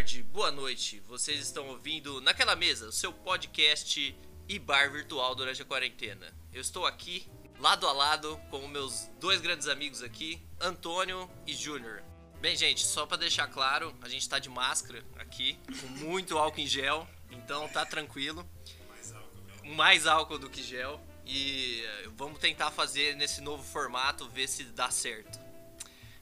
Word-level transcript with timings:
tarde, 0.00 0.22
boa 0.22 0.50
noite. 0.50 0.98
Vocês 1.00 1.42
estão 1.42 1.68
ouvindo 1.68 2.22
Naquela 2.22 2.56
Mesa, 2.56 2.88
o 2.88 2.92
seu 2.92 3.12
podcast 3.12 4.16
e 4.48 4.58
bar 4.58 4.90
virtual 4.90 5.34
durante 5.34 5.60
a 5.60 5.64
quarentena. 5.66 6.34
Eu 6.54 6.62
estou 6.62 6.86
aqui, 6.86 7.26
lado 7.58 7.86
a 7.86 7.92
lado, 7.92 8.40
com 8.50 8.66
meus 8.66 9.10
dois 9.20 9.42
grandes 9.42 9.68
amigos 9.68 10.02
aqui, 10.02 10.40
Antônio 10.58 11.30
e 11.46 11.52
Júnior. 11.52 12.02
Bem, 12.40 12.56
gente, 12.56 12.80
só 12.80 13.04
para 13.04 13.18
deixar 13.18 13.46
claro, 13.48 13.94
a 14.00 14.08
gente 14.08 14.26
tá 14.26 14.38
de 14.38 14.48
máscara 14.48 15.04
aqui, 15.18 15.58
com 15.82 15.88
muito 15.88 16.38
álcool 16.38 16.60
em 16.60 16.66
gel, 16.66 17.06
então 17.30 17.68
tá 17.68 17.84
tranquilo. 17.84 18.48
Mais 18.88 19.12
álcool. 19.12 19.74
Mais 19.76 20.06
álcool 20.06 20.38
do 20.38 20.48
que 20.48 20.62
gel. 20.62 20.98
E 21.26 21.84
eh, 21.84 22.08
vamos 22.16 22.38
tentar 22.38 22.70
fazer 22.70 23.16
nesse 23.16 23.42
novo 23.42 23.62
formato, 23.62 24.26
ver 24.30 24.48
se 24.48 24.64
dá 24.64 24.90
certo. 24.90 25.38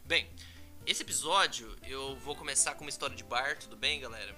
Bem, 0.04 0.28
esse 0.88 1.02
episódio 1.02 1.76
eu 1.86 2.16
vou 2.16 2.34
começar 2.34 2.74
com 2.74 2.80
uma 2.82 2.88
história 2.88 3.14
de 3.14 3.22
bar, 3.22 3.58
tudo 3.58 3.76
bem, 3.76 4.00
galera? 4.00 4.34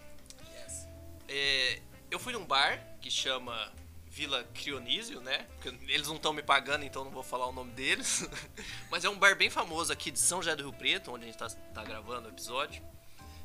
Yes. 0.52 0.88
É, 1.28 1.80
eu 2.10 2.18
fui 2.18 2.32
num 2.32 2.44
bar 2.44 2.98
que 3.00 3.08
chama 3.08 3.72
Vila 4.08 4.42
Crionísio, 4.52 5.20
né? 5.20 5.46
Porque 5.54 5.68
eles 5.92 6.08
não 6.08 6.16
estão 6.16 6.32
me 6.32 6.42
pagando, 6.42 6.84
então 6.84 7.04
não 7.04 7.12
vou 7.12 7.22
falar 7.22 7.46
o 7.46 7.52
nome 7.52 7.70
deles. 7.70 8.28
Mas 8.90 9.04
é 9.04 9.08
um 9.08 9.16
bar 9.16 9.36
bem 9.36 9.48
famoso 9.48 9.92
aqui 9.92 10.10
de 10.10 10.18
São 10.18 10.42
José 10.42 10.56
do 10.56 10.64
Rio 10.64 10.72
Preto, 10.72 11.12
onde 11.12 11.22
a 11.22 11.26
gente 11.28 11.38
tá, 11.38 11.48
tá 11.48 11.84
gravando 11.84 12.26
o 12.26 12.32
episódio. 12.32 12.82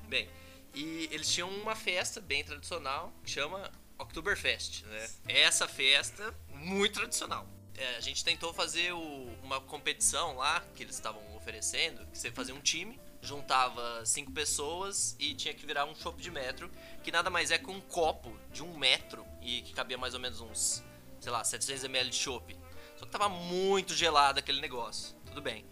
Bem, 0.08 0.27
e 0.74 1.08
eles 1.12 1.32
tinham 1.32 1.48
uma 1.48 1.76
festa 1.76 2.20
bem 2.20 2.44
tradicional 2.44 3.13
que 3.24 3.30
chama 3.30 3.72
Oktoberfest, 3.99 4.84
né? 4.85 5.10
Essa 5.27 5.68
festa 5.68 6.34
muito 6.49 6.96
tradicional. 6.96 7.48
É, 7.78 7.98
a 7.98 8.00
gente 8.00 8.24
tentou 8.24 8.54
fazer 8.54 8.94
o- 8.94 9.30
uma 9.44 9.60
competição 9.60 10.36
lá 10.38 10.64
que 10.76 10.84
eles 10.84 10.96
estavam 10.96 11.22
oferecendo, 11.36 12.06
que 12.08 12.18
você 12.18 12.32
fazia 12.32 12.56
um 12.56 12.62
time, 12.62 13.00
juntava 13.22 14.06
cinco 14.06 14.32
pessoas 14.32 15.16
e 15.20 15.34
tinha 15.34 15.54
que 15.54 15.66
virar 15.66 15.86
um 15.86 15.94
chopp 15.96 16.22
de 16.22 16.32
metro, 16.32 16.72
que 17.04 17.12
nada 17.12 17.30
mais 17.30 17.52
é 17.52 17.58
que 17.58 17.70
um 17.70 17.82
copo 17.82 18.38
de 18.52 18.64
um 18.64 18.77
metro 18.77 19.26
e 19.41 19.62
que 19.64 19.74
cabia 19.74 19.98
mais 19.98 20.14
ou 20.14 20.20
menos 20.20 20.40
uns, 20.40 20.84
sei 21.20 21.32
lá, 21.32 21.41
700ml 21.44 22.10
de 22.10 22.16
chopp. 22.16 22.58
Só 22.98 23.05
que 23.05 23.12
tava 23.12 23.27
muito 23.27 23.94
gelado 23.94 24.40
aquele 24.40 24.62
negócio. 24.62 25.14
Tudo 25.26 25.42
bem. 25.42 25.66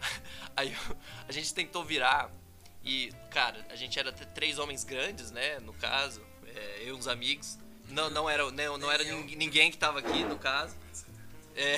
Aí 0.56 0.76
a 1.26 1.32
gente 1.32 1.52
tentou 1.52 1.84
virar 1.84 2.30
e, 2.84 3.12
cara, 3.30 3.66
a 3.68 3.74
gente 3.74 3.98
era 3.98 4.12
três 4.12 4.58
homens 4.60 4.84
grandes, 4.84 5.32
né? 5.32 5.58
No 5.58 5.72
caso, 5.72 6.22
é, 6.54 6.82
eu 6.82 6.88
e 6.88 6.92
uns 6.92 7.08
amigos. 7.08 7.58
Não, 7.88 8.10
não 8.10 8.28
era, 8.30 8.48
não, 8.52 8.76
não 8.78 8.92
era 8.92 9.02
nin- 9.02 9.34
ninguém 9.34 9.70
que 9.72 9.78
tava 9.78 9.98
aqui, 9.98 10.22
no 10.24 10.38
caso. 10.38 10.76
É, 11.58 11.76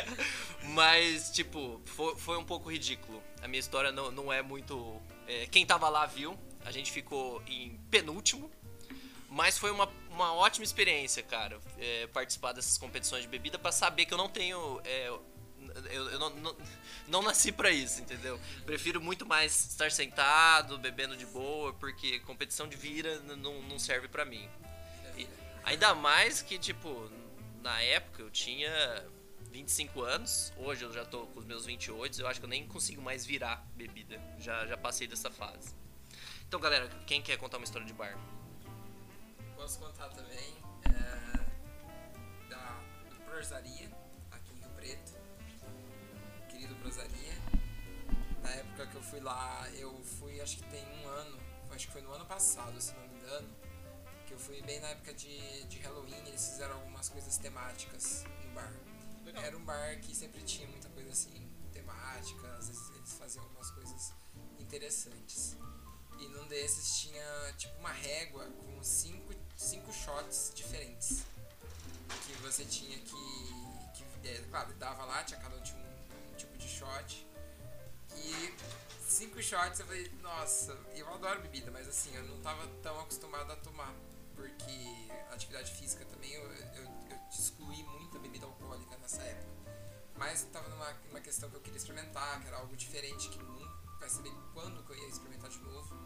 mas, 0.72 1.30
tipo, 1.30 1.82
foi, 1.84 2.16
foi 2.16 2.38
um 2.38 2.44
pouco 2.44 2.70
ridículo. 2.72 3.22
A 3.42 3.46
minha 3.46 3.60
história 3.60 3.92
não, 3.92 4.10
não 4.10 4.32
é 4.32 4.40
muito. 4.40 5.00
é, 5.28 5.46
quem 5.46 5.66
tava 5.66 5.88
lá 5.90 6.06
viu. 6.06 6.36
A 6.64 6.70
gente 6.70 6.90
ficou 6.90 7.42
em 7.46 7.78
penúltimo. 7.90 8.50
Mas 9.28 9.58
foi 9.58 9.70
uma, 9.70 9.88
uma 10.10 10.34
ótima 10.34 10.64
experiência, 10.64 11.22
cara, 11.22 11.58
é, 11.78 12.06
participar 12.08 12.52
dessas 12.52 12.76
competições 12.76 13.22
de 13.22 13.28
bebida 13.28 13.58
pra 13.58 13.72
saber 13.72 14.04
que 14.04 14.12
eu 14.12 14.18
não 14.18 14.28
tenho. 14.28 14.80
é, 14.84 15.08
eu, 15.90 16.10
eu 16.10 16.18
não, 16.18 16.30
não, 16.30 16.56
não 17.08 17.22
nasci 17.22 17.50
pra 17.50 17.70
isso, 17.70 18.00
entendeu? 18.00 18.38
Prefiro 18.66 19.00
muito 19.00 19.24
mais 19.24 19.70
estar 19.70 19.90
sentado, 19.90 20.78
bebendo 20.78 21.16
de 21.16 21.24
boa, 21.26 21.72
porque 21.74 22.20
competição 22.20 22.68
de 22.68 22.76
vira 22.76 23.20
não, 23.20 23.62
não 23.62 23.78
serve 23.78 24.06
pra 24.08 24.24
mim. 24.24 24.48
E 25.16 25.26
ainda 25.64 25.94
mais 25.94 26.42
que, 26.42 26.58
tipo, 26.58 27.10
na 27.62 27.80
época 27.80 28.22
eu 28.22 28.30
tinha 28.30 28.70
25 29.50 30.02
anos, 30.02 30.52
hoje 30.56 30.84
eu 30.84 30.92
já 30.92 31.04
tô 31.04 31.26
com 31.28 31.38
os 31.38 31.44
meus 31.44 31.64
28, 31.64 32.20
eu 32.20 32.26
acho 32.26 32.40
que 32.40 32.44
eu 32.44 32.50
nem 32.50 32.66
consigo 32.66 33.00
mais 33.00 33.24
virar 33.24 33.64
bebida. 33.76 34.20
Já, 34.38 34.66
já 34.66 34.76
passei 34.76 35.06
dessa 35.06 35.30
fase. 35.30 35.74
Então, 36.46 36.60
galera, 36.60 36.88
quem 37.06 37.22
quer 37.22 37.38
contar 37.38 37.58
uma 37.58 37.64
história 37.64 37.86
de 37.86 37.92
bar? 37.92 38.18
Posso 39.56 39.78
contar 39.78 40.08
também 40.08 40.56
é, 40.84 42.50
da 42.50 42.80
Prosaria, 43.24 43.90
aqui 44.30 44.52
em 44.54 44.58
Rio 44.58 44.70
Preto. 44.70 45.12
Querido 46.48 46.74
Prosaria. 46.76 47.32
Na 48.42 48.50
época 48.50 48.86
que 48.88 48.96
eu 48.96 49.02
fui 49.02 49.20
lá, 49.20 49.70
eu 49.74 50.02
fui, 50.02 50.40
acho 50.40 50.56
que 50.56 50.64
tem 50.64 50.84
um 50.84 51.08
ano, 51.08 51.38
acho 51.70 51.86
que 51.86 51.92
foi 51.92 52.02
no 52.02 52.12
ano 52.12 52.26
passado, 52.26 52.80
se 52.80 52.92
não 52.94 53.08
me 53.08 53.14
engano, 53.14 53.48
que 54.32 54.34
eu 54.34 54.38
fui 54.38 54.62
bem 54.62 54.80
na 54.80 54.88
época 54.88 55.12
de, 55.12 55.64
de 55.64 55.78
Halloween, 55.80 56.26
eles 56.26 56.48
fizeram 56.48 56.74
algumas 56.76 57.08
coisas 57.10 57.36
temáticas 57.36 58.24
no 58.46 58.54
bar. 58.54 58.72
Era 59.34 59.56
um 59.56 59.64
bar 59.64 60.00
que 60.00 60.16
sempre 60.16 60.42
tinha 60.42 60.66
muita 60.68 60.88
coisa 60.88 61.10
assim, 61.10 61.50
temática, 61.70 62.48
às 62.56 62.68
vezes 62.68 62.90
eles 62.96 63.12
faziam 63.12 63.44
algumas 63.44 63.70
coisas 63.70 64.14
interessantes. 64.58 65.56
E 66.18 66.28
num 66.28 66.46
desses 66.46 67.00
tinha 67.00 67.52
tipo 67.58 67.78
uma 67.78 67.92
régua 67.92 68.46
com 68.46 68.82
cinco, 68.82 69.34
cinco 69.54 69.92
shots 69.92 70.52
diferentes. 70.54 71.24
Que 72.26 72.32
você 72.42 72.64
tinha 72.64 72.98
que. 72.98 74.02
que 74.22 74.28
é, 74.28 74.38
claro, 74.48 74.72
dava 74.74 75.04
lá, 75.04 75.22
tinha 75.24 75.40
cada 75.40 75.56
um 75.56 75.62
tinha 75.62 75.78
um, 75.78 76.32
um 76.32 76.36
tipo 76.36 76.56
de 76.56 76.68
shot. 76.68 77.26
E 78.16 78.54
cinco 79.06 79.42
shots 79.42 79.80
eu 79.80 79.86
falei, 79.86 80.10
nossa, 80.22 80.78
eu 80.94 81.12
adoro 81.12 81.42
bebida, 81.42 81.70
mas 81.70 81.86
assim, 81.86 82.14
eu 82.14 82.22
não 82.24 82.40
tava 82.40 82.66
tão 82.82 82.98
acostumado 83.00 83.52
a 83.52 83.56
tomar. 83.56 83.92
Porque 84.42 85.08
atividade 85.30 85.70
física 85.72 86.04
também 86.06 86.32
eu, 86.32 86.42
eu, 86.42 86.82
eu 86.82 87.18
excluí 87.30 87.80
muita 87.84 88.18
bebida 88.18 88.44
alcoólica 88.44 88.96
nessa 88.96 89.22
época. 89.22 89.52
Mas 90.16 90.42
eu 90.42 90.48
tava 90.48 90.68
numa, 90.68 90.92
numa 91.06 91.20
questão 91.20 91.48
que 91.48 91.54
eu 91.54 91.60
queria 91.60 91.76
experimentar, 91.76 92.40
que 92.40 92.48
era 92.48 92.56
algo 92.56 92.76
diferente, 92.76 93.28
que 93.28 93.38
nunca 93.38 93.70
vai 94.00 94.08
saber 94.08 94.32
quando 94.52 94.82
que 94.82 94.90
eu 94.90 94.96
ia 94.96 95.06
experimentar 95.06 95.48
de 95.48 95.60
novo. 95.60 95.96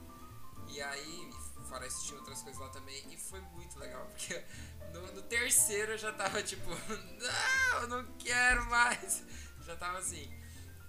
E 0.68 0.82
aí, 0.82 1.30
fora 1.66 1.88
tinha 1.88 2.18
outras 2.18 2.42
coisas 2.42 2.60
lá 2.60 2.68
também. 2.68 3.10
E 3.10 3.16
foi 3.16 3.40
muito 3.40 3.78
legal, 3.78 4.04
porque 4.12 4.44
no, 4.92 5.12
no 5.12 5.22
terceiro 5.22 5.92
eu 5.92 5.98
já 5.98 6.12
tava 6.12 6.42
tipo, 6.42 6.68
não, 6.68 7.80
eu 7.80 7.88
não 7.88 8.04
quero 8.18 8.66
mais. 8.66 9.24
Já 9.62 9.76
tava 9.76 9.96
assim. 9.96 10.30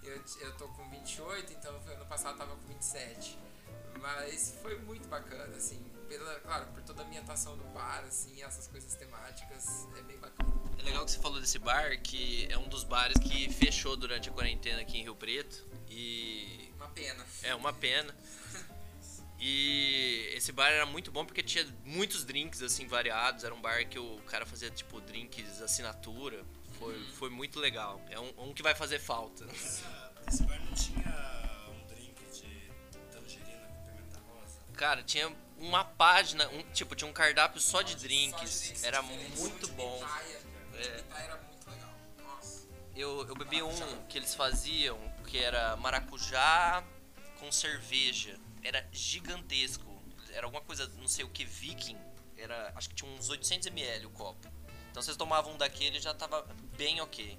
Eu, 0.02 0.22
eu 0.40 0.56
tô 0.58 0.68
com 0.68 0.86
28, 0.90 1.50
então 1.54 1.74
ano 1.74 2.06
passado 2.06 2.34
eu 2.34 2.38
tava 2.38 2.56
com 2.56 2.68
27. 2.68 3.38
Mas 4.02 4.54
foi 4.60 4.78
muito 4.80 5.08
bacana, 5.08 5.56
assim. 5.56 5.97
Pela, 6.08 6.40
claro, 6.40 6.66
por 6.72 6.82
toda 6.82 7.02
a 7.02 7.06
ambientação 7.06 7.56
do 7.56 7.64
bar, 7.64 8.02
assim, 8.06 8.42
essas 8.42 8.66
coisas 8.66 8.94
temáticas, 8.94 9.86
é 9.98 10.02
bem 10.02 10.16
bacana. 10.18 10.52
É 10.78 10.82
legal 10.82 11.04
que 11.04 11.10
você 11.10 11.18
falou 11.18 11.38
desse 11.40 11.58
bar, 11.58 12.00
que 12.00 12.46
é 12.50 12.56
um 12.56 12.66
dos 12.68 12.82
bares 12.84 13.18
que 13.18 13.52
fechou 13.52 13.94
durante 13.96 14.28
a 14.28 14.32
quarentena 14.32 14.80
aqui 14.80 14.98
em 14.98 15.02
Rio 15.02 15.14
Preto. 15.14 15.66
E 15.90 16.70
Uma 16.76 16.88
pena. 16.88 17.26
é 17.42 17.54
uma 17.54 17.72
pena. 17.72 18.14
E 19.40 20.32
esse 20.34 20.50
bar 20.50 20.68
era 20.68 20.84
muito 20.84 21.12
bom 21.12 21.24
porque 21.24 21.44
tinha 21.44 21.64
muitos 21.84 22.24
drinks 22.24 22.60
assim 22.60 22.88
variados. 22.88 23.44
Era 23.44 23.54
um 23.54 23.60
bar 23.60 23.86
que 23.88 23.96
o 23.96 24.18
cara 24.26 24.44
fazia 24.44 24.68
tipo 24.68 25.00
drinks 25.00 25.62
assinatura. 25.62 26.44
Foi, 26.78 26.98
foi 27.14 27.30
muito 27.30 27.60
legal. 27.60 28.00
É 28.10 28.18
um, 28.18 28.48
um 28.48 28.52
que 28.52 28.64
vai 28.64 28.74
fazer 28.74 28.98
falta. 28.98 29.44
Essa- 29.44 30.12
Esse 30.26 30.42
bar 30.42 30.58
não 30.64 30.72
tinha 30.74 31.07
Cara, 34.78 35.02
tinha 35.02 35.28
uma 35.58 35.84
página, 35.84 36.48
um, 36.50 36.62
tipo, 36.72 36.94
tinha 36.94 37.10
um 37.10 37.12
cardápio 37.12 37.60
só 37.60 37.82
de 37.82 37.90
Só 37.90 37.96
de 37.98 38.06
drinks. 38.06 38.60
drinks 38.60 38.84
Era 38.84 39.02
muito 39.02 39.66
bom. 39.72 40.00
É. 40.74 41.04
Eu, 42.94 43.26
eu 43.26 43.34
bebi 43.34 43.60
um 43.60 44.06
que 44.08 44.16
eles 44.16 44.36
faziam, 44.36 44.96
que 45.26 45.36
era 45.36 45.76
maracujá 45.78 46.84
com 47.40 47.50
cerveja. 47.50 48.38
Era 48.62 48.86
gigantesco. 48.92 50.00
Era 50.30 50.46
alguma 50.46 50.62
coisa, 50.62 50.86
não 50.96 51.08
sei 51.08 51.24
o 51.24 51.28
que, 51.28 51.44
viking. 51.44 51.98
Era, 52.36 52.72
acho 52.76 52.88
que 52.88 52.94
tinha 52.94 53.10
uns 53.10 53.28
800ml 53.28 54.06
o 54.06 54.10
copo. 54.10 54.48
Então 54.92 55.02
vocês 55.02 55.16
tomavam 55.16 55.54
um 55.54 55.58
daquele 55.58 55.98
já 55.98 56.14
tava 56.14 56.46
bem 56.76 57.00
ok. 57.00 57.36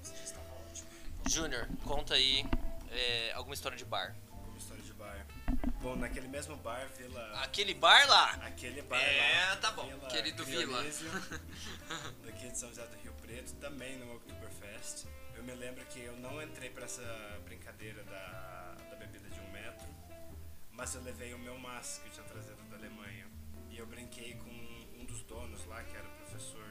Júnior, 1.26 1.66
conta 1.84 2.14
aí 2.14 2.44
é, 2.90 3.32
alguma 3.32 3.54
história 3.54 3.78
de 3.78 3.84
bar. 3.86 4.14
Bom, 5.82 5.96
naquele 5.96 6.28
mesmo 6.28 6.56
bar, 6.56 6.86
Vila... 6.96 7.40
Aquele 7.42 7.74
bar 7.74 8.06
lá! 8.08 8.30
Aquele 8.46 8.82
bar 8.82 9.00
É, 9.00 9.48
lá. 9.50 9.56
tá 9.56 9.70
bom. 9.72 9.86
Vila 9.86 10.08
Querido 10.08 10.44
Vila. 10.44 10.78
Dionísio, 10.80 11.08
daqui 12.24 12.48
de 12.50 12.58
São 12.58 12.68
José 12.70 12.86
do 12.86 12.96
Rio 12.98 13.12
Preto, 13.14 13.54
também 13.56 13.98
no 13.98 14.14
Oktoberfest. 14.16 15.06
Eu 15.34 15.42
me 15.42 15.54
lembro 15.54 15.84
que 15.86 16.00
eu 16.00 16.16
não 16.16 16.42
entrei 16.42 16.70
pra 16.70 16.84
essa 16.84 17.02
brincadeira 17.44 18.02
da, 18.04 18.76
da 18.90 18.96
bebida 18.96 19.28
de 19.30 19.40
um 19.40 19.50
metro, 19.50 19.86
mas 20.72 20.94
eu 20.94 21.02
levei 21.02 21.32
o 21.34 21.38
meu 21.38 21.58
maço 21.58 22.00
que 22.02 22.08
eu 22.08 22.12
tinha 22.12 22.26
trazido 22.26 22.62
da 22.70 22.76
Alemanha. 22.76 23.26
E 23.70 23.78
eu 23.78 23.86
brinquei 23.86 24.34
com 24.34 24.50
um 25.00 25.04
dos 25.06 25.22
donos 25.22 25.64
lá, 25.66 25.82
que 25.84 25.96
era 25.96 26.06
professor 26.08 26.64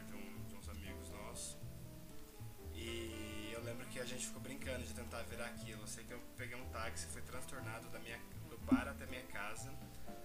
gente 4.10 4.26
ficou 4.28 4.42
brincando 4.42 4.84
de 4.84 4.94
tentar 4.94 5.22
virar 5.24 5.46
aquilo. 5.46 5.82
Eu 5.82 5.88
sei 5.88 6.04
que 6.04 6.12
eu 6.14 6.20
peguei 6.38 6.56
um 6.56 6.66
táxi, 6.70 7.08
fui 7.08 7.22
transtornado 7.22 7.88
da 7.90 8.00
minha, 8.00 8.20
do 8.50 8.58
bar 8.60 8.88
até 8.88 9.06
minha 9.06 9.24
casa 9.28 9.72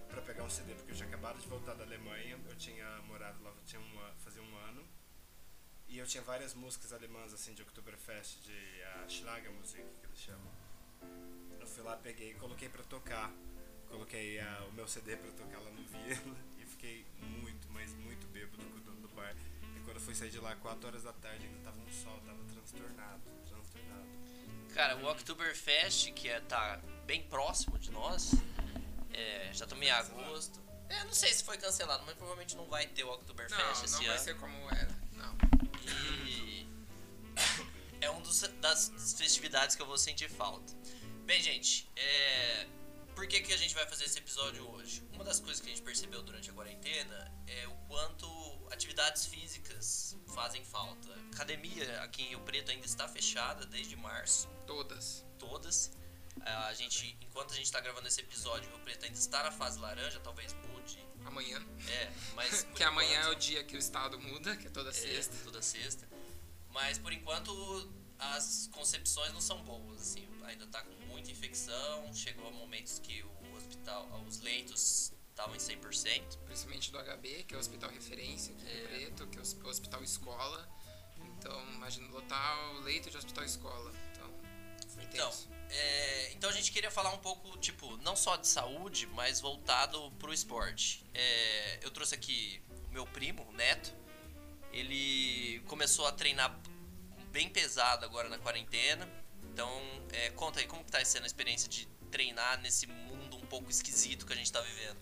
pra 0.09 0.21
pegar 0.21 0.43
um 0.43 0.49
CD, 0.49 0.73
porque 0.75 0.91
eu 0.91 0.95
tinha 0.95 1.07
acabado 1.07 1.39
de 1.39 1.47
voltar 1.47 1.73
da 1.73 1.83
Alemanha, 1.83 2.39
eu 2.47 2.55
tinha 2.55 2.87
morado 3.03 3.41
lá 3.43 3.53
tinha 3.65 3.81
uma, 3.81 4.11
fazia 4.23 4.41
um 4.41 4.57
ano. 4.69 4.85
E 5.87 5.97
eu 5.99 6.05
tinha 6.07 6.23
várias 6.23 6.53
músicas 6.53 6.91
alemãs 6.93 7.31
assim 7.33 7.53
de 7.53 7.61
Oktoberfest, 7.61 8.39
de 8.41 8.51
uh, 8.51 9.09
Schlagermusik 9.09 9.83
que 10.01 10.05
eles 10.07 10.19
chamam. 10.19 10.51
Eu 11.59 11.67
fui 11.67 11.83
lá, 11.83 11.95
peguei 11.97 12.31
e 12.31 12.33
coloquei 12.35 12.69
pra 12.69 12.83
tocar. 12.83 13.31
coloquei 13.87 14.39
a- 14.39 14.65
o 14.69 14.73
meu 14.73 14.87
CD 14.87 15.15
pra 15.15 15.31
tocar 15.31 15.59
lá 15.59 15.69
no 15.69 15.83
Vila 15.87 16.35
e 16.57 16.65
fiquei 16.65 17.05
muito, 17.19 17.69
mas 17.69 17.93
muito 17.93 18.25
bêbado 18.27 18.63
do 19.01 19.07
bar. 19.09 19.35
Quando 19.85 19.97
eu 19.97 20.01
fui 20.01 20.15
sair 20.15 20.31
de 20.31 20.39
lá 20.39 20.55
4 20.55 20.87
horas 20.87 21.03
da 21.03 21.13
tarde 21.13 21.45
ainda 21.45 21.59
tava 21.59 21.79
um 21.79 21.91
sol, 21.91 22.19
tava 22.25 22.43
transtornado, 22.45 23.21
transtornado. 23.47 24.07
Cara, 24.73 24.97
o 24.97 25.09
Oktoberfest, 25.09 26.11
que 26.11 26.27
é, 26.27 26.41
tá 26.41 26.81
bem 27.05 27.23
próximo 27.23 27.77
de 27.77 27.91
nós, 27.91 28.31
é, 29.13 29.51
já 29.53 29.65
em 29.65 29.89
agosto. 29.89 30.59
É, 30.89 31.03
não 31.03 31.13
sei 31.13 31.33
se 31.33 31.43
foi 31.43 31.57
cancelado, 31.57 32.03
mas 32.05 32.15
provavelmente 32.15 32.55
não 32.55 32.65
vai 32.65 32.85
ter 32.87 33.03
o 33.03 33.13
Oktoberfest 33.13 33.59
Não, 33.59 33.71
esse 33.71 33.91
não 33.93 33.99
ano. 33.99 34.07
vai 34.09 34.17
ser 34.17 34.37
como 34.37 34.69
era. 34.69 34.99
Não. 35.13 35.35
E 35.81 36.67
é 38.01 38.09
um 38.09 38.21
dos, 38.21 38.41
das 38.59 38.91
festividades 39.17 39.75
que 39.75 39.81
eu 39.81 39.87
vou 39.87 39.97
sentir 39.97 40.29
falta. 40.29 40.73
Bem, 41.25 41.41
gente, 41.41 41.89
é, 41.95 42.67
por 43.15 43.27
que, 43.27 43.41
que 43.41 43.53
a 43.53 43.57
gente 43.57 43.73
vai 43.73 43.87
fazer 43.87 44.05
esse 44.05 44.19
episódio 44.19 44.67
hoje? 44.71 45.03
Uma 45.13 45.23
das 45.23 45.39
coisas 45.39 45.59
que 45.61 45.67
a 45.67 45.69
gente 45.69 45.81
percebeu 45.81 46.21
durante 46.21 46.49
a 46.49 46.53
quarentena 46.53 47.31
é 47.47 47.67
o 47.67 47.75
quanto 47.87 48.27
atividades 48.71 49.25
físicas 49.25 50.15
fazem 50.33 50.63
falta. 50.65 51.09
Academia 51.33 52.01
aqui 52.01 52.23
em 52.23 52.29
Rio 52.29 52.41
Preto 52.41 52.71
ainda 52.71 52.85
está 52.85 53.07
fechada 53.07 53.65
desde 53.65 53.95
março, 53.95 54.47
Todas. 54.67 55.25
todas. 55.39 55.91
A 56.41 56.73
gente, 56.73 57.17
enquanto 57.21 57.51
a 57.53 57.55
gente 57.55 57.65
está 57.65 57.79
gravando 57.79 58.07
esse 58.07 58.19
episódio, 58.19 58.67
o 58.69 58.75
Rio 58.75 58.83
Preto 58.83 59.05
ainda 59.05 59.17
está 59.17 59.43
na 59.43 59.51
fase 59.51 59.79
laranja, 59.79 60.19
talvez 60.19 60.53
mude. 60.67 60.99
Amanhã. 61.25 61.65
É, 61.87 62.11
mas 62.35 62.63
Que 62.75 62.83
amanhã 62.83 63.11
é 63.17 63.21
enquanto- 63.21 63.37
o 63.37 63.39
dia 63.39 63.63
que 63.63 63.75
o 63.75 63.79
estado 63.79 64.19
muda, 64.19 64.55
que 64.57 64.67
é 64.67 64.69
toda 64.69 64.89
é, 64.89 64.93
sexta. 64.93 65.35
toda 65.43 65.61
sexta. 65.61 66.07
Mas 66.71 66.97
por 66.97 67.13
enquanto 67.13 67.89
as 68.19 68.67
concepções 68.73 69.31
não 69.33 69.41
são 69.41 69.63
boas, 69.63 70.01
assim, 70.01 70.27
ainda 70.47 70.65
tá 70.67 70.81
com 70.83 70.93
muita 71.07 71.31
infecção, 71.31 72.13
chegou 72.13 72.47
a 72.47 72.51
momentos 72.51 72.99
que 72.99 73.23
o 73.23 73.55
hospital, 73.55 74.07
os 74.27 74.39
leitos 74.41 75.13
estavam 75.29 75.55
em 75.55 75.59
100%. 75.59 76.37
Principalmente 76.45 76.91
do 76.91 76.97
HB, 76.99 77.43
que 77.43 77.53
é 77.53 77.57
o 77.57 77.59
hospital 77.59 77.89
referência 77.89 78.53
aqui 78.55 78.65
em 78.65 78.77
É. 78.83 78.87
Preto, 78.87 79.27
que 79.27 79.37
é 79.37 79.39
o 79.39 79.43
hos- 79.43 79.53
o 79.63 79.67
hospital 79.67 80.03
escola. 80.03 80.69
Então, 81.37 81.61
imagina 81.73 82.07
lotar 82.09 82.75
o 82.75 82.79
leito 82.81 83.09
de 83.09 83.17
hospital 83.17 83.43
escola. 83.43 83.91
Então, 84.11 84.29
foi 84.89 85.03
Então, 85.03 85.31
é, 85.69 86.31
então 86.33 86.49
a 86.49 86.53
gente 86.53 86.71
queria 86.71 86.89
falar 86.91 87.11
um 87.11 87.17
pouco, 87.17 87.57
tipo, 87.57 87.97
não 87.97 88.15
só 88.15 88.35
de 88.37 88.47
saúde, 88.47 89.05
mas 89.07 89.41
voltado 89.41 90.11
pro 90.19 90.33
esporte. 90.33 91.03
É, 91.13 91.79
eu 91.83 91.91
trouxe 91.91 92.15
aqui 92.15 92.61
o 92.87 92.93
meu 92.93 93.05
primo, 93.05 93.43
o 93.49 93.51
Neto. 93.51 93.93
Ele 94.71 95.59
começou 95.67 96.05
a 96.05 96.11
treinar 96.11 96.57
bem 97.31 97.49
pesado 97.49 98.05
agora 98.05 98.27
na 98.29 98.37
quarentena. 98.37 99.07
Então, 99.55 99.71
é, 100.11 100.31
conta 100.31 100.59
aí 100.59 100.67
como 100.67 100.83
que 100.83 100.91
tá 100.91 101.03
sendo 101.05 101.23
a 101.23 101.27
experiência 101.27 101.69
de 101.69 101.87
treinar 102.11 102.59
nesse 102.59 102.87
mundo 102.87 103.37
um 103.37 103.45
pouco 103.45 103.71
esquisito 103.71 104.25
que 104.25 104.33
a 104.33 104.35
gente 104.35 104.51
tá 104.51 104.59
vivendo. 104.59 104.97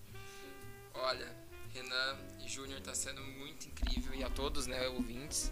Olha, 0.93 1.27
Renan 1.73 2.19
e 2.39 2.47
Júnior 2.47 2.79
tá 2.79 2.93
sendo 2.93 3.19
muito 3.23 3.65
incrível 3.65 4.13
e 4.13 4.23
a 4.23 4.29
todos, 4.29 4.67
né, 4.67 4.87
ouvintes. 4.89 5.51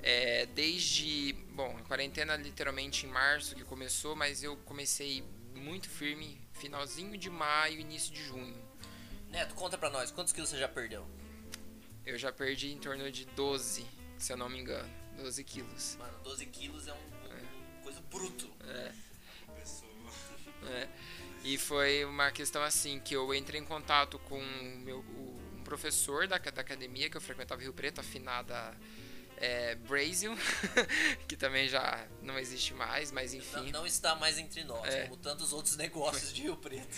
É, 0.00 0.46
desde, 0.46 1.32
bom, 1.50 1.76
a 1.76 1.82
quarentena 1.82 2.36
literalmente 2.36 3.06
em 3.06 3.08
março 3.08 3.56
que 3.56 3.64
começou, 3.64 4.14
mas 4.14 4.44
eu 4.44 4.56
comecei 4.58 5.24
muito 5.56 5.90
firme 5.90 6.40
finalzinho 6.52 7.18
de 7.18 7.28
maio, 7.28 7.80
início 7.80 8.14
de 8.14 8.22
junho. 8.22 8.56
Neto, 9.30 9.56
conta 9.56 9.76
pra 9.76 9.90
nós, 9.90 10.12
quantos 10.12 10.32
quilos 10.32 10.48
você 10.48 10.58
já 10.58 10.68
perdeu? 10.68 11.04
Eu 12.06 12.16
já 12.16 12.30
perdi 12.30 12.70
em 12.70 12.78
torno 12.78 13.10
de 13.10 13.24
12, 13.24 13.84
se 14.16 14.32
eu 14.32 14.36
não 14.36 14.48
me 14.48 14.60
engano, 14.60 14.88
12 15.16 15.42
quilos. 15.42 15.96
Mano, 15.96 16.20
12 16.22 16.46
quilos 16.46 16.86
é 16.86 16.92
um 16.92 17.11
coisa 17.82 18.00
bruto. 18.10 18.50
É, 18.66 18.92
é. 20.68 20.88
E 21.44 21.58
foi 21.58 22.04
uma 22.04 22.30
questão 22.30 22.62
assim 22.62 23.00
que 23.00 23.14
eu 23.14 23.34
entrei 23.34 23.60
em 23.60 23.64
contato 23.64 24.18
com 24.20 24.40
meu, 24.84 25.00
um 25.00 25.62
professor 25.64 26.28
da, 26.28 26.38
da 26.38 26.60
academia 26.60 27.10
que 27.10 27.16
eu 27.16 27.20
frequentava 27.20 27.60
Rio 27.60 27.72
Preto, 27.72 28.00
afinada 28.00 28.76
é, 29.38 29.74
Brasil, 29.74 30.36
que 31.26 31.36
também 31.36 31.68
já 31.68 32.06
não 32.22 32.38
existe 32.38 32.72
mais, 32.74 33.10
mas 33.10 33.32
Não, 33.32 33.40
enfim. 33.40 33.72
não 33.72 33.86
está 33.86 34.14
mais 34.14 34.38
entre 34.38 34.62
nós, 34.62 34.94
É. 34.94 35.02
como 35.04 35.16
tantos 35.16 35.52
outros 35.52 35.76
negócios 35.76 36.32
de 36.32 36.42
Rio 36.42 36.56
Preto. 36.56 36.96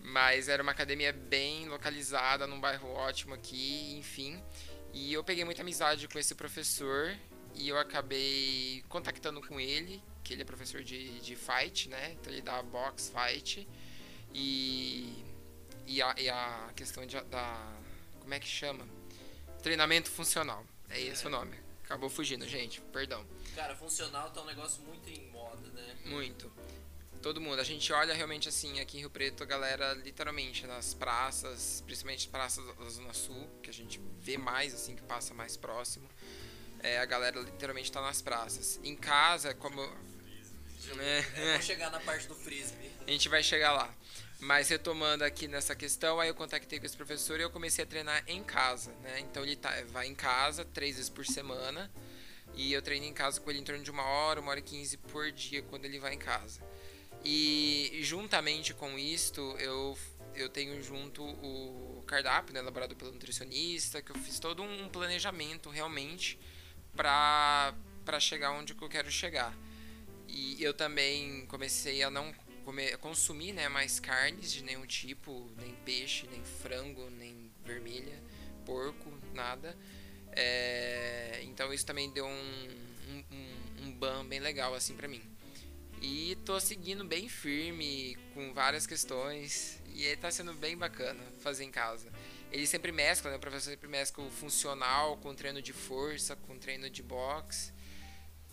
Mas 0.00 0.48
era 0.48 0.62
uma 0.62 0.72
academia 0.72 1.12
bem 1.12 1.66
localizada, 1.68 2.46
num 2.46 2.60
bairro 2.60 2.88
ótimo 2.88 3.34
aqui, 3.34 3.96
enfim. 3.98 4.42
E 4.92 5.12
eu 5.12 5.24
peguei 5.24 5.44
muita 5.44 5.62
amizade 5.62 6.06
com 6.08 6.18
esse 6.18 6.34
professor 6.34 7.14
e 7.54 7.68
eu 7.68 7.78
acabei 7.78 8.84
contactando 8.88 9.40
com 9.40 9.58
ele, 9.58 10.02
que 10.28 10.34
ele 10.34 10.42
é 10.42 10.44
professor 10.44 10.84
de, 10.84 11.18
de 11.20 11.34
fight, 11.34 11.88
né? 11.88 12.12
Então 12.12 12.30
ele 12.30 12.42
dá 12.42 12.62
box 12.62 13.10
fight. 13.10 13.66
E, 14.34 15.24
e, 15.86 16.02
a, 16.02 16.14
e 16.18 16.28
a 16.28 16.70
questão 16.76 17.06
de, 17.06 17.18
da. 17.22 17.72
Como 18.20 18.34
é 18.34 18.38
que 18.38 18.46
chama? 18.46 18.86
Treinamento 19.62 20.10
funcional. 20.10 20.66
É 20.90 21.00
esse 21.00 21.26
o 21.26 21.30
nome. 21.30 21.58
Acabou 21.82 22.10
fugindo, 22.10 22.46
gente. 22.46 22.82
Perdão. 22.92 23.26
Cara, 23.54 23.74
funcional 23.74 24.30
tá 24.30 24.42
um 24.42 24.44
negócio 24.44 24.82
muito 24.82 25.08
em 25.08 25.30
moda, 25.30 25.66
né? 25.70 25.96
Muito. 26.04 26.52
Todo 27.22 27.40
mundo. 27.40 27.58
A 27.58 27.64
gente 27.64 27.90
olha 27.90 28.12
realmente 28.12 28.50
assim, 28.50 28.80
aqui 28.80 28.98
em 28.98 29.00
Rio 29.00 29.10
Preto, 29.10 29.42
a 29.42 29.46
galera 29.46 29.94
literalmente 29.94 30.66
nas 30.66 30.92
praças, 30.92 31.82
principalmente 31.86 32.26
as 32.26 32.30
praças 32.30 32.66
da 32.76 32.88
Zona 32.90 33.14
Sul, 33.14 33.48
que 33.62 33.70
a 33.70 33.72
gente 33.72 33.98
vê 34.20 34.36
mais 34.36 34.74
assim, 34.74 34.94
que 34.94 35.02
passa 35.02 35.32
mais 35.32 35.56
próximo. 35.56 36.06
É, 36.80 36.98
a 36.98 37.06
galera 37.06 37.40
literalmente 37.40 37.90
tá 37.90 38.02
nas 38.02 38.20
praças. 38.20 38.78
Em 38.84 38.94
casa, 38.94 39.54
como. 39.54 39.80
É, 41.00 41.24
É, 41.36 41.52
vou 41.52 41.62
chegar 41.62 41.90
na 41.90 42.00
parte 42.00 42.26
do 42.26 42.34
frisbee. 42.34 42.90
a 43.06 43.10
gente 43.10 43.28
vai 43.28 43.42
chegar 43.42 43.72
lá. 43.72 43.94
Mas 44.40 44.68
retomando 44.68 45.24
aqui 45.24 45.48
nessa 45.48 45.74
questão, 45.74 46.20
aí 46.20 46.28
eu 46.28 46.34
contactei 46.34 46.78
com 46.78 46.86
esse 46.86 46.96
professor 46.96 47.40
e 47.40 47.42
eu 47.42 47.50
comecei 47.50 47.82
a 47.82 47.86
treinar 47.86 48.22
em 48.26 48.42
casa, 48.44 48.92
né? 49.02 49.18
Então 49.20 49.42
ele 49.42 49.56
tá, 49.56 49.72
vai 49.88 50.06
em 50.06 50.14
casa 50.14 50.64
três 50.64 50.94
vezes 50.94 51.10
por 51.10 51.26
semana 51.26 51.90
e 52.54 52.72
eu 52.72 52.80
treino 52.80 53.04
em 53.04 53.12
casa 53.12 53.40
com 53.40 53.50
ele 53.50 53.58
em 53.58 53.64
torno 53.64 53.82
de 53.82 53.90
uma 53.90 54.04
hora, 54.04 54.40
uma 54.40 54.50
hora 54.50 54.60
e 54.60 54.62
quinze 54.62 54.96
por 54.96 55.32
dia 55.32 55.62
quando 55.62 55.84
ele 55.86 55.98
vai 55.98 56.14
em 56.14 56.18
casa. 56.18 56.60
E 57.24 57.98
juntamente 58.02 58.72
com 58.72 58.96
isto, 58.96 59.40
eu, 59.58 59.98
eu 60.36 60.48
tenho 60.48 60.80
junto 60.82 61.24
o 61.24 62.04
cardápio, 62.06 62.54
né, 62.54 62.60
elaborado 62.60 62.94
pelo 62.94 63.10
nutricionista, 63.10 64.00
que 64.00 64.12
eu 64.12 64.16
fiz 64.16 64.38
todo 64.38 64.62
um 64.62 64.88
planejamento 64.88 65.68
realmente 65.68 66.38
para 66.94 67.74
chegar 68.20 68.52
onde 68.52 68.72
que 68.72 68.82
eu 68.82 68.88
quero 68.88 69.10
chegar. 69.10 69.52
E 70.28 70.62
eu 70.62 70.74
também 70.74 71.46
comecei 71.46 72.02
a 72.02 72.10
não 72.10 72.32
comer, 72.64 72.98
consumir 72.98 73.52
né, 73.52 73.68
mais 73.68 73.98
carnes 73.98 74.52
de 74.52 74.62
nenhum 74.62 74.86
tipo, 74.86 75.50
nem 75.56 75.74
peixe, 75.86 76.28
nem 76.30 76.44
frango, 76.44 77.08
nem 77.10 77.50
vermelha, 77.64 78.22
porco, 78.66 79.10
nada. 79.32 79.76
É, 80.32 81.40
então 81.44 81.72
isso 81.72 81.86
também 81.86 82.10
deu 82.10 82.26
um, 82.26 82.68
um, 83.10 83.86
um, 83.86 83.92
ban 83.92 84.24
bem 84.26 84.38
legal 84.38 84.74
assim 84.74 84.94
pra 84.94 85.08
mim. 85.08 85.22
E 86.00 86.36
tô 86.44 86.60
seguindo 86.60 87.04
bem 87.04 87.28
firme 87.28 88.16
com 88.34 88.52
várias 88.52 88.86
questões 88.86 89.82
e 89.94 90.14
tá 90.16 90.30
sendo 90.30 90.52
bem 90.52 90.76
bacana 90.76 91.20
fazer 91.40 91.64
em 91.64 91.70
casa. 91.70 92.08
Ele 92.52 92.66
sempre 92.66 92.92
mescla, 92.92 93.30
né? 93.30 93.36
O 93.36 93.40
professor 93.40 93.70
sempre 93.70 93.88
mescla 93.88 94.24
o 94.24 94.30
funcional 94.30 95.16
com 95.16 95.34
treino 95.34 95.60
de 95.60 95.72
força, 95.72 96.36
com 96.36 96.56
treino 96.58 96.88
de 96.88 97.02
boxe. 97.02 97.72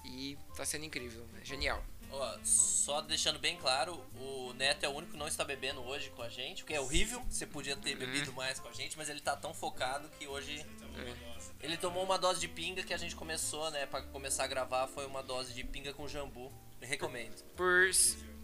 E 0.05 0.37
tá 0.55 0.65
sendo 0.65 0.85
incrível, 0.85 1.25
é 1.41 1.45
genial. 1.45 1.83
Ó, 2.11 2.37
só 2.43 3.01
deixando 3.01 3.39
bem 3.39 3.57
claro, 3.57 3.93
o 4.15 4.53
Neto 4.53 4.83
é 4.85 4.87
o 4.87 4.91
único 4.91 5.13
que 5.13 5.17
não 5.17 5.27
está 5.27 5.43
bebendo 5.43 5.81
hoje 5.83 6.09
com 6.11 6.21
a 6.21 6.29
gente, 6.29 6.63
o 6.63 6.65
que 6.65 6.73
é 6.73 6.79
horrível. 6.79 7.19
Você 7.29 7.45
podia 7.45 7.75
ter 7.75 7.95
bebido 7.95 8.31
mais 8.33 8.59
com 8.59 8.69
a 8.69 8.71
gente, 8.71 8.95
mas 8.97 9.09
ele 9.09 9.19
tá 9.19 9.35
tão 9.35 9.53
focado 9.53 10.07
que 10.17 10.27
hoje 10.27 10.63
Tomou 10.79 11.03
uma 11.03 11.15
dose. 11.33 11.51
ele 11.61 11.77
tomou 11.77 12.03
uma 12.03 12.17
dose 12.17 12.39
de 12.39 12.47
pinga 12.47 12.83
que 12.83 12.93
a 12.93 12.97
gente 12.97 13.15
começou, 13.15 13.69
né, 13.71 13.85
Pra 13.87 14.01
começar 14.03 14.43
a 14.43 14.47
gravar, 14.47 14.87
foi 14.87 15.05
uma 15.05 15.21
dose 15.23 15.53
de 15.53 15.63
pinga 15.63 15.93
com 15.93 16.07
jambu. 16.07 16.53
Recomendo. 16.79 17.43
Por, 17.55 17.89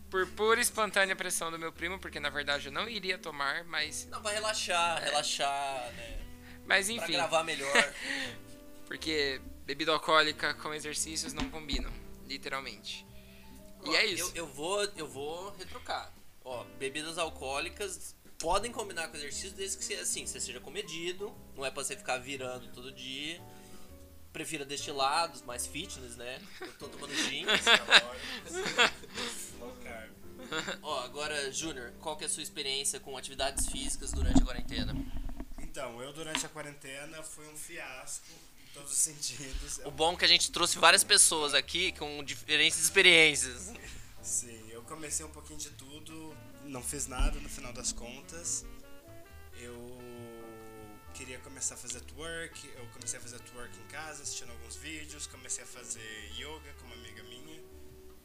por 0.10 0.28
pura 0.32 0.60
e 0.60 0.64
espontânea 0.64 1.16
pressão 1.16 1.52
do 1.52 1.60
meu 1.60 1.72
primo, 1.72 2.00
porque 2.00 2.20
na 2.20 2.30
verdade 2.30 2.66
eu 2.68 2.72
não 2.72 2.90
iria 2.90 3.18
tomar, 3.18 3.64
mas, 3.66 4.06
Não, 4.08 4.22
pra 4.22 4.32
relaxar, 4.32 5.02
relaxar, 5.04 5.92
né? 5.94 6.20
mas 6.66 6.88
Pra 6.88 6.96
enfim. 6.96 7.14
gravar 7.14 7.44
melhor. 7.44 7.72
Porque 8.88 9.40
bebida 9.72 9.94
alcoólica 9.94 10.54
com 10.56 10.74
exercícios 10.74 11.32
não 11.32 11.50
combinam, 11.50 11.90
literalmente. 12.28 13.06
E 13.86 13.90
Ó, 13.90 13.94
é 13.96 14.06
isso. 14.06 14.32
Eu, 14.36 14.46
eu 14.46 14.48
vou, 14.48 14.84
eu 14.98 15.08
vou 15.08 15.56
retrucar. 15.58 16.12
Ó, 16.44 16.66
bebidas 16.78 17.18
alcoólicas 17.18 18.14
podem 18.38 18.70
combinar 18.70 19.08
com 19.08 19.16
exercício 19.16 19.52
desde 19.52 19.78
que 19.78 19.86
você, 19.86 19.94
assim, 19.94 20.26
você 20.26 20.42
seja 20.42 20.60
comedido, 20.60 21.34
não 21.56 21.66
é 21.66 21.72
pra 21.72 21.82
você 21.82 21.96
ficar 21.96 22.18
virando 22.18 22.68
todo 22.74 22.92
dia. 22.92 23.42
Prefira 24.34 24.66
destilados, 24.66 25.42
mais 25.42 25.66
fitness, 25.66 26.18
né? 26.18 26.42
Eu 26.60 26.74
tô 26.74 26.90
tomando 26.90 27.16
gin. 27.16 27.46
Low 29.58 29.74
carb. 29.84 30.12
Ó, 30.82 31.00
agora, 31.04 31.50
Júnior, 31.50 31.94
qual 32.02 32.18
que 32.18 32.26
é 32.26 32.28
a 32.28 32.30
sua 32.30 32.44
experiência 32.44 33.00
com 33.00 33.16
atividades 33.16 33.68
físicas 33.68 34.12
durante 34.12 34.42
a 34.42 34.46
quarentena? 34.46 34.94
Então, 35.60 36.02
eu 36.02 36.12
durante 36.12 36.46
a 36.46 36.50
quarentena 36.50 37.24
fui 37.24 37.48
um 37.48 37.56
fiasco 37.56 38.51
todos 38.74 38.92
os 38.92 38.98
sentidos. 38.98 39.80
O 39.86 39.92
bom 39.92 40.14
é 40.14 40.18
que 40.18 40.26
a 40.26 40.28
gente 40.28 40.52
trouxe 40.52 40.78
várias 40.80 41.04
pessoas 41.04 41.54
aqui 41.54 41.92
com 41.94 42.24
diferentes 42.24 42.80
experiências. 42.80 43.72
Sim, 44.22 44.70
eu 44.70 44.82
comecei 44.84 45.26
um 45.26 45.30
pouquinho 45.32 45.60
de 45.60 45.70
tudo, 45.72 46.36
não 46.66 46.82
fiz 46.84 47.08
nada 47.08 47.40
no 47.40 47.50
final 47.50 47.74
das 47.74 47.92
contas. 47.92 48.66
Eu 49.60 50.00
queria 51.14 51.40
começar 51.40 51.76
a 51.76 51.78
fazer 51.78 52.02
twerk, 52.02 52.68
eu 52.76 52.86
comecei 52.94 53.20
a 53.20 53.22
fazer 53.22 53.40
twerk 53.42 53.78
em 53.80 53.88
casa, 53.88 54.24
assistindo 54.24 54.52
alguns 54.52 54.76
vídeos, 54.76 55.28
comecei 55.28 55.64
a 55.64 55.68
fazer 55.68 56.32
yoga 56.36 56.74
com 56.80 56.88
uma 56.88 56.96
amiga 56.96 57.22
minha, 57.24 57.60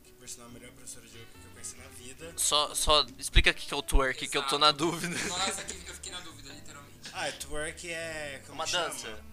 que 0.02 0.12
por 0.12 0.28
sinal 0.28 0.46
é 0.48 0.50
a 0.50 0.52
melhor 0.54 0.72
professora 0.72 1.06
de 1.06 1.16
yoga 1.16 1.26
que 1.40 1.46
eu 1.46 1.50
conheci 1.52 1.76
na 1.76 1.88
vida. 1.88 2.32
Só, 2.36 2.74
só 2.74 3.04
explica 3.18 3.50
o 3.50 3.54
que 3.54 3.66
que 3.66 3.74
é 3.74 3.76
o 3.76 3.82
twerk, 3.82 4.28
que 4.28 4.38
eu 4.38 4.42
tô 4.44 4.58
na 4.58 4.68
Exato. 4.68 4.78
dúvida. 4.78 5.28
Nossa, 5.28 5.60
aqui 5.60 5.82
eu 5.86 5.94
fiquei 5.94 6.12
na 6.12 6.20
dúvida, 6.20 6.52
literalmente. 6.52 7.10
Ah, 7.12 7.32
twerk 7.32 7.88
é. 7.90 8.42
Como 8.46 8.54
Uma 8.54 8.66
chama? 8.66 8.88
dança. 8.88 9.24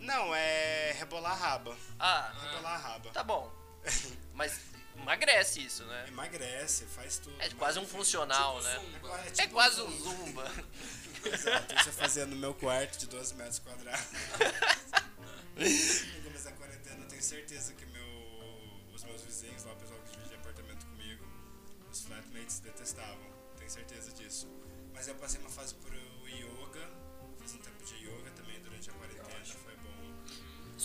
Não, 0.00 0.34
é 0.34 0.92
rebolar 0.98 1.32
a 1.32 1.34
raba. 1.34 1.76
Ah, 1.98 2.32
Rebolar 2.50 2.74
a 2.74 2.78
raba. 2.78 3.10
tá 3.10 3.22
bom. 3.22 3.52
Mas 4.34 4.60
emagrece 4.96 5.60
isso, 5.64 5.84
né? 5.84 6.06
Emagrece, 6.08 6.84
faz 6.86 7.18
tudo. 7.18 7.40
É 7.40 7.48
quase 7.50 7.78
um 7.78 7.86
funcional, 7.86 8.56
Tipo 8.60 8.64
né? 8.68 8.78
zumba. 8.78 9.20
É 9.22 9.26
É 9.26 9.30
tipo 9.30 9.52
quase 9.54 9.80
um 9.82 9.86
um 9.86 9.98
zumba. 9.98 10.44
Exato, 11.24 11.74
isso 11.74 11.88
eu 11.90 11.92
fazia 11.92 12.26
no 12.26 12.34
meu 12.36 12.54
quarto 12.54 12.98
de 12.98 13.06
12 13.06 13.34
metros 13.34 13.58
quadrados. 13.58 14.06
no 15.56 16.22
começo 16.24 16.44
da 16.44 16.52
quarentena, 16.52 17.04
eu 17.04 17.08
tenho 17.08 17.22
certeza 17.22 17.74
que 17.74 17.84
meu, 17.86 18.06
os 18.94 19.04
meus 19.04 19.22
vizinhos 19.22 19.64
lá, 19.64 19.72
o 19.72 19.76
pessoal 19.76 20.00
que 20.00 20.12
dividia 20.16 20.38
apartamento 20.38 20.86
comigo, 20.86 21.24
os 21.92 22.00
flatmates 22.02 22.60
detestavam, 22.60 23.26
tenho 23.58 23.70
certeza 23.70 24.12
disso. 24.12 24.48
Mas 24.94 25.08
eu 25.08 25.14
passei 25.16 25.40
uma 25.40 25.50
fase 25.50 25.74
por 25.74 25.92
yoga, 25.94 26.88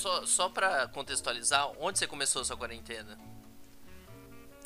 Só, 0.06 0.24
só 0.28 0.50
pra 0.50 0.88
contextualizar, 0.90 1.68
onde 1.80 1.98
você 1.98 2.06
começou 2.06 2.44
a 2.44 2.46
sua 2.46 2.56
quarentena? 2.56 3.18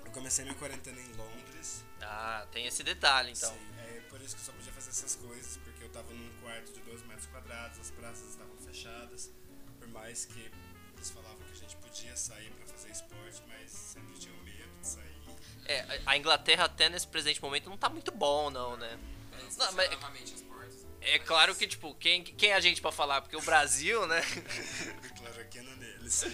Eu 0.03 0.11
comecei 0.11 0.43
minha 0.43 0.57
quarentena 0.57 0.99
em 0.99 1.13
Londres. 1.13 1.85
Ah, 2.01 2.45
tem 2.51 2.65
esse 2.65 2.83
detalhe 2.83 3.31
então. 3.31 3.49
Sim, 3.49 3.59
é 3.87 4.01
por 4.09 4.19
isso 4.19 4.35
que 4.35 4.41
eu 4.41 4.45
só 4.47 4.51
podia 4.51 4.73
fazer 4.73 4.89
essas 4.89 5.15
coisas, 5.15 5.55
porque 5.63 5.85
eu 5.85 5.89
tava 5.91 6.11
num 6.13 6.29
quarto 6.41 6.73
de 6.73 6.81
12 6.81 7.05
metros 7.05 7.25
quadrados, 7.27 7.79
as 7.79 7.89
praças 7.89 8.31
estavam 8.31 8.57
fechadas, 8.57 9.31
por 9.79 9.87
mais 9.87 10.25
que 10.25 10.51
eles 10.97 11.09
falavam 11.09 11.37
que 11.37 11.51
a 11.53 11.55
gente 11.55 11.77
podia 11.77 12.17
sair 12.17 12.51
pra 12.51 12.65
fazer 12.67 12.89
esporte, 12.91 13.41
mas 13.47 13.71
sempre 13.71 14.17
tinha 14.19 14.33
medo 14.43 14.77
de 14.81 14.87
sair. 14.87 15.21
É, 15.67 16.01
a- 16.05 16.17
Inglaterra 16.17 16.65
até 16.65 16.89
nesse 16.89 17.07
presente 17.07 17.41
momento 17.41 17.69
não 17.69 17.77
tá 17.77 17.87
muito 17.87 18.11
bom, 18.11 18.49
não, 18.49 18.75
né? 18.75 18.99
Não, 19.31 19.49
fecharam 19.51 19.73
mas- 19.77 19.89
novamente 19.91 20.33
as 20.33 20.41
portas. 20.41 20.58
É 21.01 21.19
claro 21.19 21.55
que, 21.55 21.65
tipo, 21.67 21.93
quem, 21.95 22.23
quem 22.23 22.51
é 22.51 22.55
a 22.55 22.59
gente 22.59 22.81
pra 22.81 22.91
falar? 22.91 23.21
Porque 23.21 23.35
o 23.35 23.41
Brasil, 23.41 24.05
né? 24.07 24.21
claro 25.17 25.41
aqui 25.41 25.61
não 25.61 25.75
neles. 25.77 26.25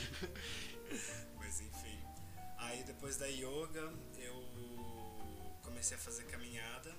mas 1.38 1.62
enfim. 1.62 2.00
Aí 2.58 2.84
depois 2.84 3.18
da 3.18 3.28
yoga, 3.28 3.94
eu 4.18 4.46
comecei 5.62 5.98
a 5.98 6.00
fazer 6.00 6.24
caminhada. 6.24 6.96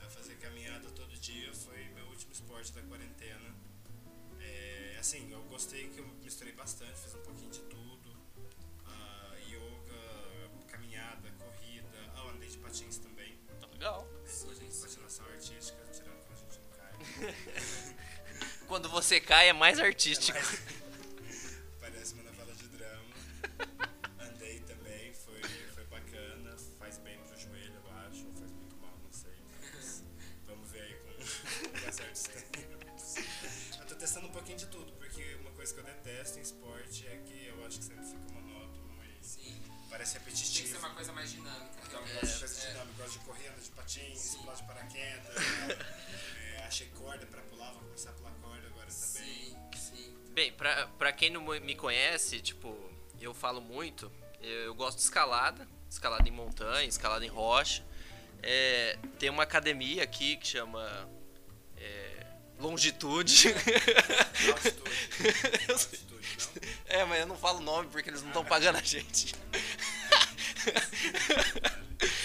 A 0.00 0.08
fazer 0.08 0.36
caminhada 0.36 0.88
todo 0.90 1.16
dia 1.18 1.52
foi 1.52 1.84
meu 1.94 2.06
último 2.06 2.32
esporte 2.32 2.72
da 2.72 2.82
quarentena. 2.82 3.54
É, 4.40 4.96
assim, 5.00 5.30
eu 5.32 5.42
gostei 5.44 5.88
que 5.88 5.98
eu 5.98 6.06
misturei 6.22 6.52
bastante, 6.52 6.96
fiz 7.00 7.14
um 7.14 7.22
pouquinho 7.22 7.50
de 7.50 7.60
tudo. 7.62 8.16
Ah, 8.86 9.34
yoga, 9.48 10.50
caminhada, 10.68 11.28
corrida. 11.38 12.12
Ah, 12.14 12.30
andei 12.30 12.48
de 12.48 12.58
patins 12.58 12.98
também. 12.98 13.36
Tá 13.60 13.66
legal. 13.66 14.15
Quando 18.68 18.88
você 18.88 19.20
cai 19.20 19.48
é 19.48 19.52
mais 19.52 19.78
artístico. 19.78 20.36
É 20.36 20.42
mais- 20.42 20.62
Parece 21.80 22.14
uma 22.14 22.22
novela 22.24 22.52
de 22.54 22.68
drama. 22.68 23.14
Andei 24.20 24.60
também, 24.60 25.12
foi, 25.14 25.40
foi 25.74 25.84
bacana. 25.84 26.56
Faz 26.78 26.98
bem 26.98 27.18
pro 27.20 27.38
joelho, 27.38 27.74
eu 27.84 27.92
acho. 28.08 28.26
Ou 28.26 28.34
faz 28.34 28.50
muito 28.52 28.76
mal, 28.76 28.98
não 29.02 29.12
sei. 29.12 29.32
Mas 29.74 30.02
vamos 30.46 30.70
ver 30.70 30.80
aí 30.82 30.94
com 30.94 31.06
tempos. 32.50 33.14
Eu 33.80 33.86
tô 33.86 33.94
testando 33.94 34.26
um 34.26 34.32
pouquinho 34.32 34.58
de 34.58 34.66
tudo, 34.66 34.92
porque 34.94 35.36
uma 35.40 35.50
coisa 35.52 35.72
que 35.72 35.80
eu 35.80 35.84
detesto 35.84 36.38
em 36.38 36.42
esporte 36.42 37.06
é 37.06 37.16
que 37.24 37.46
eu 37.46 37.64
acho 37.64 37.78
que 37.78 37.84
sempre 37.84 38.04
fica 38.04 38.18
monótono 38.32 38.98
e 39.04 39.24
Sim. 39.24 39.62
parece 39.88 40.18
Tem 40.18 40.24
que 40.24 40.36
ser 40.36 40.42
repetitivo. 40.42 40.78
uma 40.78 40.90
coisa 40.94 41.12
mais 41.12 41.30
dinâmica, 41.30 41.78
Eu 41.84 41.90
realmente. 41.90 42.14
gosto 42.20 42.32
de 42.34 42.38
coisa 42.40 42.60
É. 42.62 42.70
dinâmica, 42.72 43.02
gosto 43.02 43.18
de 43.18 43.24
correr, 43.24 43.48
ando 43.48 43.60
de 43.60 43.70
patins, 43.70 44.34
pular 44.36 44.54
de 44.54 44.62
paraquedas. 44.64 45.34
Corda 47.16 47.26
pra 47.26 47.40
pular, 47.42 47.70
vou 47.72 47.80
começar 47.82 48.10
a 48.10 48.12
pular 48.12 48.32
corda 48.42 48.66
agora 48.66 48.86
também. 48.86 48.90
Sim, 48.90 49.56
sim. 49.74 50.14
Bem, 50.32 50.52
pra, 50.52 50.86
pra 50.98 51.12
quem 51.12 51.30
não 51.30 51.42
me 51.42 51.74
conhece, 51.74 52.40
tipo, 52.40 52.76
eu 53.20 53.32
falo 53.32 53.60
muito, 53.60 54.12
eu 54.40 54.74
gosto 54.74 54.98
de 54.98 55.04
escalada, 55.04 55.66
escalada 55.90 56.28
em 56.28 56.32
montanha, 56.32 56.86
escalada 56.86 57.24
em 57.24 57.28
rocha. 57.28 57.84
É, 58.42 58.98
tem 59.18 59.30
uma 59.30 59.42
academia 59.42 60.02
aqui 60.02 60.36
que 60.36 60.46
chama 60.46 61.08
é, 61.76 62.26
Longitude. 62.58 63.48
Altitude. 64.52 64.90
Altitude, 65.72 66.06
não? 66.10 66.62
é, 66.86 67.04
mas 67.04 67.20
eu 67.20 67.26
não 67.26 67.36
falo 67.36 67.58
o 67.58 67.62
nome 67.62 67.88
porque 67.90 68.10
eles 68.10 68.20
não 68.20 68.28
estão 68.28 68.44
pagando 68.44 68.76
a 68.76 68.82
gente. 68.82 69.34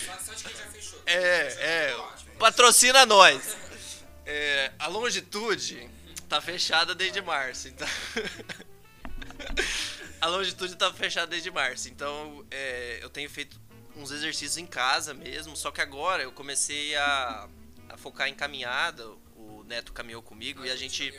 Só, 0.05 0.17
só 0.19 0.33
de 0.33 0.43
quem 0.43 0.55
já 0.55 0.65
fechou. 0.65 1.01
É, 1.05 1.47
é. 1.87 1.95
Patrocina 2.37 3.05
nós. 3.05 3.55
É, 4.33 4.71
a 4.79 4.87
longitude 4.87 5.89
tá 6.29 6.39
fechada 6.39 6.95
desde 6.95 7.21
março, 7.21 7.67
então. 7.67 7.85
a 10.21 10.27
longitude 10.27 10.77
tá 10.77 10.93
fechada 10.93 11.27
desde 11.27 11.51
março, 11.51 11.89
então 11.89 12.45
é, 12.49 12.99
eu 13.01 13.09
tenho 13.09 13.29
feito 13.29 13.59
uns 13.93 14.09
exercícios 14.09 14.57
em 14.57 14.65
casa 14.65 15.13
mesmo, 15.13 15.57
só 15.57 15.69
que 15.69 15.81
agora 15.81 16.23
eu 16.23 16.31
comecei 16.31 16.95
a, 16.95 17.49
a 17.89 17.97
focar 17.97 18.29
em 18.29 18.33
caminhada. 18.33 19.05
O 19.35 19.65
Neto 19.65 19.91
caminhou 19.91 20.21
comigo 20.21 20.65
e 20.65 20.71
a 20.71 20.77
gente. 20.77 21.13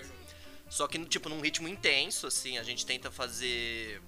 Só 0.70 0.88
que, 0.88 0.98
tipo, 1.04 1.28
num 1.28 1.42
ritmo 1.42 1.68
intenso, 1.68 2.26
assim, 2.26 2.56
a 2.56 2.62
gente 2.62 2.86
tenta 2.86 3.10
fazer. 3.10 4.00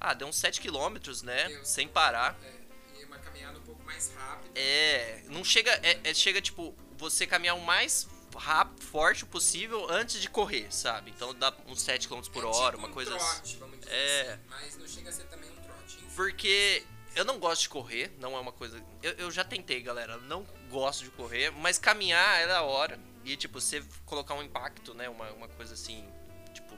Ah, 0.00 0.14
deu 0.14 0.28
uns 0.28 0.36
7 0.36 0.60
quilômetros, 0.60 1.22
né? 1.22 1.48
Sem 1.64 1.88
parar. 1.88 2.38
É, 2.40 3.00
e 3.00 3.04
uma 3.04 3.18
caminhada 3.18 3.58
um 3.58 3.62
pouco 3.62 3.82
mais 3.82 4.12
rápida. 4.14 4.52
É, 4.54 5.24
não 5.26 5.42
chega, 5.42 5.72
é, 5.82 5.98
é- 6.04 6.14
chega 6.14 6.40
tipo 6.40 6.72
você 6.96 7.26
caminhar 7.26 7.56
o 7.56 7.60
mais 7.60 8.06
rápido, 8.36 8.82
forte 8.84 9.24
possível 9.26 9.88
antes 9.90 10.20
de 10.20 10.28
correr, 10.28 10.72
sabe? 10.74 11.10
Então 11.10 11.34
dá 11.34 11.52
uns 11.66 11.80
7 11.82 12.08
km 12.08 12.20
por 12.32 12.44
É 12.44 12.46
hora, 12.46 12.72
tipo 12.72 12.78
uma 12.78 12.88
um 12.88 12.92
coisa 12.92 13.14
assim. 13.16 13.34
trote, 13.36 13.56
vamos 13.56 13.78
dizer 13.80 13.92
É. 13.92 14.32
assim, 14.32 14.40
mas 14.48 14.76
não 14.78 14.86
chega 14.88 15.08
a 15.10 15.12
ser 15.12 15.24
também 15.24 15.50
um 15.50 15.56
trote. 15.62 15.96
enfim. 15.96 16.06
Porque 16.16 16.84
eu 17.16 17.24
não 17.24 17.38
gosto 17.38 17.62
de 17.62 17.68
correr, 17.68 18.12
não 18.18 18.36
é 18.36 18.40
uma 18.40 18.52
coisa. 18.52 18.82
Eu, 19.02 19.12
eu 19.12 19.30
já 19.30 19.44
tentei, 19.44 19.80
galera, 19.82 20.16
não 20.18 20.44
gosto 20.70 21.04
de 21.04 21.10
correr, 21.10 21.50
mas 21.52 21.78
caminhar 21.78 22.40
é 22.40 22.46
da 22.46 22.62
hora. 22.62 22.98
E 23.24 23.36
tipo, 23.36 23.60
você 23.60 23.82
colocar 24.04 24.34
um 24.34 24.42
impacto, 24.42 24.92
né? 24.94 25.08
Uma, 25.08 25.30
uma 25.32 25.48
coisa 25.48 25.74
assim, 25.74 26.06
tipo, 26.52 26.74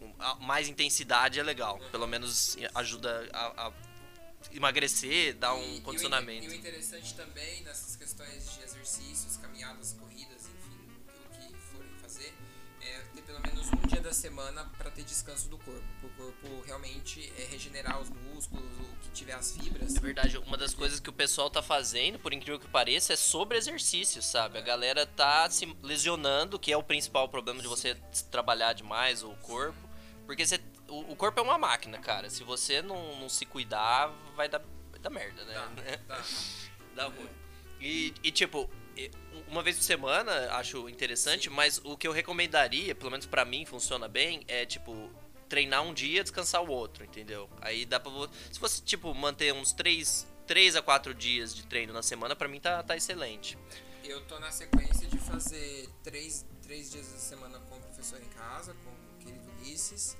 um- 0.00 0.14
a- 0.18 0.36
mais 0.36 0.68
intensidade 0.68 1.38
é 1.38 1.42
legal. 1.42 1.78
Pelo 1.90 2.06
menos 2.06 2.56
ajuda 2.74 3.28
a, 3.32 3.66
a 3.66 3.72
emagrecer, 4.52 5.34
dar 5.34 5.54
E- 5.54 5.58
um 5.58 5.62
e 5.62 5.66
o 5.66 5.70
inte- 5.72 5.82
condicionamento. 5.82 6.44
E 6.46 6.48
o 6.48 6.54
interessante 6.54 7.14
também 7.14 7.62
nessas 7.62 7.96
questões 7.96 8.52
de 8.54 8.62
exercícios, 8.62 9.36
caminhadas, 9.36 9.92
corridas, 9.92 10.09
pelo 13.40 13.54
menos 13.54 13.72
um 13.72 13.86
dia 13.86 14.00
da 14.00 14.12
semana 14.12 14.70
para 14.76 14.90
ter 14.90 15.02
descanso 15.02 15.48
do 15.48 15.58
corpo. 15.58 15.82
O 16.02 16.08
corpo 16.10 16.62
realmente 16.66 17.32
é, 17.38 17.44
regenerar 17.44 18.00
os 18.00 18.10
músculos, 18.10 18.64
o 18.64 18.96
que 19.02 19.10
tiver 19.10 19.32
as 19.32 19.56
fibras. 19.56 19.96
É 19.96 20.00
verdade, 20.00 20.38
uma 20.38 20.56
das 20.56 20.74
coisas 20.74 21.00
que 21.00 21.08
o 21.08 21.12
pessoal 21.12 21.50
tá 21.50 21.62
fazendo, 21.62 22.18
por 22.18 22.32
incrível 22.32 22.60
que 22.60 22.68
pareça, 22.68 23.12
é 23.14 23.16
sobre 23.16 23.56
exercício, 23.56 24.22
sabe? 24.22 24.58
A 24.58 24.62
galera 24.62 25.06
tá 25.06 25.48
se 25.50 25.66
lesionando, 25.82 26.58
que 26.58 26.72
é 26.72 26.76
o 26.76 26.82
principal 26.82 27.28
problema 27.28 27.60
de 27.60 27.68
você 27.68 27.94
trabalhar 28.30 28.72
demais 28.72 29.22
o 29.22 29.30
corpo. 29.36 29.88
Porque 30.26 30.46
você, 30.46 30.60
o, 30.88 31.12
o 31.12 31.16
corpo 31.16 31.40
é 31.40 31.42
uma 31.42 31.58
máquina, 31.58 31.98
cara. 31.98 32.30
Se 32.30 32.44
você 32.44 32.82
não, 32.82 33.18
não 33.18 33.28
se 33.28 33.44
cuidar, 33.46 34.08
vai 34.36 34.48
dar, 34.48 34.62
vai 34.90 35.00
dar 35.00 35.10
merda, 35.10 35.44
né? 35.44 35.96
Tá, 36.06 36.16
tá. 36.16 36.24
Dá 36.94 37.04
ruim. 37.06 37.28
E, 37.80 38.12
e, 38.22 38.30
tipo, 38.30 38.68
uma 39.48 39.62
vez 39.62 39.76
por 39.76 39.82
semana 39.82 40.52
acho 40.54 40.88
interessante, 40.88 41.50
mas 41.50 41.80
o 41.84 41.96
que 41.96 42.06
eu 42.06 42.12
recomendaria, 42.12 42.94
pelo 42.94 43.10
menos 43.10 43.26
pra 43.26 43.44
mim 43.44 43.64
funciona 43.64 44.08
bem, 44.08 44.44
é 44.46 44.64
tipo 44.64 45.10
treinar 45.48 45.82
um 45.82 45.92
dia, 45.92 46.22
descansar 46.22 46.62
o 46.62 46.68
outro, 46.68 47.04
entendeu? 47.04 47.50
Aí 47.60 47.84
dá 47.84 47.98
pra 47.98 48.10
você. 48.10 48.32
Se 48.52 48.60
você, 48.60 48.80
tipo, 48.82 49.12
manter 49.12 49.52
uns 49.52 49.72
3, 49.72 50.24
três 50.46 50.76
a 50.76 50.82
4 50.82 51.12
dias 51.12 51.52
de 51.52 51.66
treino 51.66 51.92
na 51.92 52.02
semana, 52.02 52.36
pra 52.36 52.46
mim 52.46 52.60
tá, 52.60 52.82
tá 52.84 52.96
excelente. 52.96 53.58
Eu 54.04 54.20
tô 54.26 54.38
na 54.38 54.52
sequência 54.52 55.08
de 55.08 55.18
fazer 55.18 55.88
três, 56.04 56.46
três 56.62 56.92
dias 56.92 57.08
da 57.08 57.18
semana 57.18 57.58
com 57.68 57.76
o 57.76 57.80
professor 57.80 58.22
em 58.22 58.28
casa, 58.28 58.74
com 58.84 58.90
o 58.90 59.18
querido 59.18 59.50
Ulisses. 59.58 60.16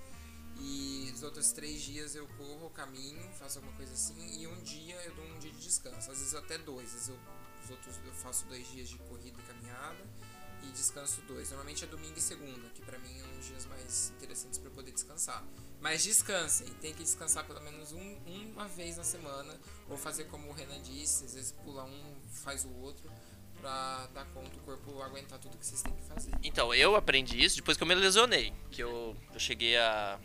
E 0.59 1.11
os 1.15 1.23
outros 1.23 1.53
três 1.53 1.81
dias 1.81 2.15
eu 2.15 2.27
corro, 2.37 2.69
caminho, 2.71 3.23
faço 3.39 3.59
alguma 3.59 3.75
coisa 3.77 3.95
assim. 3.95 4.43
E 4.43 4.47
um 4.47 4.61
dia 4.63 4.97
eu 5.05 5.15
dou 5.15 5.25
um 5.25 5.39
dia 5.39 5.51
de 5.51 5.61
descanso. 5.61 6.11
Às 6.11 6.19
vezes 6.19 6.35
até 6.35 6.59
dois. 6.59 6.89
Às 6.89 6.93
vezes 6.93 7.09
eu 7.09 7.19
os 7.71 7.77
outros 7.77 8.01
eu 8.05 8.13
faço 8.13 8.45
dois 8.47 8.69
dias 8.71 8.89
de 8.89 8.99
corrida 8.99 9.39
e 9.39 9.43
caminhada 9.43 10.05
e 10.63 10.67
descanso 10.73 11.23
dois. 11.23 11.49
Normalmente 11.51 11.85
é 11.85 11.87
domingo 11.87 12.19
e 12.19 12.21
segunda, 12.21 12.69
que 12.75 12.83
pra 12.83 12.99
mim 12.99 13.19
é 13.19 13.25
um 13.25 13.37
dos 13.37 13.47
dias 13.47 13.65
mais 13.67 14.13
interessantes 14.17 14.59
para 14.59 14.71
poder 14.71 14.91
descansar. 14.93 15.45
Mas 15.81 16.03
descansem, 16.03 16.67
tem 16.75 16.93
que 16.93 17.03
descansar 17.03 17.45
pelo 17.47 17.61
menos 17.63 17.93
um, 17.93 18.19
uma 18.53 18.69
vez 18.69 18.97
na 18.97 19.05
semana, 19.05 19.59
ou 19.89 19.97
fazer 19.97 20.25
como 20.25 20.49
o 20.49 20.53
Renan 20.53 20.83
disse, 20.83 21.25
às 21.25 21.35
vezes 21.35 21.53
pula 21.53 21.85
um, 21.85 22.17
faz 22.45 22.65
o 22.65 22.73
outro, 22.81 23.11
pra 23.59 24.07
dar 24.13 24.27
conta 24.27 24.55
o 24.57 24.61
corpo 24.61 25.01
aguentar 25.03 25.39
tudo 25.39 25.57
que 25.57 25.65
vocês 25.65 25.81
têm 25.81 25.95
que 25.95 26.03
fazer. 26.03 26.33
Então, 26.43 26.75
eu 26.75 26.97
aprendi 26.97 27.43
isso 27.43 27.57
depois 27.57 27.79
que 27.79 27.83
eu 27.83 27.87
me 27.87 27.95
lesionei, 27.95 28.53
que 28.71 28.83
eu, 28.83 29.17
eu 29.33 29.41
cheguei 29.41 29.79
a, 29.79 30.19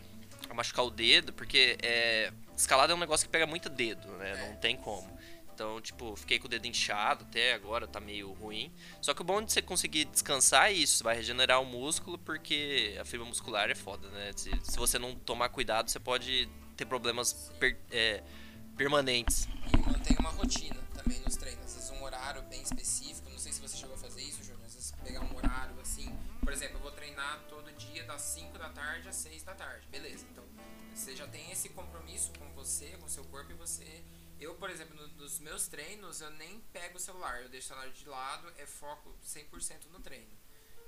a 0.50 0.54
machucar 0.54 0.84
o 0.84 0.90
dedo, 0.90 1.32
porque 1.32 1.78
é, 1.82 2.30
escalada 2.54 2.92
é 2.92 2.96
um 2.96 2.98
negócio 2.98 3.26
que 3.26 3.32
pega 3.32 3.46
muito 3.46 3.70
dedo, 3.70 4.06
né? 4.18 4.48
Não 4.50 4.56
tem 4.56 4.76
como. 4.76 5.15
Então, 5.56 5.80
tipo, 5.80 6.14
fiquei 6.16 6.38
com 6.38 6.44
o 6.44 6.50
dedo 6.50 6.66
inchado 6.66 7.24
até 7.24 7.54
agora, 7.54 7.88
tá 7.88 7.98
meio 7.98 8.30
ruim. 8.34 8.70
Só 9.00 9.14
que 9.14 9.22
o 9.22 9.24
bom 9.24 9.40
de 9.40 9.50
você 9.50 9.62
conseguir 9.62 10.04
descansar 10.04 10.66
é 10.66 10.72
isso, 10.74 11.02
vai 11.02 11.16
regenerar 11.16 11.62
o 11.62 11.64
músculo, 11.64 12.18
porque 12.18 12.94
a 13.00 13.06
fibra 13.06 13.24
muscular 13.26 13.70
é 13.70 13.74
foda, 13.74 14.06
né? 14.10 14.32
Se, 14.36 14.50
se 14.62 14.76
você 14.76 14.98
não 14.98 15.14
tomar 15.14 15.48
cuidado, 15.48 15.90
você 15.90 15.98
pode 15.98 16.46
ter 16.76 16.84
problemas 16.84 17.50
per, 17.58 17.78
é, 17.90 18.22
permanentes. 18.76 19.48
E 19.72 19.78
mantém 19.78 20.14
uma 20.20 20.28
rotina 20.28 20.76
também 20.94 21.20
nos 21.20 21.36
treinos. 21.36 21.64
Às 21.64 21.74
vezes 21.74 21.90
um 21.90 22.04
horário 22.04 22.42
bem 22.42 22.60
específico, 22.60 23.30
não 23.30 23.38
sei 23.38 23.50
se 23.50 23.62
você 23.62 23.78
chegou 23.78 23.94
a 23.94 23.98
fazer 23.98 24.20
isso, 24.20 24.44
Júnior, 24.44 24.66
às 24.66 24.74
vezes 24.74 24.92
pegar 25.02 25.22
um 25.22 25.36
horário 25.38 25.80
assim. 25.80 26.14
Por 26.42 26.52
exemplo, 26.52 26.76
eu 26.76 26.82
vou 26.82 26.92
treinar 26.92 27.40
todo 27.48 27.72
dia 27.78 28.04
das 28.04 28.20
5 28.20 28.58
da 28.58 28.68
tarde 28.68 29.08
às 29.08 29.16
6 29.16 29.42
da 29.42 29.54
tarde. 29.54 29.88
Beleza, 29.90 30.26
então 30.30 30.44
você 30.94 31.16
já 31.16 31.26
tem 31.26 31.50
esse 31.50 31.70
compromisso 31.70 32.30
com 32.38 32.46
você, 32.52 32.88
com 33.00 33.08
seu 33.08 33.24
corpo 33.24 33.52
e 33.52 33.54
você 33.54 34.04
eu, 34.40 34.54
por 34.56 34.70
exemplo, 34.70 34.94
no, 34.94 35.08
nos 35.08 35.38
meus 35.40 35.66
treinos, 35.66 36.20
eu 36.20 36.30
nem 36.30 36.60
pego 36.72 36.96
o 36.96 37.00
celular, 37.00 37.42
eu 37.42 37.48
deixo 37.48 37.66
o 37.66 37.68
celular 37.68 37.90
de 37.90 38.08
lado, 38.08 38.52
é 38.58 38.66
foco 38.66 39.14
100% 39.24 39.86
no 39.90 40.00
treino. 40.00 40.30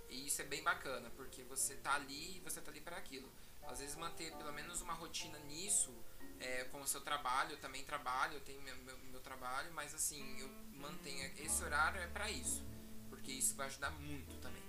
E 0.09 0.27
isso 0.27 0.41
é 0.41 0.45
bem 0.45 0.63
bacana, 0.63 1.11
porque 1.17 1.43
você 1.45 1.75
tá 1.77 1.95
ali 1.95 2.37
e 2.37 2.41
você 2.41 2.61
tá 2.61 2.71
ali 2.71 2.81
para 2.81 2.97
aquilo. 2.97 3.31
Às 3.67 3.81
vezes 3.81 3.97
manter 3.97 4.33
pelo 4.37 4.53
menos 4.53 4.81
uma 4.81 4.95
rotina 4.95 5.39
nisso, 5.41 5.93
é, 6.41 6.65
com 6.65 6.81
o 6.81 6.87
seu 6.87 7.01
trabalho, 7.01 7.53
eu 7.53 7.59
também 7.59 7.85
trabalho, 7.85 8.35
eu 8.35 8.41
tenho 8.41 8.61
meu, 8.63 8.77
meu, 8.79 8.99
meu 9.11 9.21
trabalho, 9.21 9.73
mas 9.73 9.95
assim, 9.95 10.41
eu 10.41 10.49
mantenho 10.79 11.31
esse 11.39 11.63
horário 11.63 12.01
é 12.01 12.07
para 12.07 12.31
isso, 12.31 12.65
porque 13.11 13.33
isso 13.33 13.55
vai 13.55 13.67
ajudar 13.67 13.91
muito 13.91 14.37
também 14.41 14.63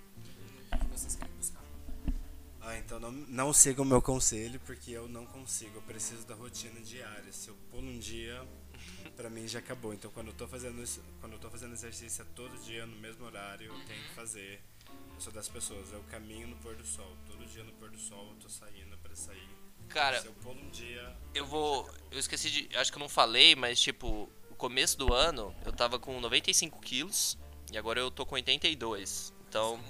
no 0.72 0.80
que 0.80 0.88
vocês 0.88 1.16
querem 1.16 1.34
buscar. 1.36 1.64
Ah, 2.62 2.78
então 2.78 3.00
não, 3.00 3.12
não 3.12 3.54
sigam 3.54 3.86
o 3.86 3.88
meu 3.88 4.02
conselho, 4.02 4.60
porque 4.66 4.92
eu 4.92 5.08
não 5.08 5.26
consigo, 5.26 5.78
eu 5.78 5.82
preciso 5.84 6.26
da 6.26 6.36
rotina 6.36 6.82
diária. 6.82 7.32
Se 7.32 7.48
eu 7.48 7.56
pulo 7.72 7.88
um 7.88 7.98
dia, 7.98 8.46
pra 9.20 9.30
mim 9.30 9.46
já 9.50 9.60
acabou. 9.60 9.94
Então 9.94 10.10
quando 10.12 10.28
eu 10.28 10.34
tô 10.34 10.48
fazendo 10.48 10.82
isso, 10.82 11.04
quando 11.20 11.34
eu 11.34 11.40
tô 11.40 11.50
fazendo 11.50 11.74
exercício 11.74 12.26
todo 12.34 12.58
dia 12.64 12.86
no 12.86 12.96
mesmo 13.00 13.26
horário, 13.26 13.68
eu 13.68 13.86
tenho 13.86 14.02
que 14.02 14.14
fazer. 14.16 14.62
Eu 15.14 15.20
sou 15.20 15.34
das 15.34 15.50
pessoas, 15.50 15.92
eu 15.92 16.02
caminho 16.10 16.48
no 16.48 16.56
pôr 16.58 16.74
do 16.78 16.86
sol. 16.86 17.18
Todo 17.28 17.46
dia 17.46 17.62
no 17.66 17.74
pôr 17.74 17.90
do 17.90 18.00
sol 18.00 18.30
eu 18.30 18.36
tô 18.36 18.48
saindo 18.48 18.98
para 19.00 19.14
sair. 19.18 19.50
Cara, 19.90 20.22
Se 20.22 20.28
eu 20.28 20.34
pulo 20.36 20.58
um 20.62 20.70
dia. 20.70 21.14
eu 21.36 21.46
vou. 21.46 21.90
Eu 22.10 22.18
esqueci 22.18 22.50
de. 22.50 22.78
Acho 22.78 22.92
que 22.92 22.98
eu 22.98 23.02
não 23.02 23.10
falei, 23.10 23.56
mas 23.58 23.78
tipo, 23.82 24.30
no 24.50 24.56
começo 24.56 24.98
do 24.98 25.14
ano 25.14 25.54
eu 25.66 25.74
tava 25.74 26.00
com 26.00 26.18
95 26.22 26.80
quilos 26.80 27.38
e 27.74 27.78
agora 27.78 28.00
eu 28.00 28.10
tô 28.10 28.26
com 28.26 28.36
82. 28.36 29.34
Então, 29.50 29.84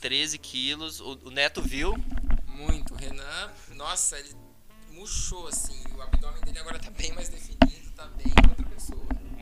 13 0.00 0.38
quilos. 0.38 1.00
O, 1.00 1.12
o 1.24 1.30
Neto 1.30 1.62
viu. 1.62 1.94
Muito. 2.48 2.94
O 2.94 2.96
Renan, 2.96 3.52
nossa, 3.76 4.18
ele 4.18 4.34
murchou 4.90 5.46
assim. 5.46 5.84
O 5.94 6.02
abdômen 6.02 6.40
dele 6.42 6.58
agora 6.58 6.80
tá 6.80 6.90
bem 6.90 7.12
mais 7.12 7.28
definido, 7.28 7.92
tá 7.94 8.06
bem. 8.06 8.41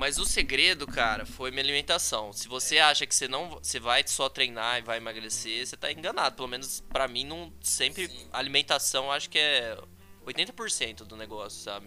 Mas 0.01 0.17
o 0.19 0.25
segredo, 0.25 0.87
cara, 0.87 1.27
foi 1.27 1.51
minha 1.51 1.63
alimentação. 1.63 2.33
Se 2.33 2.49
você 2.49 2.79
acha 2.79 3.07
que 3.07 3.15
você 3.15 3.29
não 3.29 3.51
você 3.51 3.79
vai 3.79 4.03
só 4.07 4.31
treinar 4.31 4.79
e 4.79 4.83
vai 4.83 4.97
emagrecer, 4.97 5.67
você 5.67 5.77
tá 5.77 5.93
enganado. 5.93 6.37
Pelo 6.37 6.49
menos 6.49 6.81
pra 6.89 7.07
mim 7.07 7.23
não 7.23 7.53
sempre 7.61 8.09
Sim. 8.09 8.27
alimentação 8.33 9.13
acho 9.13 9.29
que 9.29 9.39
é 9.39 9.77
80% 10.25 11.05
do 11.05 11.19
negócio, 11.19 11.63
sabe? 11.63 11.87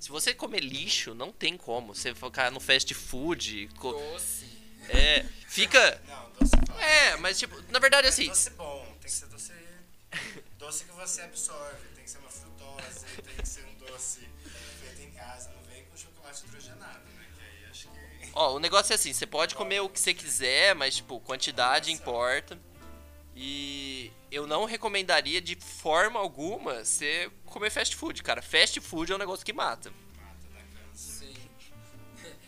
Se 0.00 0.08
você 0.08 0.34
comer 0.34 0.58
lixo, 0.58 1.14
não 1.14 1.30
tem 1.30 1.56
como. 1.56 1.94
Você 1.94 2.12
ficar 2.16 2.50
no 2.50 2.58
fast 2.58 2.92
food, 2.94 3.70
co- 3.78 3.92
Doce. 3.92 4.46
é, 4.88 5.24
fica 5.46 6.02
Não, 6.08 6.30
doce 6.32 6.50
fala. 6.66 6.82
é, 6.84 7.16
mas 7.18 7.38
tipo, 7.38 7.62
na 7.70 7.78
verdade 7.78 8.08
assim, 8.08 8.26
Doce 8.26 8.50
bom, 8.50 8.84
tem 9.00 9.08
que 9.08 9.10
ser 9.12 9.26
doce. 9.26 9.52
Doce 10.58 10.84
que 10.84 10.92
você 10.92 11.22
absorve, 11.22 11.78
tem 11.94 12.02
que 12.02 12.10
ser 12.10 12.18
uma 12.18 12.28
frutose, 12.30 13.06
tem 13.24 13.36
que 13.36 13.48
ser 13.48 13.64
um 13.66 13.74
doce 13.86 14.28
feito 14.80 15.00
em 15.02 15.10
casa, 15.12 15.50
não 15.52 15.62
vem 15.72 15.84
com 15.84 15.96
chocolate 15.96 16.44
hidrogenado, 16.44 17.00
Ó, 18.36 18.56
o 18.56 18.58
negócio 18.58 18.92
é 18.92 18.96
assim, 18.96 19.14
você 19.14 19.26
pode 19.26 19.54
comer 19.54 19.80
o 19.80 19.88
que 19.88 19.98
você 19.98 20.12
quiser, 20.12 20.74
mas 20.74 20.96
tipo, 20.96 21.18
quantidade 21.20 21.90
importa. 21.90 22.60
E 23.34 24.12
eu 24.30 24.46
não 24.46 24.66
recomendaria 24.66 25.40
de 25.40 25.56
forma 25.56 26.20
alguma 26.20 26.84
você 26.84 27.30
comer 27.46 27.70
fast 27.70 27.96
food, 27.96 28.22
cara. 28.22 28.42
Fast 28.42 28.78
food 28.82 29.10
é 29.10 29.14
um 29.14 29.18
negócio 29.18 29.44
que 29.44 29.54
mata. 29.54 29.90
Mata, 29.90 30.48
dá 30.52 30.60
câncer. 30.60 31.32
Sim. 31.32 31.34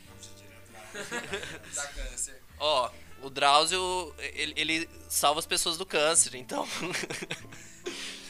Vamos 0.08 0.36
direto 0.36 0.72
lá. 0.74 1.72
Dá 1.74 1.86
câncer. 1.88 2.42
Ó, 2.58 2.90
o 3.22 3.30
Drauzio, 3.30 4.14
ele, 4.18 4.52
ele 4.56 4.90
salva 5.08 5.40
as 5.40 5.46
pessoas 5.46 5.78
do 5.78 5.86
câncer, 5.86 6.34
então. 6.34 6.68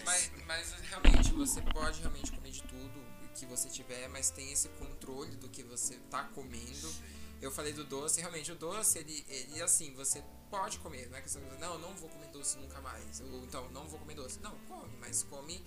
Mas, 0.04 0.30
mas 0.46 0.74
realmente, 0.88 1.32
você 1.32 1.60
pode 1.60 2.00
realmente 2.00 2.30
comer 2.30 2.52
de 2.52 2.62
tudo 2.62 3.04
que 3.34 3.44
você 3.46 3.68
tiver, 3.68 4.08
mas 4.08 4.30
tem 4.30 4.52
esse 4.52 4.68
controle 4.70 5.34
do 5.36 5.48
que 5.48 5.64
você 5.64 5.96
tá 6.08 6.22
comendo. 6.34 7.17
Eu 7.40 7.50
falei 7.50 7.72
do 7.72 7.84
doce, 7.84 8.20
realmente, 8.20 8.50
o 8.50 8.54
doce, 8.56 8.98
ele, 8.98 9.24
ele 9.28 9.62
assim, 9.62 9.94
você 9.94 10.22
pode 10.50 10.78
comer, 10.78 11.08
não 11.08 11.16
é 11.18 11.20
questão 11.22 11.40
de, 11.42 11.56
não, 11.58 11.74
eu 11.74 11.78
não 11.78 11.94
vou 11.94 12.08
comer 12.08 12.26
doce 12.28 12.58
nunca 12.58 12.80
mais. 12.80 13.20
Ou 13.20 13.44
então, 13.44 13.68
não 13.70 13.86
vou 13.88 13.98
comer 14.00 14.14
doce. 14.14 14.40
Não, 14.40 14.56
come, 14.68 14.90
mas 15.00 15.22
come 15.24 15.62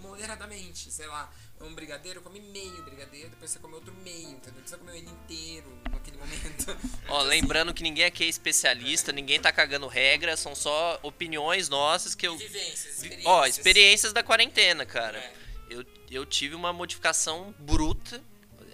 moderadamente, 0.00 0.90
sei 0.92 1.06
lá, 1.06 1.32
um 1.60 1.74
brigadeiro, 1.74 2.20
come 2.20 2.38
meio 2.38 2.82
brigadeiro, 2.84 3.30
depois 3.30 3.50
você 3.50 3.58
come 3.58 3.74
outro 3.74 3.92
meio, 4.04 4.28
entendeu? 4.30 4.52
Não 4.54 4.60
precisa 4.60 4.78
comer 4.78 4.98
ele 4.98 5.08
inteiro 5.10 5.66
naquele 5.90 6.16
momento. 6.18 6.76
Ó, 7.08 7.18
Assim, 7.20 7.28
lembrando 7.28 7.74
que 7.74 7.82
ninguém 7.82 8.04
aqui 8.04 8.24
é 8.24 8.28
especialista, 8.28 9.10
ninguém 9.10 9.40
tá 9.40 9.50
cagando 9.50 9.86
regra, 9.88 10.36
são 10.36 10.54
só 10.54 11.00
opiniões 11.02 11.68
nossas 11.68 12.14
que 12.14 12.28
eu. 12.28 12.36
Vivências, 12.36 12.84
vi- 12.84 12.90
experiências. 13.08 13.26
Ó, 13.26 13.46
experiências 13.46 14.12
da 14.12 14.22
quarentena, 14.22 14.84
cara. 14.86 15.18
É. 15.18 15.32
Eu, 15.70 15.84
eu 16.10 16.24
tive 16.26 16.54
uma 16.54 16.72
modificação 16.72 17.52
bruta 17.58 18.22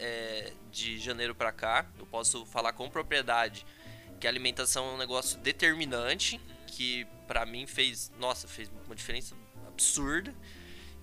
é, 0.03 0.53
de 0.71 0.99
janeiro 0.99 1.35
pra 1.35 1.53
cá. 1.53 1.87
Eu 1.99 2.07
posso 2.07 2.45
falar 2.45 2.73
com 2.73 2.91
propriedade 2.91 3.65
que 4.21 4.27
a 4.27 4.31
alimentação 4.31 4.91
é 4.91 4.95
um 4.95 4.99
negócio 4.99 5.39
determinante 5.39 6.41
que 6.67 7.07
pra 7.27 7.47
mim 7.47 7.67
fez, 7.67 8.11
nossa, 8.19 8.49
fez 8.49 8.71
uma 8.87 8.95
diferença 8.95 9.35
absurda. 9.69 10.35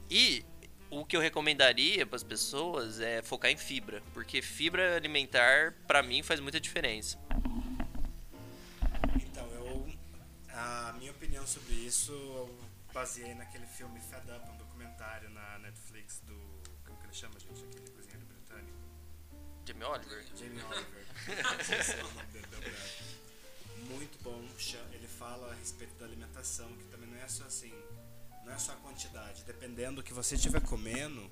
E 0.09 0.45
o 0.89 1.05
que 1.05 1.15
eu 1.15 1.21
recomendaria 1.21 2.05
para 2.05 2.15
as 2.15 2.23
pessoas 2.23 2.99
é 2.99 3.21
focar 3.21 3.51
em 3.51 3.57
fibra, 3.57 4.01
porque 4.13 4.41
fibra 4.41 4.95
alimentar 4.95 5.73
pra 5.87 6.01
mim 6.01 6.23
faz 6.23 6.39
muita 6.39 6.59
diferença. 6.59 7.17
Então, 9.15 9.47
eu. 9.53 9.87
A 10.51 10.93
minha 10.97 11.11
opinião 11.11 11.45
sobre 11.47 11.73
isso 11.73 12.11
eu 12.11 12.59
baseei 12.93 13.33
naquele 13.35 13.65
filme 13.65 13.99
Fed 13.99 14.29
Up, 14.31 14.49
um 14.49 14.57
documentário 14.57 15.29
na 15.29 15.59
Netflix 15.59 16.19
do. 16.25 16.35
Como 16.85 16.97
que 16.99 17.05
ele 17.05 17.13
chama, 17.13 17.39
gente? 17.39 17.63
Aquele. 17.63 17.98
Jamie 19.69 19.85
Oliver. 19.85 20.25
Jamie 20.35 20.63
Oliver. 20.63 21.05
Muito 23.87 24.23
bom. 24.23 24.43
Ele 24.93 25.07
fala 25.07 25.51
a 25.51 25.53
respeito 25.53 25.93
da 25.99 26.05
alimentação, 26.05 26.67
que 26.73 26.85
também 26.85 27.07
não 27.07 27.17
é 27.17 27.27
só 27.27 27.43
assim, 27.43 27.71
não 28.43 28.51
é 28.51 28.57
só 28.57 28.71
a 28.71 28.75
quantidade. 28.77 29.43
Dependendo 29.43 29.97
do 29.97 30.03
que 30.03 30.11
você 30.11 30.33
estiver 30.35 30.61
comendo, 30.61 31.29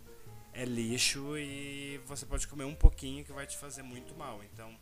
é 0.53 0.65
lixo 0.65 1.35
e 1.35 1.99
você 2.05 2.27
pode 2.27 2.47
comer 2.47 2.65
um 2.65 2.75
pouquinho 2.75 3.25
que 3.25 3.31
vai 3.31 3.47
te 3.47 3.57
fazer 3.57 3.81
muito 3.81 4.13
mal. 4.13 4.43
Então, 4.43 4.77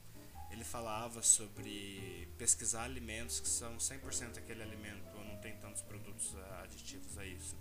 ele 0.51 0.65
falava 0.65 1.23
sobre 1.23 2.27
pesquisar 2.37 2.83
alimentos 2.83 3.39
que 3.39 3.47
são 3.47 3.77
100% 3.77 4.37
aquele 4.37 4.63
alimento, 4.63 5.17
ou 5.17 5.23
não 5.23 5.37
tem 5.37 5.55
tantos 5.57 5.81
produtos 5.81 6.35
aditivos 6.61 7.17
a 7.17 7.25
isso. 7.25 7.55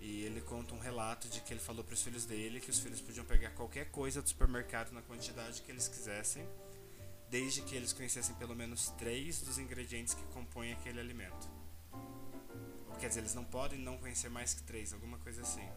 E 0.00 0.22
ele 0.22 0.40
conta 0.40 0.74
um 0.74 0.78
relato 0.78 1.28
de 1.28 1.40
que 1.42 1.52
ele 1.52 1.60
falou 1.60 1.84
para 1.84 1.92
os 1.92 2.02
filhos 2.02 2.24
dele 2.24 2.58
que 2.58 2.70
os 2.70 2.78
filhos 2.78 3.00
podiam 3.02 3.24
pegar 3.26 3.50
qualquer 3.50 3.90
coisa 3.90 4.22
do 4.22 4.28
supermercado 4.28 4.92
na 4.92 5.02
quantidade 5.02 5.60
que 5.60 5.70
eles 5.70 5.88
quisessem, 5.88 6.46
desde 7.28 7.60
que 7.62 7.74
eles 7.76 7.92
conhecessem 7.92 8.34
pelo 8.36 8.56
menos 8.56 8.88
três 8.98 9.42
dos 9.42 9.58
ingredientes 9.58 10.14
que 10.14 10.22
compõem 10.32 10.72
aquele 10.72 10.98
alimento. 11.00 11.48
Ou, 12.88 12.96
quer 12.98 13.08
dizer, 13.08 13.20
eles 13.20 13.34
não 13.34 13.44
podem 13.44 13.78
não 13.78 13.98
conhecer 13.98 14.30
mais 14.30 14.54
que 14.54 14.62
três, 14.62 14.92
alguma 14.94 15.18
coisa 15.18 15.42
assim. 15.42 15.68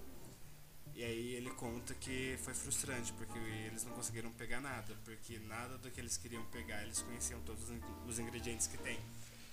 E 0.95 1.03
aí 1.03 1.33
ele 1.33 1.49
conta 1.51 1.93
que 1.95 2.37
foi 2.43 2.53
frustrante, 2.53 3.11
porque 3.13 3.37
eles 3.37 3.83
não 3.83 3.93
conseguiram 3.93 4.31
pegar 4.31 4.61
nada, 4.61 4.95
porque 5.03 5.39
nada 5.39 5.77
do 5.79 5.89
que 5.91 5.99
eles 5.99 6.15
queriam 6.17 6.45
pegar 6.45 6.83
eles 6.83 7.01
conheciam 7.01 7.41
todos 7.41 7.63
os 7.63 7.71
in- 7.71 7.81
os 8.07 8.19
ingredientes 8.19 8.67
que 8.67 8.77
tem. 8.77 8.99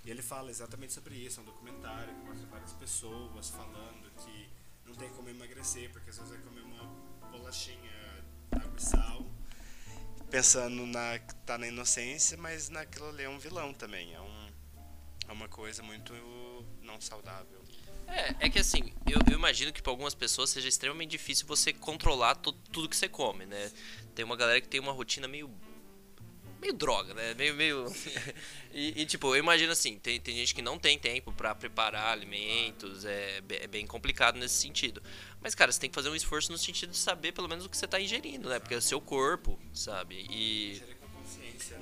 E 0.04 0.10
ele 0.10 0.22
fala 0.22 0.50
exatamente 0.50 0.92
sobre 0.92 1.14
isso, 1.14 1.40
é 1.40 1.42
um 1.42 1.46
documentário 1.46 2.14
que 2.14 2.20
mostra 2.26 2.46
várias 2.46 2.72
pessoas 2.74 3.48
falando 3.50 4.10
que 4.22 4.49
não 4.90 4.96
tem 4.96 5.08
como 5.10 5.28
emagrecer, 5.28 5.90
porque 5.90 6.10
às 6.10 6.18
vezes 6.18 6.32
vai 6.32 6.42
comer 6.42 6.62
uma 6.62 6.84
bolachinha 7.30 8.24
água 8.52 8.74
e 8.76 8.82
sal. 8.82 9.24
pensando 10.28 10.84
na 10.86 11.18
tá 11.46 11.56
na 11.56 11.66
inocência, 11.68 12.36
mas 12.36 12.68
naquilo 12.68 13.08
ali 13.08 13.22
é 13.22 13.28
um 13.28 13.38
vilão 13.38 13.72
também. 13.72 14.14
É, 14.14 14.20
um, 14.20 14.48
é 15.28 15.32
uma 15.32 15.48
coisa 15.48 15.82
muito 15.82 16.12
não 16.82 17.00
saudável. 17.00 17.60
É, 18.08 18.46
é 18.46 18.50
que 18.50 18.58
assim, 18.58 18.92
eu, 19.06 19.20
eu 19.30 19.38
imagino 19.38 19.72
que 19.72 19.80
para 19.80 19.92
algumas 19.92 20.14
pessoas 20.14 20.50
seja 20.50 20.68
extremamente 20.68 21.10
difícil 21.10 21.46
você 21.46 21.72
controlar 21.72 22.34
tudo 22.34 22.88
que 22.88 22.96
você 22.96 23.08
come, 23.08 23.46
né? 23.46 23.70
Tem 24.14 24.24
uma 24.24 24.34
galera 24.34 24.60
que 24.60 24.68
tem 24.68 24.80
uma 24.80 24.92
rotina 24.92 25.28
meio 25.28 25.48
meio 26.60 26.72
droga, 26.72 27.14
né? 27.14 27.34
Meio, 27.34 27.54
meio. 27.54 27.86
e, 28.72 29.02
e, 29.02 29.06
tipo, 29.06 29.34
eu 29.34 29.38
imagino 29.38 29.72
assim, 29.72 29.98
tem, 29.98 30.20
tem 30.20 30.36
gente 30.36 30.54
que 30.54 30.62
não 30.62 30.78
tem 30.78 30.98
tempo 30.98 31.32
para 31.32 31.54
preparar 31.54 32.12
alimentos, 32.12 33.04
é, 33.04 33.42
é, 33.48 33.66
bem 33.66 33.86
complicado 33.86 34.38
nesse 34.38 34.54
sentido. 34.54 35.02
Mas, 35.40 35.54
cara, 35.54 35.72
você 35.72 35.80
tem 35.80 35.90
que 35.90 35.94
fazer 35.94 36.10
um 36.10 36.14
esforço 36.14 36.52
no 36.52 36.58
sentido 36.58 36.90
de 36.90 36.98
saber 36.98 37.32
pelo 37.32 37.48
menos 37.48 37.64
o 37.64 37.68
que 37.68 37.76
você 37.76 37.86
tá 37.86 38.00
ingerindo, 38.00 38.48
né? 38.48 38.58
Porque 38.58 38.74
é 38.74 38.78
o 38.78 38.82
seu 38.82 39.00
corpo, 39.00 39.58
sabe? 39.72 40.26
E. 40.30 40.80
Né? 40.80 41.00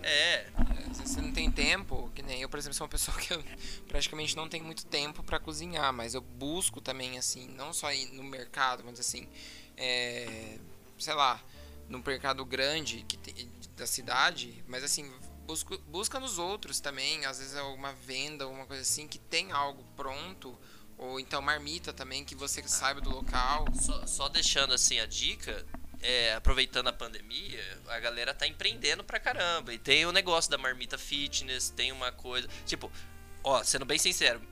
É. 0.03 0.35
é. 0.35 0.95
Se 0.95 1.07
você 1.07 1.21
não 1.21 1.33
tem 1.33 1.51
tempo, 1.51 2.11
que 2.15 2.23
nem 2.23 2.41
eu, 2.41 2.49
por 2.49 2.59
exemplo, 2.59 2.75
sou 2.75 2.85
uma 2.85 2.91
pessoa 2.91 3.17
que 3.19 3.33
eu 3.33 3.43
praticamente 3.89 4.37
não 4.37 4.49
tenho 4.49 4.65
muito 4.65 4.87
tempo 4.87 5.23
para 5.23 5.41
cozinhar, 5.41 5.93
mas 5.93 6.15
eu 6.15 6.21
busco 6.21 6.81
também, 6.81 7.19
assim, 7.19 7.49
não 7.49 7.73
só 7.73 7.93
ir 7.93 8.07
no 8.13 8.23
mercado, 8.23 8.83
mas 8.85 9.01
assim, 9.01 9.29
é, 9.77 10.59
sei 10.99 11.15
lá, 11.15 11.43
no 11.89 12.03
mercado 12.05 12.45
grande 12.45 13.05
que 13.09 13.17
tem, 13.17 13.49
da 13.79 13.87
cidade, 13.87 14.63
mas 14.67 14.85
assim, 14.85 15.11
busca, 15.47 15.79
busca 15.87 16.21
nos 16.21 16.39
outros 16.39 16.81
também, 16.81 17.25
às 17.25 17.39
vezes 17.39 17.55
é 17.55 17.61
alguma 17.61 17.93
venda, 17.93 18.45
alguma 18.45 18.67
coisa 18.67 18.83
assim, 18.83 19.09
que 19.09 19.19
tem 19.19 19.51
algo 19.53 19.83
pronto, 19.97 20.59
ou 20.99 21.19
então 21.21 21.41
marmita 21.41 21.93
também, 21.93 22.25
que 22.25 22.35
você 22.35 22.63
saiba 22.67 23.01
do 23.01 23.09
local. 23.09 23.65
Só, 23.81 24.07
só 24.07 24.29
deixando 24.29 24.75
assim 24.75 24.99
a 24.99 25.07
dica, 25.07 25.65
é, 26.03 26.35
aproveitando 26.35 26.89
a 26.89 26.93
pandemia, 26.93 27.63
a 27.87 28.01
galera 28.01 28.35
tá 28.35 28.47
empreendendo 28.47 29.05
pra 29.05 29.21
caramba. 29.21 29.73
E 29.73 29.79
tem 29.79 30.05
o 30.05 30.13
negócio 30.13 30.51
da 30.51 30.59
marmita 30.59 30.99
fitness, 30.99 31.71
tem 31.71 31.93
uma 31.93 32.11
coisa. 32.11 32.49
Tipo, 32.67 32.91
ó, 33.45 33.63
sendo 33.63 33.85
bem 33.85 33.99
sincero, 33.99 34.43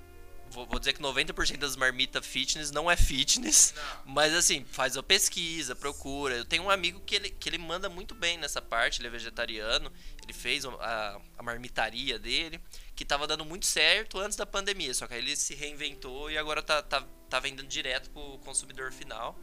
vou, 0.56 0.66
vou 0.66 0.78
dizer 0.78 0.94
que 0.94 1.02
90% 1.02 1.58
das 1.58 1.76
marmitas 1.76 2.26
fitness 2.26 2.70
não 2.70 2.90
é 2.90 2.96
fitness, 2.96 3.74
não. 3.76 4.14
mas 4.14 4.32
assim, 4.34 4.64
faz 4.64 4.96
a 4.96 5.02
pesquisa, 5.02 5.76
procura. 5.76 6.34
Eu 6.34 6.44
tenho 6.46 6.62
um 6.62 6.70
amigo 6.70 6.98
que 7.00 7.14
ele, 7.14 7.30
que 7.30 7.48
ele 7.48 7.58
manda 7.58 7.90
muito 7.90 8.14
bem 8.14 8.38
nessa 8.38 8.62
parte, 8.62 9.00
ele 9.00 9.08
é 9.08 9.10
vegetariano, 9.10 9.92
ele 10.22 10.32
fez 10.32 10.64
a, 10.64 11.20
a 11.36 11.42
marmitaria 11.42 12.18
dele, 12.18 12.58
que 12.94 13.04
tava 13.04 13.26
dando 13.26 13.44
muito 13.44 13.66
certo 13.66 14.18
antes 14.18 14.36
da 14.36 14.46
pandemia, 14.46 14.94
só 14.94 15.06
que 15.06 15.12
aí 15.12 15.20
ele 15.20 15.36
se 15.36 15.54
reinventou 15.54 16.30
e 16.30 16.38
agora 16.38 16.62
tá, 16.62 16.82
tá, 16.82 17.06
tá 17.28 17.38
vendendo 17.38 17.68
direto 17.68 18.08
pro 18.10 18.38
consumidor 18.38 18.90
final. 18.92 19.38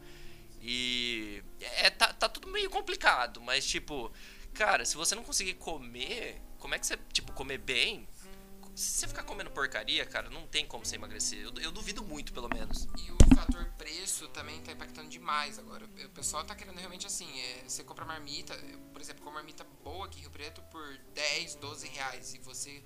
E 0.60 1.44
é, 1.60 1.90
tá, 1.90 2.12
tá 2.12 2.28
tudo 2.28 2.48
meio 2.48 2.68
complicado, 2.70 3.40
mas 3.40 3.64
tipo, 3.64 4.10
cara, 4.52 4.84
se 4.84 4.96
você 4.96 5.14
não 5.14 5.22
conseguir 5.22 5.54
comer, 5.54 6.40
como 6.58 6.74
é 6.74 6.78
que 6.78 6.86
você, 6.86 6.98
tipo, 7.12 7.32
comer 7.32 7.58
bem? 7.58 8.08
Se 8.74 9.00
você 9.00 9.08
ficar 9.08 9.22
comendo 9.22 9.50
porcaria, 9.50 10.04
cara, 10.04 10.28
não 10.30 10.46
tem 10.46 10.66
como 10.66 10.84
você 10.84 10.96
emagrecer. 10.96 11.38
Eu, 11.40 11.52
eu 11.60 11.72
duvido 11.72 12.02
muito, 12.02 12.32
pelo 12.32 12.48
menos. 12.48 12.88
E 12.98 13.12
o 13.12 13.36
fator 13.36 13.64
preço 13.78 14.28
também 14.28 14.60
tá 14.62 14.72
impactando 14.72 15.08
demais 15.08 15.58
agora. 15.58 15.84
O 15.84 16.08
pessoal 16.10 16.44
tá 16.44 16.54
querendo 16.54 16.76
realmente 16.76 17.06
assim, 17.06 17.28
é, 17.40 17.64
você 17.68 17.84
compra 17.84 18.04
marmita, 18.04 18.54
eu, 18.54 18.78
por 18.92 19.00
exemplo, 19.00 19.22
com 19.22 19.30
marmita 19.30 19.64
boa 19.82 20.06
aqui 20.06 20.18
em 20.18 20.22
Rio 20.22 20.30
Preto 20.30 20.60
por 20.70 20.98
10, 21.14 21.56
12 21.56 21.88
reais 21.88 22.34
e 22.34 22.38
você 22.38 22.82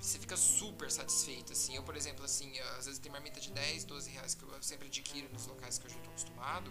você 0.00 0.18
fica 0.18 0.36
super 0.36 0.90
satisfeito, 0.90 1.52
assim. 1.52 1.76
Eu, 1.76 1.82
por 1.82 1.96
exemplo, 1.96 2.24
assim, 2.26 2.58
às 2.78 2.84
vezes 2.84 2.98
tem 2.98 3.10
marmita 3.10 3.40
de 3.40 3.50
10, 3.50 3.84
12 3.84 4.10
reais 4.10 4.34
que 4.34 4.42
eu 4.42 4.62
sempre 4.62 4.88
adquiro 4.88 5.32
nos 5.32 5.46
locais 5.46 5.78
que 5.78 5.86
eu 5.86 5.90
já 5.90 5.96
tô 6.00 6.10
acostumado. 6.10 6.70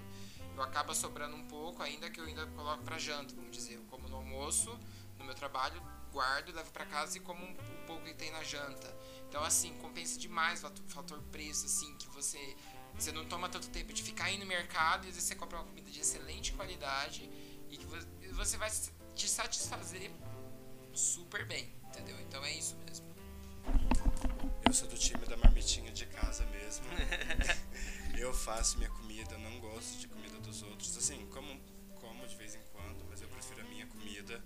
Eu 0.55 0.61
acaba 0.61 0.93
sobrando 0.93 1.35
um 1.35 1.47
pouco, 1.47 1.81
ainda 1.81 2.11
que 2.11 2.19
eu 2.19 2.25
ainda 2.25 2.45
coloco 2.47 2.83
para 2.83 2.99
janta, 2.99 3.33
vamos 3.33 3.51
dizer. 3.51 3.73
Eu 3.73 3.83
como 3.85 4.07
no 4.07 4.17
almoço, 4.17 4.77
no 5.17 5.25
meu 5.25 5.33
trabalho, 5.33 5.81
guardo, 6.13 6.53
levo 6.53 6.71
para 6.71 6.85
casa 6.85 7.17
e 7.17 7.19
como 7.19 7.43
um, 7.43 7.55
pouco 7.87 8.05
que 8.05 8.13
tem 8.13 8.31
na 8.31 8.43
janta. 8.43 8.95
Então, 9.27 9.43
assim, 9.43 9.73
compensa 9.79 10.17
demais 10.17 10.63
o 10.63 10.71
fator 10.87 11.21
preço, 11.23 11.65
assim, 11.65 11.97
que 11.97 12.07
você, 12.09 12.55
você 12.93 13.11
não 13.11 13.25
toma 13.25 13.49
tanto 13.49 13.67
tempo 13.69 13.91
de 13.91 14.03
ficar 14.03 14.25
aí 14.25 14.37
no 14.37 14.45
mercado 14.45 15.05
e 15.05 15.09
às 15.09 15.15
vezes 15.15 15.23
você 15.27 15.35
compra 15.35 15.57
uma 15.57 15.65
comida 15.65 15.89
de 15.89 15.99
excelente 15.99 16.53
qualidade 16.53 17.29
e 17.69 17.77
que 17.77 17.85
você 18.31 18.55
vai 18.57 18.71
te 19.15 19.27
satisfazer 19.27 20.11
super 20.93 21.45
bem, 21.45 21.73
entendeu? 21.87 22.19
Então 22.21 22.43
é 22.45 22.53
isso 22.53 22.77
mesmo. 22.85 23.11
Eu 24.65 24.73
sou 24.73 24.87
do 24.87 24.97
time 24.97 25.25
da 25.25 25.35
marmitinha 25.37 25.91
de 25.91 26.05
casa 26.05 26.45
mesmo. 26.45 26.85
eu 28.17 28.33
faço 28.33 28.77
minha 28.77 28.89
comida, 28.91 29.37
não 29.39 29.59
gosto 29.59 29.97
de 29.97 30.07
comida 30.07 30.39
dos 30.39 30.61
outros. 30.61 30.95
Assim, 30.95 31.25
como, 31.27 31.59
como 31.95 32.27
de 32.27 32.35
vez 32.35 32.55
em 32.55 32.61
quando, 32.71 33.03
mas 33.09 33.21
eu 33.21 33.27
prefiro 33.27 33.61
a 33.61 33.65
minha 33.65 33.87
comida 33.87 34.43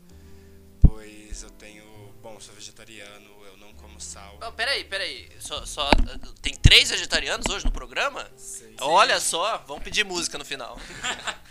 pois 0.88 1.44
eu 1.44 1.50
tenho. 1.52 1.86
Bom, 2.22 2.40
sou 2.40 2.54
vegetariano, 2.56 3.46
eu 3.46 3.58
não 3.58 3.74
como 3.74 4.00
sal. 4.00 4.40
Oh, 4.46 4.52
peraí, 4.52 4.84
peraí. 4.86 5.30
Só, 5.40 5.66
só, 5.66 5.90
tem 6.42 6.56
três 6.56 6.90
vegetarianos 6.90 7.46
hoje 7.48 7.66
no 7.66 7.72
programa? 7.72 8.30
Sim. 8.36 8.76
Olha 8.82 9.20
só, 9.20 9.60
vamos 9.60 9.84
pedir 9.84 10.04
música 10.04 10.38
no 10.38 10.46
final. 10.46 10.80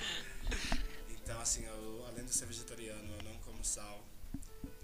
então, 1.10 1.40
assim, 1.40 1.64
eu, 1.64 2.04
além 2.08 2.24
de 2.24 2.34
ser 2.34 2.46
vegetariano, 2.46 3.14
eu 3.16 3.22
não 3.22 3.34
como 3.38 3.64
sal. 3.64 4.04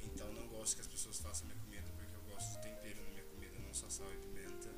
Então, 0.02 0.32
não 0.32 0.46
gosto 0.48 0.76
que 0.76 0.82
as 0.82 0.86
pessoas 0.86 1.18
façam 1.18 1.46
minha 1.46 1.58
comida, 1.58 1.90
porque 1.96 2.14
eu 2.14 2.34
gosto 2.34 2.52
de 2.52 2.62
tempero 2.62 3.02
na 3.02 3.10
minha 3.10 3.24
comida, 3.24 3.58
não 3.58 3.74
só 3.74 3.88
sal 3.88 4.06
e 4.12 4.16
pimenta. 4.16 4.70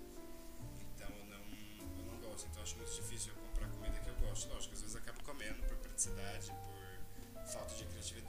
Então, 0.81 1.09
eu 1.09 1.27
não, 1.27 1.45
eu 1.99 2.05
não 2.07 2.17
gosto. 2.29 2.47
Então, 2.51 2.63
acho 2.63 2.77
muito 2.77 2.93
difícil 2.93 3.33
eu 3.33 3.43
comprar 3.49 3.69
comida 3.69 3.99
que 4.01 4.09
eu 4.09 4.29
gosto. 4.29 4.49
Lógico, 4.49 4.75
às 4.75 4.81
vezes 4.81 4.95
eu 4.95 5.01
acabo 5.01 5.23
comendo 5.23 5.63
por 5.65 5.77
praticidade, 5.77 6.53
por 7.35 7.47
falta 7.47 7.75
de 7.75 7.85
criatividade 7.85 8.24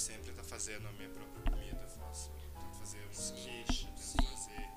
sempre 0.00 0.30
estar 0.30 0.42
tá 0.42 0.48
fazendo 0.48 0.88
a 0.88 0.92
minha 0.92 1.10
própria 1.10 1.42
comida. 1.52 1.82
Eu 1.82 1.88
faço, 1.88 2.32
tento 2.58 2.78
fazer 2.78 3.06
uns 3.06 3.30
quiches, 3.32 3.84
tento 3.84 4.22
fazer 4.24 4.68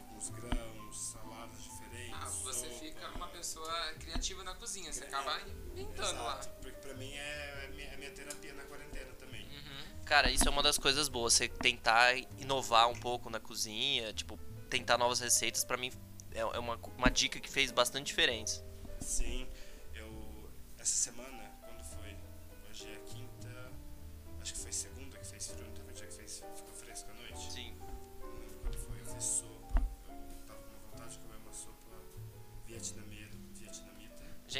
alguns 0.00 0.30
grãos, 0.30 0.96
saladas 1.12 1.62
diferentes. 1.62 2.14
Ah, 2.14 2.28
você 2.42 2.66
sopa. 2.66 2.78
fica 2.80 3.08
uma 3.10 3.28
pessoa 3.28 3.94
criativa 4.00 4.42
na 4.42 4.54
cozinha, 4.54 4.92
você 4.92 5.04
acaba 5.04 5.40
inventando 5.72 6.22
lá. 6.22 6.36
Porque 6.60 6.76
pra 6.78 6.94
mim 6.94 7.12
é, 7.12 7.64
é, 7.64 7.68
minha, 7.68 7.88
é 7.88 7.96
minha 7.96 8.10
terapia 8.10 8.52
na 8.52 8.64
quarentena 8.64 9.12
também. 9.14 9.42
Uhum. 9.42 10.04
Cara, 10.04 10.30
isso 10.30 10.46
é 10.46 10.50
uma 10.50 10.62
das 10.62 10.76
coisas 10.76 11.08
boas, 11.08 11.34
você 11.34 11.48
tentar 11.48 12.16
inovar 12.38 12.88
um 12.88 12.98
pouco 12.98 13.30
na 13.30 13.38
cozinha, 13.38 14.12
tipo, 14.12 14.36
tentar 14.68 14.98
novas 14.98 15.20
receitas, 15.20 15.64
pra 15.64 15.76
mim 15.76 15.92
é, 16.32 16.40
é 16.40 16.58
uma, 16.58 16.76
uma 16.98 17.10
dica 17.10 17.38
que 17.38 17.48
fez 17.48 17.70
bastante 17.70 18.08
diferença. 18.08 18.64
Sim, 19.00 19.48
eu 19.94 20.50
essa 20.78 20.96
semana 20.96 21.44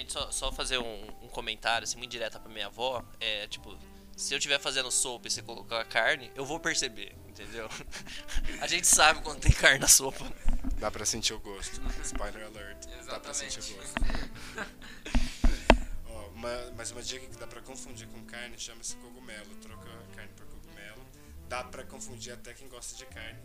Gente, 0.05 0.13
só, 0.13 0.31
só 0.31 0.53
fazer 0.53 0.79
um, 0.79 1.07
um 1.23 1.29
comentário 1.29 1.85
assim, 1.85 1.97
muito 1.97 2.11
direto 2.11 2.39
pra 2.39 2.53
minha 2.53 2.67
avó. 2.67 3.03
É 3.19 3.49
tipo, 3.49 3.77
se 4.17 4.35
eu 4.35 4.39
estiver 4.39 4.59
fazendo 4.59 4.91
sopa 4.91 5.27
e 5.27 5.31
você 5.31 5.43
colocar 5.43 5.85
carne, 5.87 6.31
eu 6.35 6.45
vou 6.45 6.61
perceber, 6.61 7.17
entendeu? 7.27 7.69
a 8.61 8.67
gente 8.67 8.87
sabe 8.87 9.23
quando 9.23 9.41
tem 9.41 9.53
carne 9.53 9.79
na 9.79 9.89
sopa. 9.89 10.31
Dá 10.79 10.91
pra 10.91 11.07
sentir 11.07 11.33
o 11.33 11.41
gosto. 11.41 11.81
Spoiler 12.03 12.45
alert. 12.45 12.87
Exatamente. 12.87 13.07
Dá 13.07 13.21
pra 13.21 13.35
sentir 13.35 13.61
o 13.61 13.77
gosto. 13.77 13.95
Ó, 16.07 16.27
uma, 16.29 16.73
mas 16.77 16.91
uma 16.91 17.03
dica 17.03 17.27
que 17.27 17.37
dá 17.39 17.47
pra 17.47 17.63
confundir 17.63 18.07
com 18.09 18.23
carne 18.27 18.59
chama-se 18.59 18.97
cogumelo. 18.97 19.55
Troca 19.63 19.89
a 19.89 20.17
carne 20.17 20.33
por 20.37 20.47
cogumelo. 20.47 21.03
Dá 21.49 21.65
pra 21.65 21.83
confundir 21.85 22.33
até 22.33 22.53
quem 22.53 22.69
gosta 22.69 22.95
de 22.97 23.07
carne. 23.07 23.39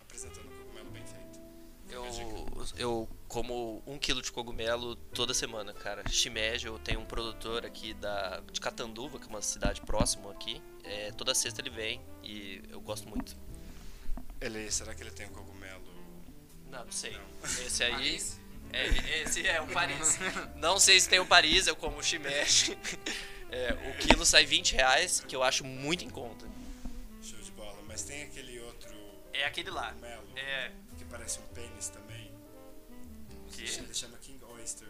Apresentando 0.00 0.46
o 0.46 0.58
cogumelo 0.58 0.90
bem 0.90 1.04
feito. 1.04 1.31
Eu, 1.92 2.66
eu 2.76 3.08
como 3.28 3.82
um 3.86 3.98
quilo 3.98 4.22
de 4.22 4.32
cogumelo 4.32 4.96
toda 4.96 5.34
semana, 5.34 5.74
cara. 5.74 6.02
Shimeji, 6.08 6.66
eu 6.66 6.78
tenho 6.78 7.00
um 7.00 7.04
produtor 7.04 7.66
aqui 7.66 7.92
da, 7.94 8.40
de 8.50 8.60
Catanduva, 8.60 9.18
que 9.18 9.26
é 9.26 9.28
uma 9.28 9.42
cidade 9.42 9.80
próxima 9.82 10.30
aqui. 10.30 10.62
É, 10.82 11.12
toda 11.12 11.34
sexta 11.34 11.60
ele 11.60 11.70
vem 11.70 12.00
e 12.22 12.62
eu 12.70 12.80
gosto 12.80 13.08
muito. 13.08 13.36
Ele, 14.40 14.70
será 14.70 14.94
que 14.94 15.02
ele 15.02 15.10
tem 15.10 15.26
um 15.26 15.32
cogumelo? 15.32 15.84
Não, 16.70 16.84
não 16.84 16.92
sei. 16.92 17.12
Não. 17.12 17.66
Esse 17.66 17.84
aí. 17.84 18.22
É, 18.72 19.22
esse 19.22 19.46
é 19.46 19.60
o 19.60 19.66
Paris. 19.66 20.18
não 20.56 20.80
sei 20.80 20.98
se 20.98 21.08
tem 21.08 21.20
o 21.20 21.26
Paris, 21.26 21.66
eu 21.66 21.76
como 21.76 21.98
o 21.98 22.02
Shimeji. 22.02 22.78
É, 23.54 23.74
o 23.90 23.98
quilo 23.98 24.24
sai 24.24 24.46
20 24.46 24.72
reais, 24.72 25.22
que 25.28 25.36
eu 25.36 25.42
acho 25.42 25.62
muito 25.62 26.02
em 26.02 26.08
conta. 26.08 26.48
Show 27.22 27.38
de 27.38 27.50
bola. 27.50 27.78
Mas 27.86 28.02
tem 28.02 28.22
aquele 28.22 28.58
outro. 28.60 28.88
É 29.30 29.44
aquele 29.44 29.68
lá. 29.68 29.92
Cogumelo. 29.92 30.22
É 30.34 30.72
parece 31.12 31.38
um 31.40 31.46
pênis 31.48 31.88
também. 31.88 32.32
Que? 33.48 33.62
Ele 33.62 33.94
chama 33.94 34.16
King 34.16 34.42
Oyster. 34.44 34.88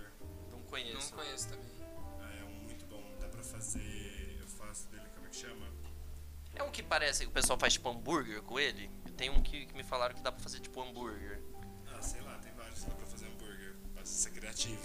Não 0.51 0.63
conheço. 0.63 1.11
Não 1.11 1.19
conheço 1.19 1.49
também. 1.49 1.67
Ah, 2.21 2.33
é 2.41 2.45
um 2.45 2.63
muito 2.63 2.87
bom. 2.87 3.03
Dá 3.21 3.27
pra 3.27 3.43
fazer. 3.43 4.39
Eu 4.41 4.47
faço 4.47 4.87
dele, 4.87 5.03
como 5.15 5.27
é 5.27 5.31
que 5.31 5.37
chama? 5.37 5.67
É 6.55 6.63
um 6.63 6.71
que 6.71 6.83
parece 6.83 7.25
que 7.25 7.29
o 7.29 7.33
pessoal 7.33 7.59
faz 7.59 7.73
tipo 7.73 7.89
hambúrguer 7.89 8.41
com 8.43 8.61
ele. 8.61 8.89
Tem 9.17 9.31
um 9.31 9.43
que, 9.43 9.67
que 9.67 9.75
me 9.75 9.83
falaram 9.83 10.15
que 10.15 10.23
dá 10.23 10.31
pra 10.31 10.41
fazer 10.41 10.61
tipo 10.61 10.81
hambúrguer. 10.81 11.43
Ah, 11.93 12.01
sei 12.01 12.21
lá, 12.21 12.39
tem 12.39 12.53
vários 12.53 12.81
que 12.81 12.87
dá 12.89 12.95
pra 12.95 13.07
fazer 13.07 13.27
hambúrguer. 13.27 13.75
ser 14.05 14.31
criativo. 14.31 14.81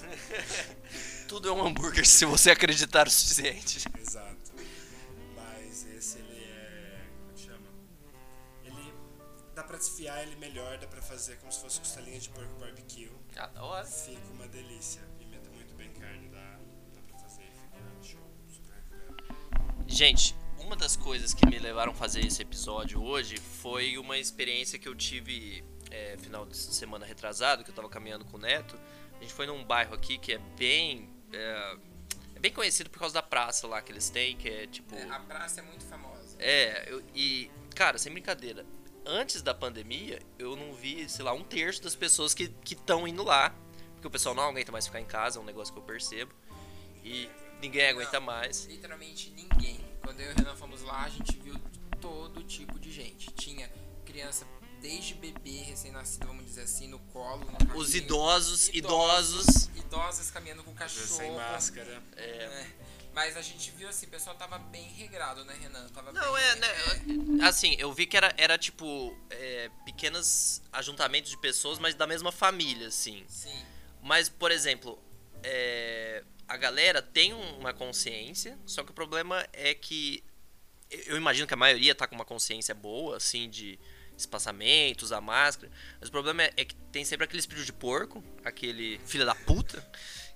Tudo 1.30 1.50
é 1.50 1.52
um 1.52 1.65
hambúrguer 1.65 2.06
se 2.06 2.26
você 2.26 2.50
acreditar 2.50 3.08
o 3.08 3.12
suficiente. 3.12 3.86
Exato. 4.00 4.37
Dá 9.57 9.63
pra 9.63 9.75
desfiar 9.77 10.21
ele 10.21 10.35
melhor, 10.35 10.77
dá 10.77 10.85
pra 10.85 11.01
fazer 11.01 11.35
como 11.37 11.51
se 11.51 11.59
fosse 11.59 11.79
costelinha 11.79 12.19
de 12.19 12.29
porco 12.29 12.53
barbecue. 12.59 13.09
Ah, 13.35 13.47
da 13.47 13.63
hora. 13.63 13.85
Fica 13.87 14.21
uma 14.31 14.47
delícia. 14.47 15.01
Imita 15.19 15.49
muito 15.49 15.73
bem 15.73 15.91
carne, 15.93 16.27
dá, 16.29 16.59
dá 16.93 17.01
pra 17.01 17.17
fazer 17.17 17.41
e 17.41 17.59
fica 17.59 18.03
show. 18.03 18.21
Super 18.47 18.75
recomendo. 18.75 19.89
Gente, 19.89 20.35
uma 20.59 20.75
das 20.75 20.95
coisas 20.95 21.33
que 21.33 21.43
me 21.47 21.57
levaram 21.57 21.91
a 21.91 21.95
fazer 21.95 22.23
esse 22.23 22.39
episódio 22.39 23.01
hoje 23.01 23.37
foi 23.37 23.97
uma 23.97 24.15
experiência 24.19 24.77
que 24.77 24.87
eu 24.87 24.93
tive 24.93 25.63
é, 25.89 26.15
final 26.17 26.45
de 26.45 26.55
semana 26.55 27.03
retrasado, 27.03 27.63
que 27.63 27.71
eu 27.71 27.75
tava 27.75 27.89
caminhando 27.89 28.25
com 28.25 28.37
o 28.37 28.39
Neto. 28.39 28.79
A 29.17 29.21
gente 29.23 29.33
foi 29.33 29.47
num 29.47 29.63
bairro 29.63 29.95
aqui 29.95 30.19
que 30.19 30.33
é 30.33 30.37
bem. 30.55 31.09
É, 31.33 31.77
é 32.35 32.39
bem 32.39 32.53
conhecido 32.53 32.91
por 32.91 32.99
causa 32.99 33.15
da 33.15 33.23
praça 33.23 33.65
lá 33.65 33.81
que 33.81 33.91
eles 33.91 34.07
têm, 34.11 34.37
que 34.37 34.47
é 34.47 34.67
tipo. 34.67 34.93
É, 34.93 35.09
a 35.09 35.19
praça 35.19 35.61
é 35.61 35.63
muito 35.63 35.83
famosa. 35.83 36.37
É, 36.37 36.91
eu- 36.93 37.03
e, 37.15 37.49
cara, 37.73 37.97
sem 37.97 38.11
brincadeira, 38.13 38.63
antes 39.07 39.41
da 39.41 39.53
pandemia, 39.53 40.19
eu 40.37 40.55
não 40.55 40.73
vi, 40.73 41.09
sei 41.09 41.23
lá, 41.23 41.33
um 41.33 41.43
terço 41.43 41.81
das 41.81 41.95
pessoas 41.95 42.33
que 42.33 42.51
estão 42.69 43.07
indo 43.07 43.23
lá. 43.23 43.55
Porque 43.93 44.07
o 44.07 44.11
pessoal 44.11 44.35
não 44.35 44.43
aguenta 44.43 44.71
mais 44.71 44.85
ficar 44.85 45.01
em 45.01 45.05
casa, 45.05 45.39
é 45.39 45.41
um 45.41 45.45
negócio 45.45 45.73
que 45.73 45.79
eu 45.79 45.83
percebo. 45.83 46.31
E 47.03 47.29
ninguém 47.61 47.87
aguenta 47.87 48.19
mais. 48.19 48.65
Literalmente 48.65 49.31
ninguém. 49.31 49.79
Quando 50.03 50.19
eu 50.19 50.29
e 50.29 50.33
o 50.33 50.35
Renan 50.37 50.55
fomos 50.55 50.83
lá, 50.83 51.03
a 51.03 51.09
gente 51.09 51.37
viu 51.39 51.55
todo 51.99 52.43
tipo 52.43 52.77
de 52.79 52.91
gente. 52.91 53.31
Tinha 53.31 53.71
criança 54.05 54.45
desde 54.81 55.15
bebê, 55.15 55.63
recém-nascido, 55.63 56.27
vamos 56.27 56.45
dizer 56.45 56.61
assim, 56.61 56.87
no 56.87 56.99
colo. 56.99 57.45
No 57.59 57.77
Os 57.77 57.95
idosos, 57.95 58.69
idosos. 58.69 59.69
Idosas 59.75 60.29
caminhando 60.29 60.63
com 60.63 60.73
cachorro. 60.73 61.07
sem 61.07 61.31
máscara. 61.35 62.03
É, 62.15 62.43
É. 62.43 62.67
Mas 63.17 63.36
a 63.36 63.41
gente 63.41 63.71
viu 63.71 63.89
assim, 63.89 64.06
o 64.06 64.10
pessoal 64.10 64.36
tava 64.36 64.60
bem 64.60 64.89
regrado, 64.89 65.43
né, 65.43 65.58
Renan? 65.60 65.88
Tava 65.89 66.12
Não, 66.12 66.34
bem, 66.34 66.43
é, 66.43 66.56
né? 66.58 66.67
Assim, 67.41 67.75
eu 67.80 67.91
vi 67.91 68.06
que 68.06 68.15
era, 68.15 68.32
era 68.38 68.60
tipo, 68.60 69.12
é, 69.32 69.71
pequenos 69.84 70.62
ajuntamentos 70.71 71.32
de 71.32 71.38
pessoas, 71.39 71.80
mas 71.80 71.95
da 71.95 72.06
mesma 72.06 72.32
família, 72.32 72.89
assim. 72.89 73.25
Sim. 73.27 73.65
Mas, 74.03 74.30
por 74.30 74.51
exemplo, 74.51 75.01
é, 75.41 76.23
a 76.47 76.56
galera 76.58 77.01
tem 77.01 77.34
uma 77.34 77.73
consciência, 77.73 78.56
só 78.67 78.84
que 78.84 78.91
o 78.91 78.93
problema 78.93 79.47
é 79.51 79.73
que 79.73 80.23
eu 81.08 81.17
imagino 81.17 81.47
que 81.47 81.56
a 81.56 81.58
maioria 81.58 81.95
tá 81.95 82.06
com 82.06 82.13
uma 82.13 82.23
consciência 82.23 82.75
boa, 82.75 83.17
assim, 83.17 83.49
de 83.49 83.80
espaçamento, 84.15 85.01
usar 85.01 85.21
máscara. 85.21 85.71
Mas 85.99 86.10
o 86.10 86.12
problema 86.12 86.43
é, 86.43 86.53
é 86.56 86.63
que 86.63 86.75
tem 86.91 87.03
sempre 87.03 87.23
aquele 87.23 87.39
espírito 87.39 87.65
de 87.65 87.73
porco, 87.73 88.23
aquele 88.45 88.99
filho 89.08 89.25
da 89.25 89.34
puta, 89.34 89.84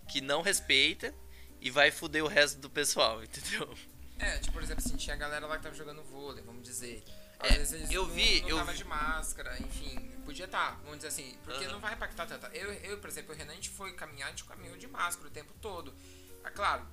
que 0.10 0.20
não 0.20 0.42
respeita 0.42 1.14
e 1.62 1.70
vai 1.70 1.92
foder 1.92 2.24
o 2.24 2.28
resto 2.28 2.60
do 2.60 2.70
pessoal, 2.70 3.24
entendeu? 3.24 3.74
É, 4.20 4.38
tipo, 4.40 4.54
por 4.54 4.62
exemplo, 4.64 4.84
assim, 4.86 4.98
tinha 4.98 5.16
a 5.16 5.20
galera 5.20 5.48
lá 5.48 5.58
que 5.58 5.64
tava 5.64 5.76
jogando 5.76 6.04
vôlei, 6.04 6.44
vamos 6.44 6.64
dizer. 6.64 7.04
Às 7.40 7.52
É, 7.52 7.58
vezes 7.58 7.74
eles 7.74 7.92
eu 7.92 8.06
não, 8.08 8.14
vi- 8.14 8.42
não 8.42 8.50
eu 8.50 8.58
tava 8.58 8.72
vi- 8.72 8.78
de 8.78 8.84
máscara, 8.84 9.58
enfim. 9.62 10.12
Podia 10.26 10.46
estar, 10.46 10.76
vamos 10.84 10.98
dizer 10.98 11.08
assim, 11.08 11.36
porque 11.44 11.64
Aham. 11.64 11.74
não 11.74 11.80
vai 11.80 11.94
impactar 11.96 12.28
tanto. 12.28 12.46
Eu, 12.48 12.72
eu, 12.74 13.00
por 13.00 13.10
exemplo, 13.10 13.34
o 13.34 13.38
Renan, 13.38 13.54
a 13.54 13.56
gente 13.56 13.70
foi 13.72 13.94
caminhar, 13.94 14.28
a 14.28 14.30
gente 14.32 14.44
caminhou 14.44 14.78
de 14.78 14.88
máscara 14.88 15.28
o 15.28 15.32
tempo 15.32 15.52
todo. 15.60 15.92
É 16.44 16.50
claro, 16.52 16.86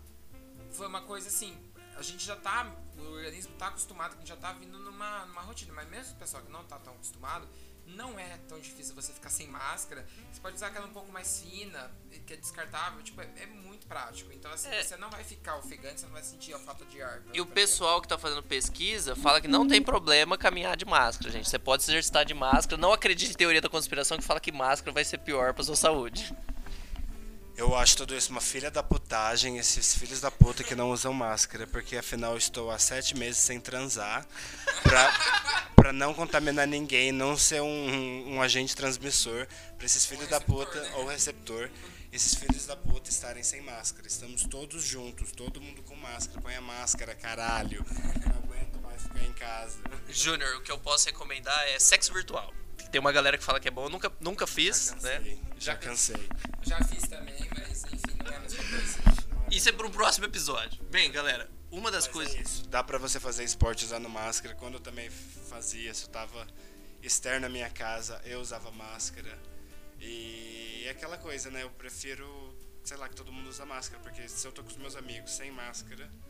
foi 0.72 0.86
uma 0.86 1.02
coisa 1.02 1.28
assim, 1.28 1.54
a 1.96 2.02
gente 2.02 2.24
já 2.24 2.34
tá, 2.36 2.74
o 2.96 3.02
organismo 3.12 3.54
tá 3.58 3.66
acostumado, 3.68 4.14
a 4.14 4.16
gente 4.16 4.28
já 4.28 4.36
tá 4.36 4.52
vindo 4.54 4.78
numa, 4.78 5.26
numa 5.26 5.42
rotina, 5.42 5.72
mas 5.74 5.86
mesmo 5.88 6.14
o 6.14 6.18
pessoal 6.18 6.42
que 6.42 6.50
não 6.50 6.64
tá 6.64 6.78
tão 6.78 6.94
acostumado, 6.94 7.46
não 7.88 8.18
é 8.18 8.38
tão 8.48 8.58
difícil 8.60 8.94
você 8.94 9.12
ficar 9.12 9.30
sem 9.30 9.46
máscara. 9.48 10.06
Você 10.32 10.40
pode 10.40 10.56
usar 10.56 10.68
aquela 10.68 10.86
um 10.86 10.92
pouco 10.92 11.10
mais 11.12 11.40
fina, 11.40 11.90
que 12.26 12.34
é 12.34 12.36
descartável, 12.36 13.02
tipo, 13.02 13.20
é, 13.20 13.28
é 13.42 13.46
muito 13.46 13.86
prático. 13.86 14.30
Então, 14.32 14.50
assim, 14.52 14.68
É. 14.68 14.82
você 14.82 14.96
não 14.96 15.10
vai 15.10 15.24
ficar 15.24 15.56
ofegante, 15.56 16.00
você 16.00 16.06
não 16.06 16.12
vai 16.12 16.22
sentir 16.22 16.52
a 16.54 16.58
falta 16.58 16.84
de 16.84 17.00
ar. 17.02 17.22
E 17.32 17.40
o 17.40 17.46
pessoal 17.46 18.00
que 18.00 18.08
tá 18.08 18.18
fazendo 18.18 18.42
pesquisa 18.42 19.16
fala 19.16 19.40
que 19.40 19.48
não 19.48 19.66
tem 19.66 19.82
problema 19.82 20.36
caminhar 20.38 20.76
de 20.76 20.84
máscara, 20.84 21.30
gente. 21.30 21.48
Você 21.48 21.58
pode 21.58 21.82
se 21.82 21.90
exercitar 21.90 22.24
de 22.24 22.34
máscara. 22.34 22.80
Não 22.80 22.92
acredite 22.92 23.32
em 23.32 23.36
teoria 23.36 23.60
da 23.60 23.68
conspiração 23.68 24.18
que 24.18 24.24
fala 24.24 24.40
que 24.40 24.52
máscara 24.52 24.92
vai 24.92 25.04
ser 25.04 25.18
pior 25.18 25.54
pra 25.54 25.64
sua 25.64 25.76
saúde. 25.76 26.34
Eu 27.58 27.74
acho 27.74 27.96
tudo 27.96 28.14
isso 28.14 28.30
uma 28.30 28.40
filha 28.40 28.70
da 28.70 28.84
putagem, 28.84 29.58
esses 29.58 29.92
filhos 29.96 30.20
da 30.20 30.30
puta 30.30 30.62
que 30.62 30.76
não 30.76 30.92
usam 30.92 31.12
máscara, 31.12 31.66
porque 31.66 31.96
afinal 31.96 32.36
estou 32.36 32.70
há 32.70 32.78
sete 32.78 33.16
meses 33.16 33.38
sem 33.38 33.58
transar 33.58 34.24
pra, 34.84 35.12
pra 35.74 35.92
não 35.92 36.14
contaminar 36.14 36.68
ninguém, 36.68 37.10
não 37.10 37.36
ser 37.36 37.60
um, 37.60 38.34
um 38.36 38.40
agente 38.40 38.76
transmissor 38.76 39.48
pra 39.76 39.86
esses 39.86 40.06
filhos 40.06 40.28
da 40.28 40.40
puta 40.40 40.80
né? 40.80 40.92
ou 40.98 41.08
receptor, 41.08 41.68
esses 42.12 42.32
filhos 42.32 42.64
da 42.64 42.76
puta 42.76 43.10
estarem 43.10 43.42
sem 43.42 43.60
máscara. 43.60 44.06
Estamos 44.06 44.44
todos 44.44 44.84
juntos, 44.84 45.32
todo 45.32 45.60
mundo 45.60 45.82
com 45.82 45.96
máscara, 45.96 46.40
põe 46.40 46.54
a 46.54 46.60
máscara, 46.60 47.12
caralho. 47.16 47.84
Não 48.24 48.36
aguento 48.36 48.80
mais 48.80 49.02
ficar 49.02 49.24
em 49.24 49.32
casa. 49.32 49.80
Júnior, 50.08 50.58
o 50.58 50.62
que 50.62 50.70
eu 50.70 50.78
posso 50.78 51.06
recomendar 51.06 51.66
é 51.70 51.80
sexo 51.80 52.12
virtual. 52.12 52.54
Tem 52.90 53.00
uma 53.00 53.12
galera 53.12 53.36
que 53.36 53.44
fala 53.44 53.60
que 53.60 53.68
é 53.68 53.70
bom, 53.70 53.84
eu 53.84 53.90
nunca, 53.90 54.10
nunca 54.20 54.46
fiz, 54.46 54.92
né? 55.02 55.18
Cansei, 55.18 55.40
já 55.58 55.76
cansei. 55.76 56.28
Já 56.62 56.82
fiz 56.84 57.02
também, 57.08 57.48
mas 57.56 57.84
enfim, 57.84 58.18
não 58.24 58.32
é 58.32 58.36
a 58.36 58.40
mesma 58.40 58.64
coisa. 58.64 58.98
Isso 59.50 59.68
é 59.68 59.72
para 59.72 59.86
um 59.86 59.90
próximo 59.90 60.26
episódio. 60.26 60.82
Bem, 60.84 61.10
galera, 61.10 61.50
uma 61.70 61.90
das 61.90 62.06
Mas 62.06 62.12
coisas. 62.12 62.34
é 62.34 62.40
isso. 62.40 62.68
Dá 62.68 62.82
pra 62.82 62.98
você 62.98 63.18
fazer 63.20 63.44
esporte 63.44 63.84
usando 63.84 64.08
máscara. 64.08 64.54
Quando 64.54 64.74
eu 64.74 64.80
também 64.80 65.10
fazia 65.10 65.90
isso, 65.90 66.06
eu 66.06 66.10
tava 66.10 66.46
externo 67.02 67.46
à 67.46 67.48
minha 67.48 67.68
casa, 67.70 68.20
eu 68.24 68.40
usava 68.40 68.70
máscara. 68.70 69.38
E 70.00 70.84
é 70.86 70.90
aquela 70.90 71.18
coisa, 71.18 71.50
né? 71.50 71.62
Eu 71.62 71.70
prefiro, 71.70 72.56
sei 72.84 72.96
lá, 72.96 73.08
que 73.08 73.14
todo 73.14 73.32
mundo 73.32 73.48
usa 73.48 73.64
máscara, 73.66 74.02
porque 74.02 74.28
se 74.28 74.46
eu 74.46 74.52
tô 74.52 74.62
com 74.62 74.70
os 74.70 74.76
meus 74.76 74.96
amigos 74.96 75.30
sem 75.32 75.50
máscara, 75.50 76.04
é 76.04 76.27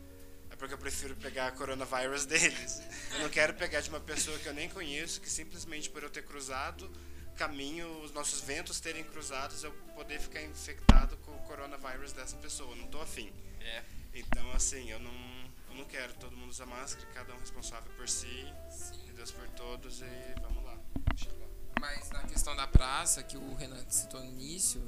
porque 0.59 0.73
eu 0.73 0.77
prefiro 0.77 1.15
pegar 1.15 1.51
coronavírus 1.53 2.25
deles. 2.27 2.83
Eu 3.13 3.19
não 3.21 3.29
quero 3.29 3.53
pegar 3.53 3.79
de 3.79 3.89
uma 3.89 3.99
pessoa 3.99 4.37
que 4.37 4.45
eu 4.45 4.53
nem 4.53 4.69
conheço, 4.69 5.19
que 5.21 5.29
simplesmente 5.29 5.89
por 5.89 6.03
eu 6.03 6.09
ter 6.09 6.23
cruzado 6.23 6.91
caminho, 7.39 8.03
os 8.03 8.11
nossos 8.11 8.41
ventos 8.41 8.81
terem 8.81 9.01
cruzados, 9.01 9.63
eu 9.63 9.71
poder 9.95 10.19
ficar 10.19 10.41
infectado 10.43 11.15
com 11.19 11.31
o 11.31 11.39
coronavírus 11.43 12.11
dessa 12.11 12.35
pessoa. 12.35 12.75
Não 12.75 12.87
tô 12.87 13.01
afim. 13.01 13.31
É. 13.61 13.81
Então, 14.13 14.51
assim, 14.51 14.91
eu 14.91 14.99
não, 14.99 15.13
eu 15.69 15.75
não 15.75 15.85
quero. 15.85 16.13
Todo 16.15 16.35
mundo 16.35 16.49
usa 16.49 16.65
máscara, 16.65 17.07
cada 17.13 17.33
um 17.33 17.39
responsável 17.39 17.89
por 17.93 18.09
si, 18.09 18.45
Sim. 18.69 18.99
e 19.07 19.13
Deus 19.13 19.31
por 19.31 19.47
todos, 19.51 20.01
e 20.01 20.41
vamos 20.41 20.65
lá. 20.65 20.77
Mas 21.79 22.09
na 22.09 22.23
questão 22.23 22.53
da 22.57 22.67
praça, 22.67 23.23
que 23.23 23.37
o 23.37 23.55
Renan 23.55 23.85
citou 23.89 24.19
no 24.19 24.25
início, 24.25 24.81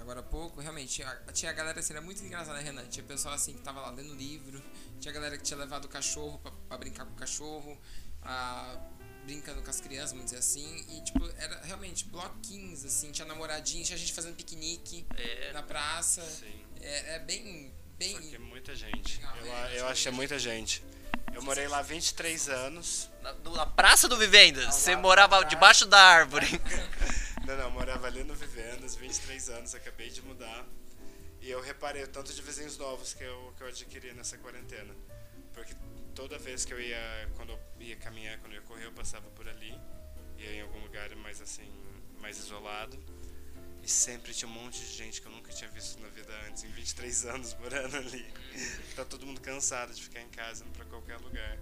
agora 0.00 0.20
há 0.20 0.22
pouco, 0.22 0.60
realmente, 0.60 0.94
tinha, 0.94 1.22
tinha 1.32 1.50
a 1.50 1.54
galera 1.54 1.80
assim, 1.80 1.92
era 1.92 2.02
muito 2.02 2.22
engraçada, 2.24 2.58
né, 2.58 2.62
Renan? 2.62 2.86
Tinha 2.86 3.04
pessoal 3.04 3.34
assim 3.34 3.54
que 3.54 3.60
tava 3.62 3.80
lá 3.80 3.90
lendo 3.90 4.14
livro, 4.14 4.62
tinha 5.00 5.12
galera 5.12 5.36
que 5.36 5.42
tinha 5.42 5.58
levado 5.58 5.84
o 5.86 5.88
cachorro 5.88 6.38
pra, 6.38 6.52
pra 6.68 6.78
brincar 6.78 7.04
com 7.06 7.12
o 7.12 7.16
cachorro, 7.16 7.78
ah, 8.22 8.76
brincando 9.24 9.62
com 9.62 9.70
as 9.70 9.80
crianças, 9.80 10.10
vamos 10.12 10.26
dizer 10.26 10.38
assim, 10.38 10.84
e 10.90 11.00
tipo, 11.02 11.24
era 11.38 11.60
realmente 11.64 12.04
bloquinhos, 12.06 12.84
assim, 12.84 13.10
tinha 13.12 13.26
namoradinho, 13.26 13.84
tinha 13.84 13.96
gente 13.98 14.12
fazendo 14.12 14.34
piquenique 14.36 15.06
É. 15.16 15.52
na 15.52 15.62
praça. 15.62 16.22
Sim. 16.22 16.64
É, 16.80 17.16
é 17.16 17.18
bem. 17.18 17.72
bem 17.98 18.14
Porque 18.14 18.36
é 18.36 18.38
muita 18.38 18.74
gente. 18.74 19.20
Eu, 19.22 19.52
é, 19.54 19.80
eu 19.80 19.88
acho 19.88 20.02
que 20.02 20.08
é 20.08 20.12
muita 20.12 20.38
gente. 20.38 20.82
Eu 21.32 21.42
morei 21.42 21.68
lá 21.68 21.80
23 21.80 22.48
anos. 22.48 23.08
Na, 23.22 23.32
na 23.34 23.66
Praça 23.66 24.08
do 24.08 24.16
Vivendas, 24.16 24.64
Ao 24.64 24.72
você 24.72 24.96
morava 24.96 25.44
debaixo 25.44 25.86
da 25.86 25.98
árvore. 26.00 26.46
Não, 27.50 27.56
não, 27.56 27.70
morava 27.72 28.06
ali 28.06 28.22
no 28.22 28.32
Vivendas, 28.32 28.94
23 28.94 29.48
anos, 29.50 29.74
acabei 29.74 30.08
de 30.08 30.22
mudar. 30.22 30.64
E 31.40 31.50
eu 31.50 31.60
reparei 31.60 32.04
o 32.04 32.06
tanto 32.06 32.32
de 32.32 32.40
vizinhos 32.42 32.78
novos 32.78 33.12
que 33.12 33.24
eu, 33.24 33.52
que 33.56 33.62
eu 33.64 33.66
adquiri 33.66 34.12
nessa 34.12 34.38
quarentena. 34.38 34.94
Porque 35.52 35.74
toda 36.14 36.38
vez 36.38 36.64
que 36.64 36.72
eu 36.72 36.80
ia, 36.80 37.28
quando 37.34 37.50
eu 37.50 37.58
ia 37.80 37.96
caminhar, 37.96 38.38
quando 38.38 38.52
eu 38.52 38.60
ia 38.60 38.66
correr, 38.68 38.84
eu 38.84 38.92
passava 38.92 39.28
por 39.30 39.48
ali. 39.48 39.74
Ia 40.38 40.52
em 40.52 40.60
algum 40.60 40.78
lugar 40.78 41.12
mais 41.16 41.40
assim, 41.40 41.68
mais 42.20 42.38
isolado. 42.38 42.96
E 43.82 43.88
sempre 43.88 44.32
tinha 44.32 44.48
um 44.48 44.54
monte 44.54 44.78
de 44.78 44.92
gente 44.92 45.20
que 45.20 45.26
eu 45.26 45.32
nunca 45.32 45.52
tinha 45.52 45.68
visto 45.70 46.00
na 46.00 46.08
vida 46.08 46.32
antes, 46.46 46.62
em 46.62 46.68
23 46.68 47.24
anos 47.26 47.54
morando 47.54 47.96
ali. 47.96 48.32
Tá 48.94 49.04
todo 49.04 49.26
mundo 49.26 49.40
cansado 49.40 49.92
de 49.92 50.00
ficar 50.00 50.20
em 50.20 50.28
casa, 50.28 50.64
indo 50.64 50.72
pra 50.72 50.84
qualquer 50.84 51.16
lugar. 51.16 51.58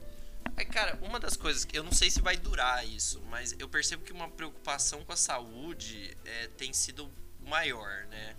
Aí, 0.59 0.65
cara, 0.67 0.99
uma 1.03 1.21
das 1.21 1.37
coisas 1.37 1.65
que 1.65 1.79
eu 1.79 1.85
não 1.85 1.93
sei 1.93 2.11
se 2.11 2.21
vai 2.21 2.37
durar 2.37 2.85
isso, 2.85 3.23
mas 3.31 3.55
eu 3.61 3.69
percebo 3.69 4.03
que 4.03 4.13
uma 4.13 4.29
preocupação 4.29 5.05
com 5.05 5.13
a 5.13 5.17
saúde 5.17 6.17
é, 6.25 6.49
tem 6.49 6.73
sido 6.73 7.09
maior, 7.41 8.07
né? 8.07 8.35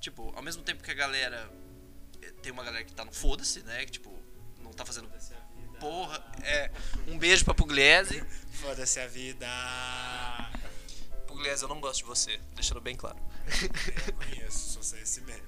Tipo, 0.00 0.32
ao 0.34 0.42
mesmo 0.42 0.62
tempo 0.62 0.82
que 0.82 0.90
a 0.90 0.94
galera. 0.94 1.50
é, 2.22 2.30
Tem 2.42 2.50
uma 2.50 2.64
galera 2.64 2.84
que 2.84 2.94
tá 2.94 3.04
no 3.04 3.12
foda-se, 3.12 3.60
né? 3.64 3.84
Que, 3.84 3.92
tipo, 3.92 4.18
não 4.62 4.72
tá 4.72 4.86
fazendo 4.86 5.10
porra. 5.78 6.24
É. 6.42 6.70
Um 7.06 7.18
beijo 7.18 7.44
pra 7.44 7.52
Pugliese. 7.52 8.24
Foda-se 8.52 8.98
a 9.00 9.06
vida! 9.06 9.46
Pugliese, 11.26 11.62
eu 11.62 11.68
não 11.68 11.80
gosto 11.80 11.98
de 11.98 12.04
você, 12.04 12.40
deixando 12.54 12.80
bem 12.80 12.96
claro. 12.96 13.18
Eu 14.06 14.14
conheço, 14.14 14.72
só 14.72 14.82
sei 14.82 15.02
esse 15.02 15.20
meme. 15.20 15.42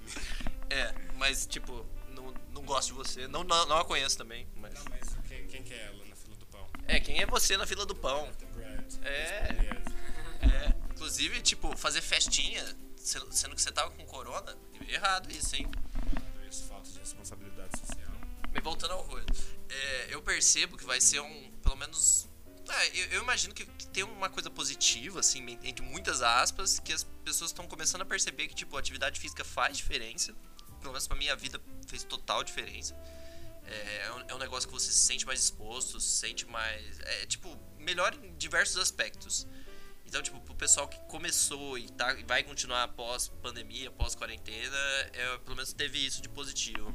É, 0.69 0.95
mas, 1.17 1.47
tipo, 1.47 1.87
não, 2.11 2.33
não 2.53 2.63
gosto 2.63 2.89
de 2.89 2.95
você. 2.95 3.27
Não, 3.27 3.43
não, 3.43 3.67
não 3.67 3.79
a 3.79 3.85
conheço 3.85 4.17
também, 4.17 4.47
mas. 4.57 4.75
Não, 4.75 4.85
mas 4.91 5.17
quem, 5.29 5.47
quem 5.47 5.63
que 5.63 5.75
é 5.75 5.87
ela 5.87 6.05
na 6.05 6.17
fila 6.17 6.37
do 6.37 6.47
pão? 6.47 6.67
É, 6.91 6.99
quem 6.99 7.21
é 7.21 7.27
você 7.27 7.57
na 7.57 7.67
fila 7.67 7.87
do 7.87 7.95
pão? 7.95 8.29
É. 9.03 9.11
É, 10.43 10.75
inclusive, 10.93 11.41
tipo, 11.41 11.77
fazer 11.77 12.01
festinha 12.01 12.65
sendo 12.97 13.55
que 13.55 13.63
você 13.63 13.71
tava 13.71 13.91
com 13.91 14.05
corona, 14.05 14.57
errado 14.89 15.31
isso, 15.31 15.57
hein? 15.57 15.71
Isso, 16.51 16.65
falta 16.65 16.91
de 16.91 16.99
responsabilidade 16.99 17.79
social. 17.79 18.11
Voltando 18.63 18.93
ao 18.93 19.03
rolho, 19.03 19.25
é, 19.69 20.09
eu 20.11 20.21
percebo 20.21 20.77
que 20.77 20.85
vai 20.85 21.01
ser 21.01 21.21
um, 21.21 21.51
pelo 21.63 21.77
menos 21.77 22.29
é, 22.69 22.89
eu, 22.89 23.07
eu, 23.13 23.23
imagino 23.23 23.55
que, 23.55 23.67
que, 23.67 23.87
tem 23.89 24.05
uma 24.05 24.29
coisa 24.29 24.51
positiva, 24.51 25.21
assim, 25.21 25.59
entre 25.63 25.85
muitas 25.85 26.23
aspas, 26.23 26.79
que 26.79 26.93
as 26.93 27.05
pessoas 27.25 27.51
estão 27.51 27.67
começando 27.67 28.03
a 28.03 28.05
perceber 28.05 28.47
que, 28.49 28.55
tipo, 28.55 28.77
a 28.77 28.81
atividade 28.81 29.19
física 29.19 29.45
faz 29.45 29.77
diferença. 29.77 30.35
Pelo 30.81 30.93
menos 30.93 31.07
pra 31.09 31.17
minha 31.17 31.35
vida 31.35 31.61
fez 31.87 32.05
total 32.05 32.45
diferença. 32.45 32.95
É, 33.67 34.07
é, 34.07 34.13
um, 34.13 34.21
é 34.29 34.35
um 34.35 34.39
negócio 34.39 34.69
que 34.69 34.75
você 34.75 34.91
se 34.91 34.99
sente 34.99 35.27
mais 35.27 35.41
exposto, 35.41 36.01
se 36.01 36.19
sente 36.19 36.47
mais. 36.47 37.01
É, 37.01 37.27
tipo, 37.27 37.57
melhor 37.79 38.15
em 38.15 38.35
diversos 38.37 38.77
aspectos. 38.79 39.47
Então, 40.05 40.21
tipo, 40.23 40.41
pro 40.41 40.55
pessoal 40.57 40.89
que 40.89 40.99
começou 41.03 41.79
e, 41.79 41.89
tá, 41.91 42.15
e 42.15 42.25
vai 42.25 42.43
continuar 42.43 42.83
após 42.83 43.29
pandemia, 43.29 43.89
após 43.89 44.15
quarentena, 44.17 44.77
é, 45.13 45.39
pelo 45.39 45.55
menos 45.55 45.73
teve 45.73 46.05
isso 46.05 46.21
de 46.21 46.29
positivo. 46.29 46.93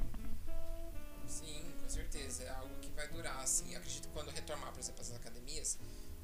Sim, 1.25 1.73
com 1.81 1.87
certeza. 1.87 2.43
É 2.43 2.49
algo 2.49 2.77
que 2.81 2.89
vai 2.91 3.07
durar, 3.07 3.39
assim. 3.39 3.73
Acredito 3.75 4.09
que 4.09 4.13
quando 4.13 4.31
retomar, 4.31 4.71
por 4.73 4.79
exemplo, 4.79 5.01
as 5.01 5.13
academias, 5.13 5.79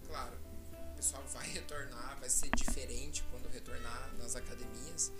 claro, 0.05 0.37
pessoal 1.01 1.23
vai 1.33 1.47
retornar, 1.49 2.15
vai 2.19 2.29
ser 2.29 2.49
diferente 2.51 3.23
quando 3.31 3.49
retornar 3.49 4.13
nas 4.19 4.35
academias. 4.35 5.11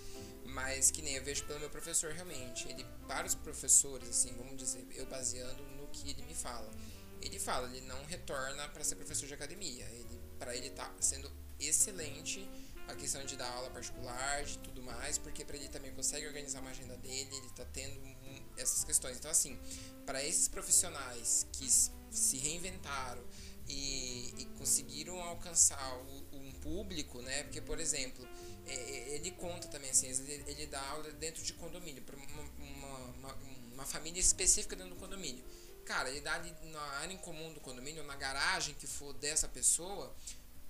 Mas 0.46 0.92
que 0.92 1.02
nem 1.02 1.16
eu 1.16 1.24
vejo 1.24 1.44
pelo 1.46 1.60
meu 1.60 1.72
professor 1.72 2.12
realmente. 2.12 2.68
Ele, 2.70 2.86
para 3.08 3.26
os 3.26 3.34
professores, 3.34 4.08
assim, 4.08 4.32
vamos 4.38 4.58
dizer, 4.58 4.86
eu 4.92 5.08
baseando 5.08 5.64
no 5.78 5.88
que 5.88 6.12
ele 6.12 6.22
me 6.24 6.36
fala. 6.36 6.72
Ele 7.20 7.40
fala, 7.40 7.68
ele 7.68 7.82
não 7.88 8.04
retorna 8.06 8.68
para 8.70 8.84
ser 8.84 8.96
professor 8.96 9.26
de 9.26 9.34
academia. 9.34 9.86
Ele, 9.86 10.22
para 10.38 10.56
ele 10.56 10.70
tá 10.70 10.94
sendo 11.00 11.32
excelente 11.60 12.48
a 12.88 12.96
questão 12.96 13.24
de 13.26 13.36
dar 13.36 13.50
aula 13.50 13.70
particular, 13.72 14.44
de 14.44 14.58
tudo 14.60 14.84
mais, 14.84 15.18
porque 15.18 15.44
para 15.44 15.56
ele 15.56 15.70
também 15.70 15.92
consegue 15.94 16.28
organizar 16.28 16.60
uma 16.60 16.72
agenda 16.72 16.98
dele, 16.98 17.30
ele 17.36 17.50
tá 17.56 17.66
tendo 17.66 18.00
essas 18.58 18.84
questões. 18.84 19.18
Então 19.18 19.32
assim, 19.32 19.58
para 20.06 20.24
esses 20.24 20.48
profissionais 20.48 21.48
que 21.54 21.68
se 21.70 22.38
reinventaram 22.38 23.24
e, 23.72 24.34
e 24.38 24.46
conseguiram 24.58 25.22
alcançar 25.22 25.98
o, 25.98 26.38
um 26.38 26.52
público, 26.62 27.22
né? 27.22 27.44
Porque 27.44 27.62
por 27.62 27.80
exemplo, 27.80 28.28
é, 28.68 28.74
é, 28.74 29.16
ele 29.16 29.32
conta 29.32 29.68
também 29.68 29.90
assim, 29.90 30.08
ele, 30.08 30.44
ele 30.48 30.68
dá 30.68 30.82
aula 30.90 31.10
dentro 31.14 31.42
de 31.44 31.54
condomínio, 31.54 32.04
para 32.04 32.16
uma, 32.16 32.26
uma, 32.58 33.34
uma, 33.74 33.86
família 33.86 34.20
específica 34.20 34.76
dentro 34.76 34.94
do 34.94 35.00
condomínio. 35.00 35.44
Cara, 35.86 36.10
ele 36.10 36.22
dá 36.22 36.36
ali 36.36 36.54
na 36.64 36.82
área 37.00 37.14
em 37.14 37.18
comum 37.18 37.54
do 37.54 37.60
condomínio, 37.60 38.04
na 38.04 38.16
garagem 38.16 38.76
que 38.76 38.88
for 38.88 39.14
dessa 39.14 39.48
pessoa, 39.48 40.14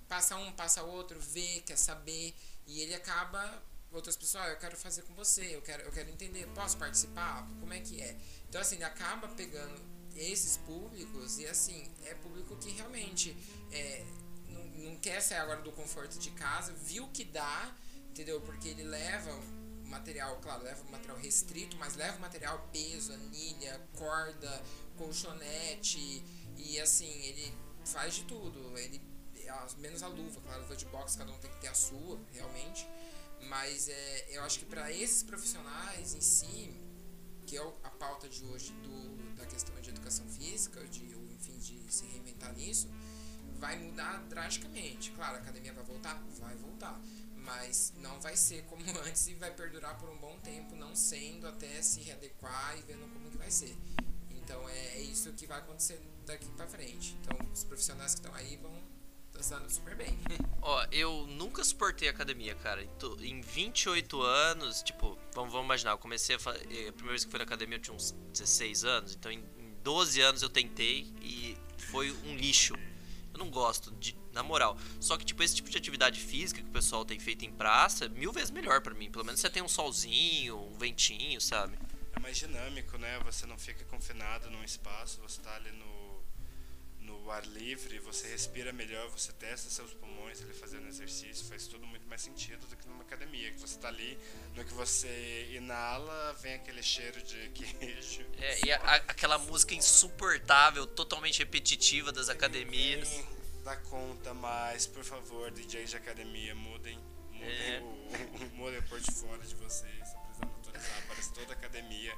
passa 0.08 0.36
um, 0.36 0.52
passa 0.52 0.82
outro, 0.82 1.20
vê, 1.20 1.62
quer 1.66 1.76
saber, 1.76 2.34
e 2.66 2.80
ele 2.80 2.94
acaba 2.94 3.62
outras 3.90 4.16
pessoas, 4.16 4.44
ah, 4.44 4.48
eu 4.48 4.56
quero 4.58 4.76
fazer 4.76 5.02
com 5.02 5.14
você, 5.14 5.54
eu 5.54 5.60
quero, 5.60 5.82
eu 5.82 5.92
quero 5.92 6.08
entender, 6.08 6.46
posso 6.54 6.78
participar? 6.78 7.46
Como 7.60 7.72
é 7.72 7.80
que 7.80 8.00
é? 8.00 8.16
Então 8.48 8.60
assim, 8.60 8.76
ele 8.76 8.84
acaba 8.84 9.28
pegando 9.28 9.92
esses 10.16 10.56
públicos 10.58 11.38
e 11.38 11.46
assim, 11.46 11.90
é 12.04 12.14
público 12.52 12.56
que 12.56 12.70
realmente 12.70 13.36
é, 13.70 14.04
não, 14.48 14.64
não 14.90 14.96
quer 14.96 15.20
sair 15.20 15.38
agora 15.38 15.62
do 15.62 15.72
conforto 15.72 16.18
de 16.18 16.30
casa, 16.32 16.72
viu 16.72 17.08
que 17.08 17.24
dá 17.24 17.74
entendeu? 18.12 18.40
Porque 18.42 18.68
ele 18.68 18.84
leva 18.84 19.32
material, 19.86 20.38
claro, 20.40 20.62
leva 20.62 20.82
material 20.90 21.18
restrito, 21.18 21.76
mas 21.78 21.96
leva 21.96 22.18
material 22.18 22.68
peso, 22.72 23.12
anilha, 23.12 23.80
corda, 23.96 24.62
colchonete 24.96 26.22
e 26.56 26.78
assim, 26.80 27.10
ele 27.24 27.52
faz 27.84 28.14
de 28.14 28.24
tudo. 28.24 28.78
Ele 28.78 29.00
menos 29.78 30.02
a 30.02 30.08
luva, 30.08 30.40
claro, 30.40 30.58
a 30.58 30.62
luva 30.62 30.76
de 30.76 30.86
boxe 30.86 31.18
cada 31.18 31.32
um 31.32 31.38
tem 31.38 31.50
que 31.50 31.60
ter 31.60 31.68
a 31.68 31.74
sua, 31.74 32.18
realmente. 32.32 32.86
Mas 33.48 33.88
é, 33.88 34.26
eu 34.30 34.42
acho 34.44 34.60
que 34.60 34.64
para 34.66 34.92
esses 34.92 35.22
profissionais 35.22 36.14
em 36.14 36.20
si, 36.20 36.74
que 37.46 37.56
é 37.56 37.60
a 37.60 37.90
pauta 37.90 38.28
de 38.28 38.44
hoje 38.44 38.72
do, 38.74 39.34
da 39.36 39.44
questão 39.46 39.78
de 39.80 39.90
educação 39.90 40.26
física, 40.28 40.82
de 40.84 41.14
de 41.64 41.92
se 41.92 42.04
reinventar 42.06 42.54
nisso, 42.54 42.88
vai 43.58 43.78
mudar 43.78 44.22
drasticamente. 44.28 45.12
Claro, 45.12 45.36
a 45.36 45.38
academia 45.38 45.72
vai 45.72 45.84
voltar, 45.84 46.22
vai 46.38 46.56
voltar 46.56 47.00
mas 47.44 47.92
não 47.98 48.20
vai 48.20 48.36
ser 48.36 48.62
como 48.64 48.82
antes 49.06 49.26
e 49.26 49.34
vai 49.34 49.50
perdurar 49.50 49.98
por 49.98 50.08
um 50.08 50.16
bom 50.16 50.38
tempo, 50.40 50.74
não 50.76 50.94
sendo 50.94 51.46
até 51.46 51.82
se 51.82 52.00
readequar 52.00 52.78
e 52.78 52.82
vendo 52.82 53.08
como 53.12 53.30
que 53.30 53.36
vai 53.36 53.50
ser. 53.50 53.76
Então 54.30 54.68
é, 54.68 54.96
é 54.96 55.00
isso 55.02 55.32
que 55.32 55.46
vai 55.46 55.58
acontecer 55.58 56.00
daqui 56.26 56.46
para 56.52 56.66
frente. 56.66 57.16
Então 57.20 57.36
os 57.52 57.64
profissionais 57.64 58.14
que 58.14 58.20
estão 58.20 58.34
aí 58.34 58.56
vão 58.56 58.72
dançando 59.32 59.68
super 59.70 59.96
bem. 59.96 60.18
Ó, 60.60 60.86
eu 60.92 61.26
nunca 61.26 61.64
suportei 61.64 62.08
academia, 62.08 62.54
cara. 62.56 62.86
Em 63.20 63.40
28 63.40 64.20
anos, 64.20 64.82
tipo, 64.82 65.18
vamos, 65.34 65.52
vamos 65.52 65.64
imaginar, 65.64 65.92
eu 65.92 65.98
comecei 65.98 66.36
a, 66.36 66.38
eh, 66.38 66.88
a 66.88 66.92
primeira 66.92 67.10
vez 67.10 67.24
que 67.24 67.30
fui 67.30 67.38
na 67.38 67.44
academia 67.44 67.78
eu 67.78 67.82
tinha 67.82 67.94
uns 67.94 68.12
16 68.32 68.84
anos, 68.84 69.14
então 69.14 69.32
em 69.32 69.42
12 69.82 70.20
anos 70.20 70.42
eu 70.42 70.48
tentei 70.48 71.06
e 71.20 71.56
foi 71.90 72.10
um 72.10 72.36
lixo. 72.36 72.74
Eu 73.32 73.38
não 73.38 73.50
gosto 73.50 73.90
de 73.92 74.16
na 74.32 74.42
moral. 74.42 74.76
Só 74.98 75.16
que, 75.16 75.24
tipo, 75.24 75.42
esse 75.42 75.54
tipo 75.54 75.68
de 75.68 75.76
atividade 75.76 76.18
física 76.18 76.60
que 76.62 76.68
o 76.68 76.72
pessoal 76.72 77.04
tem 77.04 77.18
feito 77.18 77.44
em 77.44 77.52
praça, 77.52 78.08
mil 78.08 78.32
vezes 78.32 78.50
melhor 78.50 78.80
para 78.80 78.94
mim. 78.94 79.10
Pelo 79.10 79.24
menos 79.24 79.40
você 79.40 79.50
tem 79.50 79.62
um 79.62 79.68
solzinho, 79.68 80.58
um 80.58 80.78
ventinho, 80.78 81.40
sabe? 81.40 81.78
É 82.14 82.20
mais 82.20 82.38
dinâmico, 82.38 82.96
né? 82.98 83.18
Você 83.24 83.46
não 83.46 83.58
fica 83.58 83.84
confinado 83.84 84.50
num 84.50 84.64
espaço, 84.64 85.20
você 85.20 85.40
tá 85.40 85.54
ali 85.54 85.70
no, 85.72 86.01
no 87.20 87.30
ar 87.30 87.44
livre, 87.46 87.98
você 87.98 88.28
respira 88.28 88.72
melhor, 88.72 89.08
você 89.08 89.32
testa 89.32 89.68
seus 89.70 89.92
pulmões 89.92 90.40
ali 90.42 90.52
fazendo 90.52 90.86
exercício, 90.88 91.46
faz 91.46 91.66
tudo 91.66 91.86
muito 91.86 92.06
mais 92.08 92.22
sentido 92.22 92.66
do 92.66 92.76
que 92.76 92.88
numa 92.88 93.02
academia, 93.02 93.50
que 93.50 93.58
você 93.58 93.78
tá 93.78 93.88
ali, 93.88 94.18
no 94.54 94.64
que 94.64 94.72
você 94.72 95.48
inala, 95.52 96.32
vem 96.40 96.54
aquele 96.54 96.82
cheiro 96.82 97.22
de 97.22 97.48
queijo. 97.54 98.26
É, 98.38 98.66
e 98.66 98.72
a, 98.72 98.76
a, 98.78 98.94
aquela 98.96 99.38
música 99.38 99.74
insuportável, 99.74 100.86
totalmente 100.86 101.38
repetitiva 101.38 102.10
das 102.10 102.28
academias 102.28 103.08
dá 103.64 103.76
conta 103.76 104.34
mais, 104.34 104.86
por 104.86 105.04
favor, 105.04 105.50
DJs 105.50 105.90
de 105.90 105.96
academia, 105.96 106.54
mudem, 106.54 106.98
mudem 107.30 107.74
é. 107.74 107.80
o, 107.80 107.84
o, 107.84 108.56
mudem 108.56 108.78
o 108.78 108.82
portfólio 108.84 109.42
de 109.42 109.54
vocês, 109.54 110.12
tá 110.12 110.18
precisando 110.18 110.52
atualizar, 110.58 110.98
aparece 111.04 111.32
toda 111.32 111.52
academia, 111.52 112.12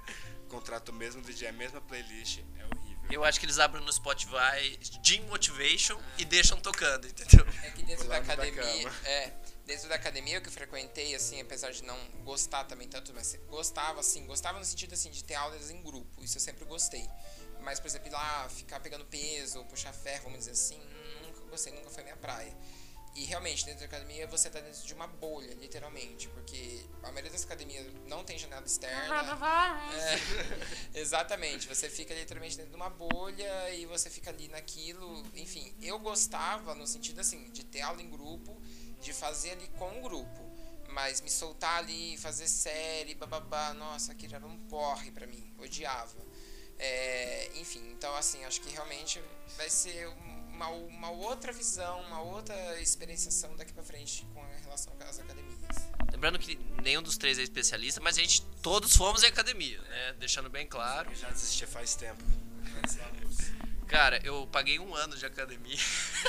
contrata 0.48 0.90
o 0.90 0.94
mesmo 0.94 1.20
DJ, 1.22 1.48
a 1.48 1.52
mesma 1.52 1.80
playlist, 1.82 2.40
é 2.58 2.64
horrível. 2.64 2.83
Eu 3.10 3.24
acho 3.24 3.38
que 3.38 3.46
eles 3.46 3.58
abrem 3.58 3.84
no 3.84 3.92
Spotify 3.92 4.78
Gym 5.02 5.22
Motivation 5.26 6.00
e 6.18 6.24
deixam 6.24 6.58
tocando, 6.58 7.06
entendeu? 7.06 7.46
É 7.62 7.70
que 7.70 7.82
dentro 7.82 8.08
da 8.08 8.16
academia, 8.16 8.90
da 8.90 9.08
é, 9.08 9.32
dentro 9.66 9.88
da 9.88 9.94
academia 9.94 10.40
que 10.40 10.48
eu 10.48 10.52
frequentei, 10.52 11.14
assim, 11.14 11.40
apesar 11.40 11.70
de 11.70 11.84
não 11.84 11.96
gostar 12.24 12.64
também 12.64 12.88
tanto, 12.88 13.12
mas 13.14 13.38
gostava, 13.48 14.00
assim, 14.00 14.26
gostava 14.26 14.58
no 14.58 14.64
sentido, 14.64 14.94
assim, 14.94 15.10
de 15.10 15.22
ter 15.22 15.34
aulas 15.34 15.70
em 15.70 15.82
grupo, 15.82 16.24
isso 16.24 16.36
eu 16.36 16.40
sempre 16.40 16.64
gostei. 16.64 17.08
Mas, 17.60 17.80
por 17.80 17.86
exemplo, 17.86 18.08
ir 18.08 18.12
lá, 18.12 18.48
ficar 18.48 18.80
pegando 18.80 19.04
peso, 19.06 19.64
puxar 19.64 19.92
ferro, 19.92 20.24
vamos 20.24 20.40
dizer 20.40 20.52
assim, 20.52 20.80
gostei, 21.48 21.72
nunca 21.72 21.90
foi 21.90 22.02
minha 22.02 22.16
praia. 22.16 22.54
E 23.16 23.24
realmente, 23.24 23.64
dentro 23.64 23.80
da 23.80 23.86
academia 23.86 24.26
você 24.26 24.50
tá 24.50 24.58
dentro 24.58 24.84
de 24.84 24.92
uma 24.92 25.06
bolha, 25.06 25.54
literalmente, 25.54 26.28
porque 26.30 26.84
a 27.00 27.12
maioria 27.12 27.30
das 27.30 27.44
academias 27.44 27.86
não 28.06 28.24
tem 28.24 28.36
janela 28.36 28.66
externa. 28.66 29.22
é, 30.94 30.98
exatamente, 30.98 31.68
você 31.68 31.88
fica 31.88 32.12
literalmente 32.12 32.56
dentro 32.56 32.70
de 32.70 32.76
uma 32.76 32.90
bolha 32.90 33.70
e 33.70 33.86
você 33.86 34.10
fica 34.10 34.30
ali 34.30 34.48
naquilo. 34.48 35.24
Enfim, 35.34 35.72
eu 35.80 35.98
gostava 36.00 36.74
no 36.74 36.88
sentido 36.88 37.20
assim, 37.20 37.50
de 37.50 37.64
ter 37.64 37.82
aula 37.82 38.02
em 38.02 38.10
grupo, 38.10 38.60
de 39.00 39.12
fazer 39.12 39.52
ali 39.52 39.68
com 39.78 40.00
o 40.00 40.02
grupo. 40.02 40.42
Mas 40.88 41.20
me 41.20 41.30
soltar 41.30 41.78
ali, 41.78 42.16
fazer 42.18 42.48
série, 42.48 43.14
bababá, 43.14 43.74
nossa, 43.74 44.12
aquilo 44.12 44.34
era 44.34 44.46
um 44.46 44.58
porre 44.68 45.10
pra 45.12 45.26
mim, 45.26 45.54
odiava. 45.58 46.24
É, 46.78 47.50
enfim, 47.54 47.82
então 47.92 48.14
assim, 48.16 48.44
acho 48.44 48.60
que 48.60 48.70
realmente 48.70 49.22
vai 49.56 49.70
ser 49.70 50.08
uma, 50.54 50.68
uma 50.68 51.10
outra 51.10 51.52
visão, 51.52 52.00
uma 52.02 52.20
outra 52.20 52.80
experienciação 52.80 53.54
daqui 53.56 53.72
para 53.72 53.82
frente 53.82 54.26
com 54.32 54.40
relação 54.62 54.92
às 55.00 55.18
academias. 55.18 55.54
Lembrando 56.12 56.38
que 56.38 56.56
nenhum 56.82 57.02
dos 57.02 57.18
três 57.18 57.38
é 57.38 57.42
especialista, 57.42 58.00
mas 58.00 58.16
a 58.16 58.20
gente 58.20 58.42
todos 58.62 58.96
fomos 58.96 59.22
em 59.22 59.26
academia, 59.26 59.80
né? 59.82 60.14
Deixando 60.18 60.48
bem 60.48 60.66
claro. 60.66 61.10
Eu 61.10 61.16
já 61.16 61.28
desisti 61.28 61.66
faz 61.66 61.94
tempo. 61.96 62.22
Cara, 63.86 64.20
eu 64.24 64.46
paguei 64.46 64.78
um 64.78 64.94
ano 64.94 65.16
de 65.16 65.26
academia. 65.26 65.78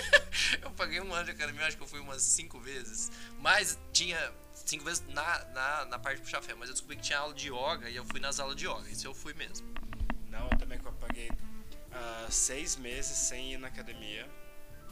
eu 0.62 0.72
paguei 0.72 1.00
um 1.00 1.14
ano 1.14 1.26
de 1.26 1.32
academia, 1.32 1.66
acho 1.66 1.78
que 1.78 1.84
eu 1.84 1.88
fui 1.88 2.00
umas 2.00 2.22
cinco 2.22 2.60
vezes. 2.60 3.12
Mas 3.40 3.80
tinha 3.94 4.34
cinco 4.54 4.84
vezes 4.84 5.04
na, 5.08 5.46
na, 5.46 5.86
na 5.86 6.00
parte 6.00 6.20
do 6.20 6.24
puxar 6.24 6.42
mas 6.58 6.70
eu 6.70 6.74
descobri 6.74 6.98
que 6.98 7.04
tinha 7.04 7.20
aula 7.20 7.34
de 7.34 7.50
yoga 7.50 7.90
e 7.90 7.96
eu 7.96 8.06
fui 8.06 8.20
nas 8.20 8.40
aulas 8.40 8.56
de 8.56 8.68
yoga. 8.68 8.90
Isso 8.90 9.08
eu 9.08 9.14
fui 9.14 9.34
mesmo. 9.34 9.68
Não, 10.30 10.50
eu 10.50 10.58
também 10.58 10.80
paguei 10.80 11.30
uh, 11.96 12.32
seis 12.32 12.76
meses 12.76 13.18
sem 13.18 13.54
ir 13.54 13.58
na 13.58 13.68
academia 13.68 14.30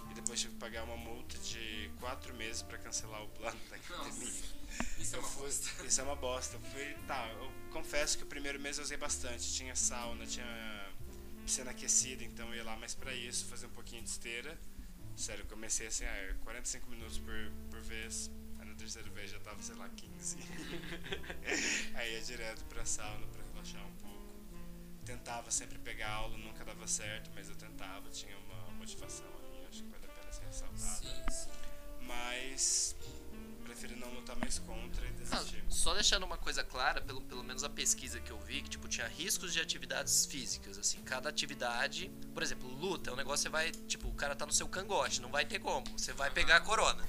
e 0.10 0.14
depois 0.14 0.40
tive 0.40 0.54
que 0.54 0.60
pagar 0.60 0.84
uma 0.84 0.98
multa 0.98 1.38
de 1.40 1.92
quatro 2.00 2.34
meses 2.36 2.62
para 2.62 2.78
cancelar 2.78 3.24
o 3.24 3.30
plano 3.30 3.60
da 3.70 3.76
academia. 3.76 4.26
Nossa, 4.26 5.02
isso 5.02 5.16
é 5.16 5.20
uma 5.20 5.28
fui, 5.28 5.44
bosta. 5.44 5.86
Isso 5.86 6.02
é 6.02 6.04
uma 6.04 6.16
bosta. 6.16 6.56
Eu 6.56 6.62
fui, 6.62 6.94
tá, 7.08 7.28
eu 7.30 7.52
confesso 7.72 8.18
que 8.18 8.24
o 8.24 8.28
primeiro 8.28 8.60
mês 8.60 8.78
eu 8.78 8.84
usei 8.84 8.98
bastante. 8.98 9.54
Tinha 9.54 9.76
sauna, 9.76 10.26
tinha 10.26 10.46
piscina 11.44 11.72
aquecida, 11.72 12.24
então 12.24 12.48
eu 12.50 12.56
ia 12.56 12.64
lá 12.64 12.78
mais 12.78 12.96
para 12.96 13.14
isso, 13.14 13.46
fazer 13.46 13.66
um 13.66 13.72
pouquinho 13.72 14.04
de 14.04 14.10
esteira. 14.10 14.58
Sério, 15.16 15.46
comecei 15.46 15.88
assim, 15.88 16.06
ah, 16.06 16.36
45 16.44 16.90
minutos 16.90 17.20
por, 17.20 17.52
por 17.70 17.82
vez. 17.82 18.32
na 18.58 18.74
terceira 18.76 19.10
vez 19.10 19.30
já 19.30 19.40
tava, 19.40 19.62
sei 19.62 19.76
lá, 19.76 19.90
15. 19.90 20.38
Aí 21.96 22.14
ia 22.14 22.22
direto 22.22 22.64
pra 22.66 22.86
sauna 22.86 23.28
pra 23.28 23.44
relaxar 23.44 23.86
um 23.86 23.96
pouco. 23.96 24.33
Tentava 25.06 25.52
sempre 25.52 25.78
pegar 25.80 26.10
aula, 26.12 26.38
nunca 26.38 26.64
dava 26.64 26.88
certo, 26.88 27.30
mas 27.36 27.50
eu 27.50 27.56
tentava, 27.56 28.10
tinha 28.10 28.38
uma 28.38 28.72
motivação 28.72 29.26
ali, 29.40 29.66
acho 29.70 29.84
que 29.84 29.90
vale 29.90 30.06
a 30.06 30.10
pena 30.10 30.32
ser 30.32 30.46
ressaltado. 30.46 30.80
Sim, 30.80 31.24
sim. 31.32 31.50
Mas 32.02 32.96
prefiro 33.64 33.96
não 33.98 34.10
lutar 34.14 34.36
mais 34.38 34.60
contra 34.60 35.06
e 35.06 35.10
Ah, 35.10 35.12
desistir. 35.12 35.64
só 35.70 35.94
deixando 35.94 36.24
uma 36.26 36.38
coisa 36.38 36.64
clara, 36.64 37.02
pelo, 37.02 37.22
pelo 37.22 37.44
menos 37.44 37.64
a 37.64 37.70
pesquisa 37.70 38.20
que 38.20 38.32
eu 38.32 38.40
vi, 38.40 38.62
que 38.62 38.70
tipo, 38.70 38.88
tinha 38.88 39.08
riscos 39.08 39.52
de 39.52 39.60
atividades 39.60 40.26
físicas, 40.26 40.78
assim, 40.78 41.02
cada 41.04 41.28
atividade, 41.30 42.10
por 42.34 42.44
exemplo, 42.44 42.70
luta, 42.70 43.10
é 43.10 43.14
um 43.14 43.16
negócio 43.16 43.44
que 43.50 43.50
você 43.50 43.50
vai, 43.50 43.72
tipo, 43.88 44.08
o 44.08 44.14
cara 44.14 44.36
tá 44.36 44.46
no 44.46 44.54
seu 44.54 44.68
cangote, 44.68 45.22
não 45.22 45.30
vai 45.32 45.46
ter 45.46 45.60
como, 45.60 45.86
você 45.98 46.14
vai 46.14 46.30
pegar 46.30 46.58
a 46.58 46.62
corona. 46.62 47.06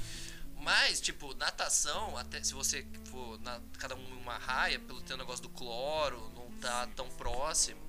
Mas, 0.57 1.01
tipo, 1.01 1.35
natação, 1.35 2.17
até 2.17 2.43
se 2.43 2.55
você 2.55 2.87
for 3.05 3.39
na, 3.41 3.61
cada 3.79 3.95
um 3.95 4.03
em 4.03 4.17
uma 4.23 4.39
raia, 4.39 4.79
pelo 4.81 5.03
ter 5.03 5.13
o 5.15 5.17
negócio 5.19 5.43
do 5.43 5.51
cloro, 5.51 6.31
não 6.35 6.51
tá 6.59 6.87
tão 6.97 7.07
próximo, 7.11 7.84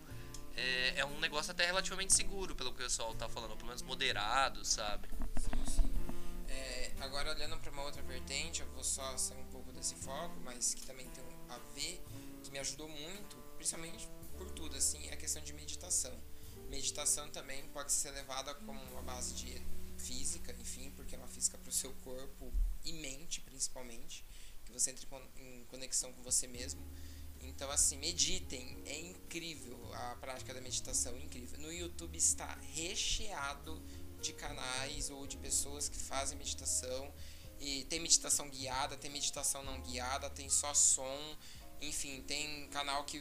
é, 0.55 0.99
é 0.99 1.05
um 1.05 1.19
negócio 1.19 1.51
até 1.51 1.65
relativamente 1.65 2.13
seguro, 2.13 2.55
pelo 2.55 2.71
que 2.73 2.81
o 2.81 2.83
pessoal 2.85 3.13
tá 3.15 3.27
falando, 3.29 3.55
pelo 3.55 3.67
menos 3.67 3.81
moderado, 3.81 4.63
sabe? 4.65 5.07
Sim, 5.39 5.65
sim. 5.71 5.91
É, 6.47 6.91
agora 7.01 7.31
olhando 7.31 7.57
para 7.57 7.71
uma 7.71 7.83
outra 7.83 8.01
vertente, 8.01 8.61
eu 8.61 8.67
vou 8.71 8.83
só 8.83 9.17
sair 9.17 9.37
um 9.39 9.45
pouco 9.47 9.71
desse 9.71 9.95
foco, 9.95 10.35
mas 10.43 10.73
que 10.73 10.85
também 10.85 11.07
tem 11.09 11.23
a 11.49 11.57
ver, 11.73 12.01
que 12.43 12.51
me 12.51 12.59
ajudou 12.59 12.87
muito, 12.87 13.35
principalmente 13.57 14.07
por 14.37 14.49
tudo, 14.51 14.75
assim, 14.75 15.07
é 15.09 15.13
a 15.13 15.17
questão 15.17 15.41
de 15.41 15.53
meditação. 15.53 16.13
Meditação 16.69 17.29
também 17.29 17.65
pode 17.69 17.91
ser 17.91 18.11
levada 18.11 18.53
como 18.55 18.81
uma 18.91 19.01
base 19.01 19.33
de 19.33 19.61
física, 19.97 20.53
enfim, 20.59 20.91
porque 20.95 21.15
é 21.15 21.17
uma 21.17 21.27
física 21.27 21.57
para 21.57 21.69
o 21.69 21.73
seu 21.73 21.91
corpo 22.03 22.53
e 22.83 22.93
mente, 22.93 23.41
principalmente, 23.41 24.25
que 24.65 24.71
você 24.71 24.91
entre 24.91 25.05
em 25.05 25.09
con- 25.09 25.29
em 25.37 25.65
conexão 25.65 26.11
com 26.13 26.21
você 26.23 26.47
mesmo. 26.47 26.81
Então, 27.47 27.69
assim, 27.71 27.97
meditem. 27.97 28.81
É 28.85 28.99
incrível 28.99 29.77
a 29.93 30.15
prática 30.15 30.53
da 30.53 30.61
meditação, 30.61 31.15
é 31.15 31.19
incrível. 31.19 31.59
No 31.59 31.71
YouTube 31.71 32.17
está 32.17 32.57
recheado 32.73 33.81
de 34.21 34.33
canais 34.33 35.09
ou 35.09 35.25
de 35.27 35.37
pessoas 35.37 35.87
que 35.87 35.97
fazem 35.97 36.37
meditação. 36.37 37.13
E 37.59 37.85
tem 37.85 37.99
meditação 37.99 38.49
guiada, 38.49 38.97
tem 38.97 39.09
meditação 39.09 39.63
não 39.63 39.79
guiada, 39.81 40.29
tem 40.29 40.49
só 40.49 40.73
som. 40.73 41.37
Enfim, 41.81 42.21
tem 42.21 42.67
canal 42.69 43.03
que 43.03 43.19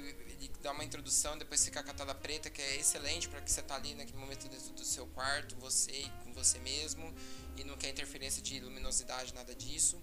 dá 0.63 0.73
uma 0.73 0.85
introdução, 0.85 1.37
depois 1.37 1.65
fica 1.65 1.81
a 1.81 1.95
tela 1.95 2.15
preta, 2.15 2.49
que 2.49 2.63
é 2.63 2.77
excelente 2.77 3.29
para 3.29 3.41
que 3.41 3.51
você 3.51 3.63
tá 3.63 3.75
ali 3.75 3.95
naquele 3.95 4.17
momento 4.17 4.49
dentro 4.49 4.73
do 4.73 4.85
seu 4.85 5.07
quarto, 5.09 5.57
você 5.57 6.09
com 6.23 6.33
você 6.33 6.59
mesmo, 6.61 7.13
e 7.57 7.65
não 7.65 7.77
quer 7.77 7.91
interferência 7.91 8.41
de 8.41 8.61
luminosidade, 8.61 9.35
nada 9.35 9.55
disso. 9.55 10.01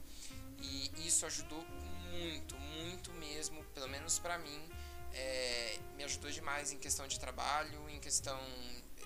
E 0.61 1.07
isso 1.07 1.25
ajudou 1.25 1.65
muito, 2.11 2.55
muito 2.57 3.11
mesmo, 3.13 3.63
pelo 3.73 3.87
menos 3.87 4.19
pra 4.19 4.37
mim, 4.37 4.61
é, 5.13 5.77
me 5.95 6.03
ajudou 6.03 6.31
demais 6.31 6.71
em 6.71 6.77
questão 6.77 7.07
de 7.07 7.19
trabalho, 7.19 7.89
em 7.89 7.99
questão 7.99 8.39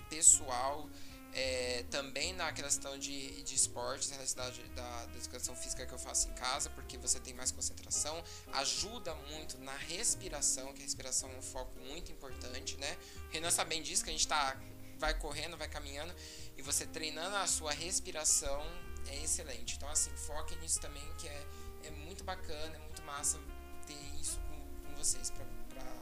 pessoal, 0.08 0.88
é, 1.32 1.84
também 1.90 2.32
na 2.32 2.50
questão 2.52 2.98
de, 2.98 3.42
de 3.42 3.54
esportes, 3.54 4.10
na 4.10 4.16
necessidade 4.16 4.62
da, 4.74 5.06
da 5.06 5.18
educação 5.18 5.54
física 5.54 5.84
que 5.84 5.92
eu 5.92 5.98
faço 5.98 6.28
em 6.28 6.32
casa, 6.32 6.70
porque 6.70 6.96
você 6.96 7.20
tem 7.20 7.34
mais 7.34 7.52
concentração, 7.52 8.22
ajuda 8.54 9.14
muito 9.30 9.58
na 9.58 9.76
respiração, 9.76 10.72
que 10.72 10.80
a 10.80 10.84
respiração 10.84 11.30
é 11.30 11.36
um 11.36 11.42
foco 11.42 11.78
muito 11.80 12.10
importante, 12.10 12.76
né? 12.78 12.96
O 13.28 13.32
Renan 13.32 13.50
sabe 13.50 13.70
bem 13.70 13.82
disso, 13.82 14.02
que 14.02 14.10
a 14.10 14.12
gente 14.12 14.26
tá, 14.26 14.58
vai 14.98 15.12
correndo, 15.18 15.56
vai 15.56 15.68
caminhando, 15.68 16.14
e 16.56 16.62
você 16.62 16.86
treinando 16.86 17.36
a 17.36 17.46
sua 17.46 17.72
respiração 17.72 18.62
é 19.08 19.22
excelente. 19.22 19.76
Então, 19.76 19.88
assim, 19.90 20.10
foquem 20.16 20.56
nisso 20.58 20.80
também, 20.80 21.04
que 21.18 21.28
é, 21.28 21.46
é 21.84 21.90
muito 21.90 22.24
bacana, 22.24 22.76
é 22.76 22.85
massa 23.06 23.38
ter 23.86 23.94
isso 24.20 24.38
com, 24.40 24.88
com 24.90 24.96
vocês 24.96 25.30
pra, 25.30 25.44
pra, 25.68 25.92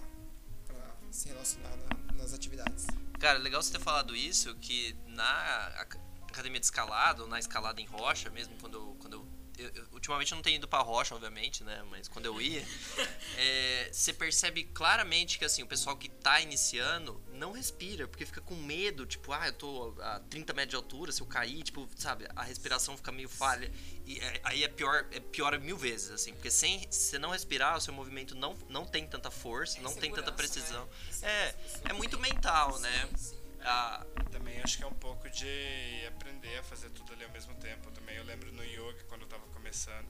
pra 0.66 0.96
se 1.12 1.28
relacionar 1.28 1.76
na- 1.76 2.12
nas 2.14 2.32
atividades. 2.32 2.86
Cara, 3.20 3.38
legal 3.38 3.62
você 3.62 3.72
ter 3.72 3.80
falado 3.80 4.14
isso, 4.16 4.54
que 4.56 4.96
na 5.06 5.66
ac- 5.80 5.98
academia 6.28 6.58
de 6.60 6.66
escalada, 6.66 7.26
na 7.26 7.38
escalada 7.38 7.80
em 7.80 7.86
rocha 7.86 8.28
mesmo, 8.30 8.54
quando. 8.60 8.96
Quando 8.98 9.14
eu, 9.14 9.23
eu- 9.58 9.70
eu- 9.74 9.86
ultimamente 9.92 10.32
eu 10.32 10.36
não 10.36 10.42
tenho 10.42 10.56
ido 10.56 10.66
pra 10.68 10.80
rocha, 10.80 11.14
obviamente, 11.14 11.62
né? 11.64 11.82
Mas 11.90 12.08
quando 12.08 12.26
eu 12.26 12.40
ia, 12.40 12.62
é, 13.36 13.88
você 13.92 14.12
percebe 14.12 14.64
claramente 14.64 15.38
que 15.38 15.44
assim, 15.44 15.62
o 15.62 15.66
pessoal 15.66 15.96
que 15.96 16.08
tá 16.08 16.40
iniciando 16.40 17.22
não 17.32 17.52
respira, 17.52 18.06
porque 18.08 18.24
fica 18.26 18.40
com 18.40 18.54
medo, 18.54 19.06
tipo, 19.06 19.32
ah, 19.32 19.46
eu 19.46 19.52
tô 19.52 19.94
a 20.00 20.20
30 20.30 20.52
metros 20.52 20.70
de 20.70 20.76
altura, 20.76 21.12
se 21.12 21.20
eu 21.20 21.26
cair, 21.26 21.62
tipo, 21.62 21.88
sabe, 21.96 22.26
a 22.34 22.42
respiração 22.42 22.96
fica 22.96 23.10
meio 23.12 23.28
falha. 23.28 23.70
E 24.06 24.18
é- 24.20 24.40
aí 24.44 24.64
é 24.64 24.68
pior, 24.68 25.06
é 25.10 25.20
pior 25.20 25.58
mil 25.58 25.76
vezes, 25.76 26.10
assim, 26.10 26.32
porque 26.34 26.50
sem 26.50 26.80
se 26.90 27.10
você 27.10 27.18
não 27.18 27.30
respirar, 27.30 27.76
o 27.76 27.80
seu 27.80 27.92
movimento 27.94 28.34
não, 28.34 28.56
não 28.68 28.84
tem 28.84 29.06
tanta 29.06 29.30
força, 29.30 29.80
não 29.80 29.94
tem 29.94 30.10
tanta 30.12 30.30
Segurança, 30.30 30.32
precisão. 30.32 30.84
né? 30.84 30.90
É, 31.22 31.46
Segurança 31.52 31.80
é 31.88 31.92
muito 31.92 32.18
mental, 32.20 32.78
né? 32.80 33.08
Sim, 33.10 33.16
sim. 33.16 33.43
Ah, 33.64 34.04
Também 34.30 34.60
acho 34.60 34.76
que 34.76 34.84
é 34.84 34.86
um 34.86 34.94
pouco 34.94 35.28
de 35.30 36.06
aprender 36.08 36.58
a 36.58 36.62
fazer 36.62 36.90
tudo 36.90 37.12
ali 37.12 37.24
ao 37.24 37.30
mesmo 37.30 37.54
tempo. 37.56 37.90
Também 37.90 38.16
eu 38.16 38.24
lembro 38.24 38.52
no 38.52 38.62
yoga, 38.62 39.02
quando 39.04 39.22
eu 39.22 39.28
tava 39.28 39.46
começando, 39.48 40.06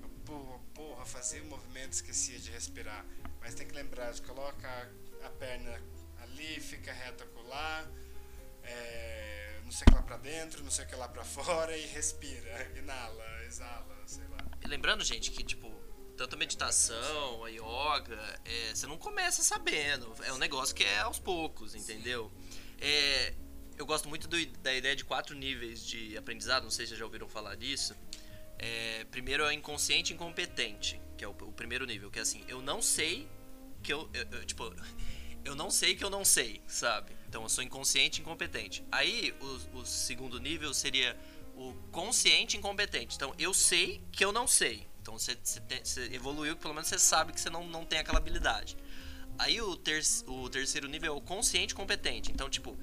eu, 0.00 0.08
porra, 0.24 0.58
porra, 0.74 1.04
fazia 1.04 1.42
o 1.42 1.46
movimento, 1.46 1.92
esquecia 1.92 2.38
de 2.38 2.50
respirar. 2.50 3.04
Mas 3.40 3.54
tem 3.54 3.66
que 3.66 3.74
lembrar 3.74 4.10
de 4.12 4.22
colocar 4.22 4.88
a 5.22 5.28
perna 5.30 5.80
ali, 6.22 6.60
fica 6.60 6.92
reta 6.92 7.26
colar, 7.26 7.86
é, 8.62 9.60
não 9.64 9.70
sei 9.70 9.82
o 9.82 9.90
que 9.90 9.94
lá 9.96 10.02
pra 10.02 10.16
dentro, 10.16 10.62
não 10.64 10.70
sei 10.70 10.84
o 10.84 10.88
que 10.88 10.96
lá 10.96 11.08
pra 11.08 11.24
fora 11.24 11.76
e 11.76 11.86
respira, 11.86 12.72
inala, 12.78 13.44
exala, 13.44 14.02
sei 14.06 14.24
lá. 14.28 14.38
E 14.62 14.66
lembrando, 14.66 15.04
gente, 15.04 15.30
que, 15.30 15.44
tipo, 15.44 15.70
tanto 16.16 16.36
a 16.36 16.38
meditação, 16.38 17.44
a 17.44 17.48
yoga, 17.50 18.40
é, 18.44 18.74
você 18.74 18.86
não 18.86 18.96
começa 18.96 19.42
sabendo. 19.42 20.14
É 20.24 20.32
um 20.32 20.38
negócio 20.38 20.74
que 20.74 20.84
é 20.84 21.00
aos 21.00 21.18
poucos, 21.18 21.74
entendeu? 21.74 22.32
É, 22.80 23.34
eu 23.78 23.86
gosto 23.86 24.08
muito 24.08 24.28
do- 24.28 24.46
da 24.58 24.72
ideia 24.74 24.94
de 24.94 25.04
quatro 25.04 25.34
níveis 25.34 25.84
de 25.84 26.16
aprendizado, 26.16 26.62
não 26.64 26.70
sei 26.70 26.84
se 26.86 26.90
vocês 26.90 26.98
já 26.98 27.04
ouviram 27.04 27.28
falar 27.28 27.54
disso. 27.56 27.94
É, 28.58 29.04
primeiro 29.10 29.42
é 29.44 29.48
o 29.48 29.52
inconsciente 29.52 30.12
incompetente, 30.12 31.00
que 31.16 31.24
é 31.24 31.28
o, 31.28 31.32
o 31.32 31.52
primeiro 31.52 31.84
nível, 31.86 32.10
que 32.10 32.18
é 32.18 32.22
assim, 32.22 32.44
eu 32.48 32.62
não 32.62 32.80
sei 32.80 33.28
que 33.82 33.92
eu, 33.92 34.08
eu- 34.14 34.26
eu, 34.38 34.44
tipo, 34.44 34.72
eu 35.44 35.54
não 35.54 35.70
sei 35.70 35.94
que 35.94 36.04
eu 36.04 36.10
não 36.10 36.24
sei, 36.24 36.62
sabe? 36.66 37.12
Então 37.28 37.42
eu 37.42 37.48
sou 37.48 37.64
inconsciente 37.64 38.20
incompetente. 38.20 38.84
Aí 38.92 39.34
o, 39.40 39.78
o 39.80 39.86
segundo 39.86 40.38
nível 40.38 40.72
seria 40.72 41.18
o 41.56 41.74
consciente 41.90 42.56
incompetente. 42.56 43.16
Então 43.16 43.34
eu 43.38 43.52
sei 43.52 44.00
que 44.12 44.24
eu 44.24 44.32
não 44.32 44.46
sei. 44.46 44.86
Então 45.02 45.18
você, 45.18 45.36
você, 45.42 45.60
você 45.82 46.04
evoluiu, 46.14 46.56
pelo 46.56 46.72
menos 46.72 46.88
você 46.88 46.98
sabe 46.98 47.32
que 47.32 47.40
você 47.40 47.50
não, 47.50 47.66
não 47.66 47.84
tem 47.84 47.98
aquela 47.98 48.18
habilidade. 48.18 48.76
Aí 49.38 49.60
o, 49.60 49.76
ter, 49.76 50.02
o 50.26 50.48
terceiro 50.48 50.88
nível 50.88 51.14
é 51.14 51.16
o 51.16 51.20
consciente 51.20 51.74
competente. 51.74 52.30
Então, 52.30 52.48
tipo, 52.48 52.76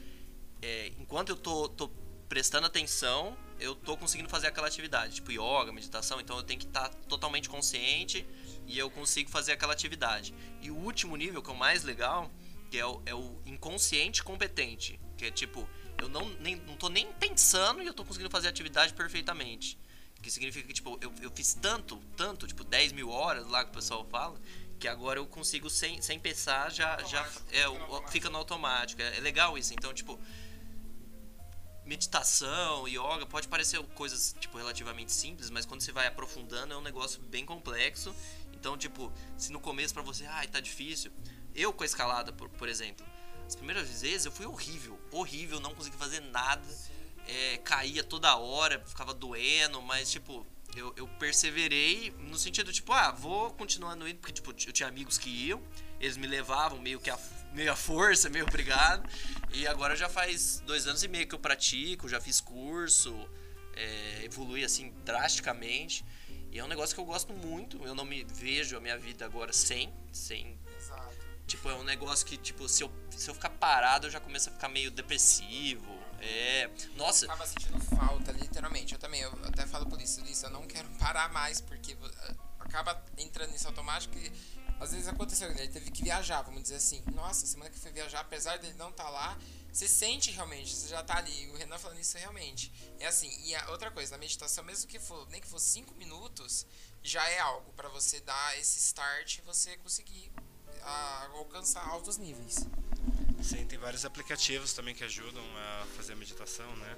é, 0.62 0.92
enquanto 1.00 1.30
eu 1.30 1.36
tô, 1.36 1.70
tô 1.70 1.90
prestando 2.28 2.68
atenção, 2.68 3.38
eu 3.60 3.76
tô 3.76 3.98
conseguindo 3.98 4.30
fazer 4.30 4.48
aquela 4.48 4.68
atividade, 4.68 5.16
tipo 5.16 5.32
yoga, 5.32 5.72
meditação, 5.72 6.20
então 6.20 6.38
eu 6.38 6.44
tenho 6.44 6.60
que 6.60 6.66
estar 6.66 6.90
totalmente 7.08 7.50
consciente 7.50 8.26
e 8.66 8.78
eu 8.78 8.90
consigo 8.90 9.30
fazer 9.30 9.52
aquela 9.52 9.74
atividade. 9.74 10.34
E 10.62 10.72
o 10.72 10.76
último 10.76 11.16
nível, 11.16 11.42
que 11.42 11.50
é 11.50 11.54
o 11.54 11.58
mais 11.58 11.84
legal, 11.84 12.32
que 12.70 12.78
é 12.78 12.86
o, 12.86 13.02
é 13.06 13.14
o 13.14 13.42
inconsciente 13.46 14.24
competente, 14.24 15.00
que 15.18 15.26
é 15.26 15.32
tipo, 15.32 15.68
eu 15.98 16.10
não, 16.10 16.30
nem, 16.40 16.56
não 16.56 16.76
tô 16.76 16.90
nem 16.90 17.12
pensando 17.14 17.84
e 17.84 17.86
eu 17.86 17.94
tô 17.94 18.04
conseguindo 18.04 18.32
fazer 18.32 18.48
a 18.48 18.50
atividade 18.50 18.94
perfeitamente. 18.94 19.78
Que 20.22 20.30
significa 20.30 20.68
que, 20.68 20.74
tipo, 20.74 20.98
eu, 21.02 21.12
eu 21.22 21.32
fiz 21.32 21.54
tanto, 21.56 21.98
tanto, 22.16 22.48
tipo, 22.48 22.64
10 22.64 22.92
mil 22.92 23.10
horas 23.10 23.48
lá 23.48 23.64
que 23.64 23.72
o 23.72 23.74
pessoal 23.74 24.06
fala, 24.10 24.40
que 24.82 24.88
agora 24.88 25.20
eu 25.20 25.28
consigo, 25.28 25.70
sem, 25.70 26.02
sem 26.02 26.20
pensar, 26.20 26.72
já, 26.72 26.98
já 27.04 27.22
é, 27.52 27.62
fica 27.62 27.70
no 27.70 27.72
o- 27.72 27.78
automático. 27.84 28.12
fica 28.12 28.30
no 28.32 28.38
automático. 28.40 29.02
É, 29.04 29.18
é 29.18 29.20
legal 29.20 29.56
isso. 29.56 29.74
Então, 29.76 29.94
tipo, 29.94 30.20
meditação, 31.86 32.88
yoga, 32.88 33.26
pode 33.28 33.48
parecer 33.48 33.82
coisas, 33.96 34.36
tipo, 34.40 34.58
relativamente 34.58 35.12
simples, 35.12 35.50
mas 35.52 35.66
quando 35.66 35.82
você 35.82 35.92
vai 35.92 36.08
aprofundando 36.08 36.74
é 36.74 36.78
um 36.78 36.82
negócio 36.82 37.22
bem 37.22 37.46
complexo. 37.46 38.16
Então, 38.54 38.76
tipo, 38.78 39.12
se 39.38 39.52
no 39.52 39.60
começo 39.60 39.94
pra 39.94 40.04
você, 40.04 40.26
ai, 40.26 40.48
tá 40.48 40.60
difícil. 40.60 41.12
Eu 41.54 41.72
com 41.74 41.84
a 41.84 41.86
escalada, 41.86 42.34
por, 42.34 42.50
por 42.50 42.68
exemplo, 42.68 43.06
as 43.46 43.56
primeiras 43.56 43.88
vezes 44.02 44.26
eu 44.26 44.32
fui 44.32 44.46
horrível, 44.46 45.00
horrível, 45.12 45.60
não 45.60 45.76
consegui 45.76 45.98
fazer 45.98 46.22
nada. 46.22 46.64
É, 47.28 47.58
caía 47.58 48.04
toda 48.04 48.36
hora, 48.36 48.84
ficava 48.86 49.14
doendo, 49.14 49.80
mas, 49.82 50.10
tipo, 50.10 50.46
eu, 50.76 50.94
eu 50.96 51.08
perseverei 51.20 52.14
no 52.20 52.38
sentido, 52.38 52.72
tipo, 52.72 52.94
ah, 52.94 53.12
vou 53.12 53.52
continuando 53.52 54.08
indo, 54.08 54.20
porque, 54.20 54.34
tipo, 54.34 54.52
eu 54.52 54.74
tinha 54.74 54.88
amigos 54.88 55.18
que 55.18 55.30
iam, 55.30 55.62
eles 56.00 56.18
me 56.18 56.28
levavam 56.28 56.80
meio 56.80 57.00
que 57.00 57.10
a, 57.10 57.20
meio 57.54 57.72
a 57.72 57.76
força, 57.76 58.30
meio 58.30 58.46
obrigado. 58.46 59.08
E 59.54 59.68
agora 59.68 59.96
já 59.96 60.10
faz 60.10 60.62
dois 60.66 60.88
anos 60.88 61.04
e 61.04 61.08
meio 61.08 61.28
que 61.28 61.36
eu 61.36 61.40
pratico, 61.40 62.08
já 62.08 62.20
fiz 62.22 62.40
curso, 62.40 63.30
é, 63.76 64.24
evolui 64.24 64.64
assim 64.64 64.94
drasticamente. 65.04 66.06
E 66.52 66.60
é 66.60 66.64
um 66.64 66.68
negócio 66.68 66.94
que 66.94 67.02
eu 67.02 67.06
gosto 67.06 67.34
muito. 67.34 67.82
Eu 67.86 67.96
não 67.96 68.04
me 68.04 68.24
vejo 68.24 68.76
a 68.76 68.82
minha 68.82 68.98
vida 68.98 69.26
agora 69.26 69.54
sem, 69.54 69.94
sem. 70.12 70.58
Exato. 70.78 71.16
Tipo, 71.48 71.70
é 71.70 71.76
um 71.76 71.84
negócio 71.84 72.26
que, 72.26 72.38
tipo, 72.38 72.68
se 72.68 72.84
eu, 72.84 72.92
se 73.10 73.30
eu 73.30 73.34
ficar 73.34 73.50
parado, 73.50 74.08
eu 74.08 74.12
já 74.12 74.20
começo 74.20 74.50
a 74.50 74.54
ficar 74.54 74.70
meio 74.70 74.92
depressivo. 74.92 76.01
É. 76.22 76.70
Nossa. 76.96 77.26
Acaba 77.26 77.46
sentindo 77.48 77.80
falta, 77.96 78.32
literalmente. 78.32 78.94
Eu 78.94 79.00
também, 79.00 79.22
eu 79.22 79.32
até 79.44 79.66
falo 79.66 79.86
por 79.88 80.00
isso, 80.00 80.22
isso, 80.26 80.46
eu 80.46 80.50
não 80.52 80.66
quero 80.68 80.88
parar 80.92 81.32
mais, 81.32 81.60
porque 81.60 81.94
uh, 81.94 82.38
acaba 82.60 83.04
entrando 83.18 83.52
nisso 83.52 83.68
automático 83.68 84.18
e 84.18 84.32
às 84.80 84.92
vezes 84.92 85.08
aconteceu, 85.08 85.50
ele 85.52 85.68
teve 85.68 85.92
que 85.92 86.04
viajar, 86.04 86.42
vamos 86.42 86.64
dizer 86.64 86.76
assim. 86.76 87.04
Nossa, 87.14 87.46
semana 87.46 87.70
que 87.70 87.78
foi 87.78 87.92
viajar, 87.92 88.22
apesar 88.22 88.58
dele 88.58 88.74
não 88.80 88.90
estar 88.90 89.04
tá 89.04 89.10
lá, 89.10 89.38
você 89.72 89.88
sente 89.88 90.32
realmente, 90.32 90.76
você 90.76 90.88
já 90.88 91.04
tá 91.04 91.18
ali. 91.18 91.50
O 91.50 91.56
Renan 91.56 91.78
falando 91.78 92.00
isso 92.00 92.18
realmente. 92.18 92.72
É 93.00 93.06
assim, 93.08 93.30
e 93.46 93.56
a 93.56 93.70
outra 93.70 93.92
coisa, 93.92 94.12
na 94.12 94.18
meditação, 94.18 94.64
mesmo 94.64 94.88
que 94.88 95.00
for, 95.00 95.28
nem 95.30 95.40
que 95.40 95.48
for 95.48 95.60
5 95.60 95.94
minutos, 95.96 96.66
já 97.04 97.28
é 97.30 97.40
algo 97.40 97.72
para 97.74 97.90
você 97.90 98.20
dar 98.22 98.58
esse 98.58 98.80
start 98.80 99.38
e 99.38 99.42
você 99.42 99.78
conseguir 99.78 100.32
a, 100.82 101.28
alcançar 101.34 101.88
altos 101.88 102.18
níveis. 102.18 102.66
Sim, 103.42 103.66
tem 103.66 103.80
vários 103.80 104.06
aplicativos 104.06 104.74
também 104.74 104.94
que 104.94 105.04
ajudam 105.04 105.44
a 105.58 105.86
fazer 105.98 106.14
a 106.14 106.16
meditação, 106.16 106.76
né? 106.76 106.98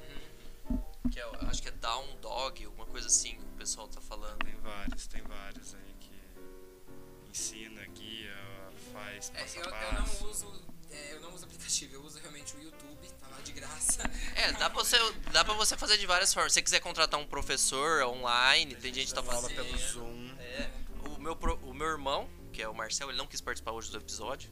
Que 1.11 1.19
é, 1.19 1.29
acho 1.47 1.61
que 1.61 1.69
é 1.69 1.71
Down 1.71 2.17
Dog, 2.21 2.65
alguma 2.65 2.85
coisa 2.85 3.07
assim 3.07 3.35
que 3.35 3.43
o 3.43 3.57
pessoal 3.57 3.87
tá 3.87 4.01
falando. 4.01 4.37
Tem 4.43 4.55
vários, 4.55 5.07
tem 5.07 5.21
vários 5.21 5.73
aí 5.73 5.95
que 5.99 7.29
ensina, 7.29 7.85
guia, 7.87 8.35
faz 8.91 9.29
passo 9.29 9.57
é, 9.57 9.61
eu, 9.61 9.67
a 9.67 9.71
passo. 9.71 9.85
Eu 9.85 10.23
não 10.23 10.31
uso, 10.31 10.63
é, 10.91 11.13
eu 11.13 11.21
não 11.21 11.33
uso 11.33 11.45
aplicativo, 11.45 11.95
eu 11.95 12.03
uso 12.03 12.19
realmente 12.19 12.55
o 12.55 12.61
YouTube, 12.61 13.07
tá 13.19 13.27
lá 13.27 13.39
de 13.41 13.51
graça. 13.51 14.03
É, 14.35 14.51
dá 14.53 14.69
pra 14.69 14.83
você, 14.83 14.97
dá 15.31 15.45
pra 15.45 15.53
você 15.53 15.77
fazer 15.77 15.97
de 15.97 16.05
várias 16.05 16.33
formas. 16.33 16.51
Se 16.51 16.55
você 16.55 16.63
quiser 16.63 16.79
contratar 16.79 17.19
um 17.19 17.27
professor 17.27 18.03
online, 18.03 18.75
tem 18.75 18.93
gente 18.93 19.07
que 19.07 19.13
tá 19.13 19.23
fazendo. 19.23 19.55
pelo 19.55 19.77
Zoom. 19.77 20.35
É, 20.39 20.69
o 21.05 21.21
meu, 21.21 21.33
o 21.63 21.73
meu 21.73 21.87
irmão, 21.87 22.29
que 22.51 22.61
é 22.61 22.67
o 22.67 22.73
Marcel, 22.73 23.09
ele 23.09 23.17
não 23.17 23.27
quis 23.27 23.39
participar 23.39 23.71
hoje 23.71 23.91
do 23.91 23.97
episódio. 23.97 24.51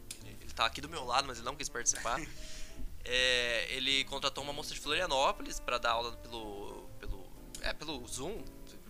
Ele 0.52 0.58
tá 0.58 0.66
aqui 0.66 0.82
do 0.82 0.90
meu 0.90 1.06
lado, 1.06 1.28
mas 1.28 1.38
ele 1.38 1.46
não 1.46 1.56
quis 1.56 1.70
participar. 1.70 2.20
é, 3.06 3.68
ele 3.74 4.04
contratou 4.04 4.44
uma 4.44 4.52
moça 4.52 4.74
de 4.74 4.80
Florianópolis 4.82 5.62
para 5.62 5.78
dar 5.78 5.92
aula 5.92 6.12
pelo, 6.18 6.90
pelo, 7.00 7.26
é, 7.62 7.74
pelo 7.74 8.06
Zoom, 8.06 8.44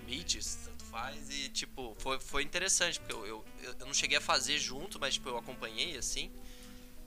Meet, 0.08 0.44
tanto 0.66 0.84
faz. 0.86 1.30
E, 1.30 1.50
tipo, 1.50 1.96
foi, 2.00 2.20
foi 2.20 2.42
interessante, 2.42 3.00
porque 3.00 3.14
eu, 3.14 3.26
eu, 3.28 3.46
eu 3.80 3.86
não 3.86 3.94
cheguei 3.94 4.18
a 4.18 4.22
fazer 4.22 4.58
junto, 4.58 5.00
mas, 5.00 5.14
tipo, 5.14 5.30
eu 5.30 5.38
acompanhei, 5.38 5.96
assim. 5.96 6.32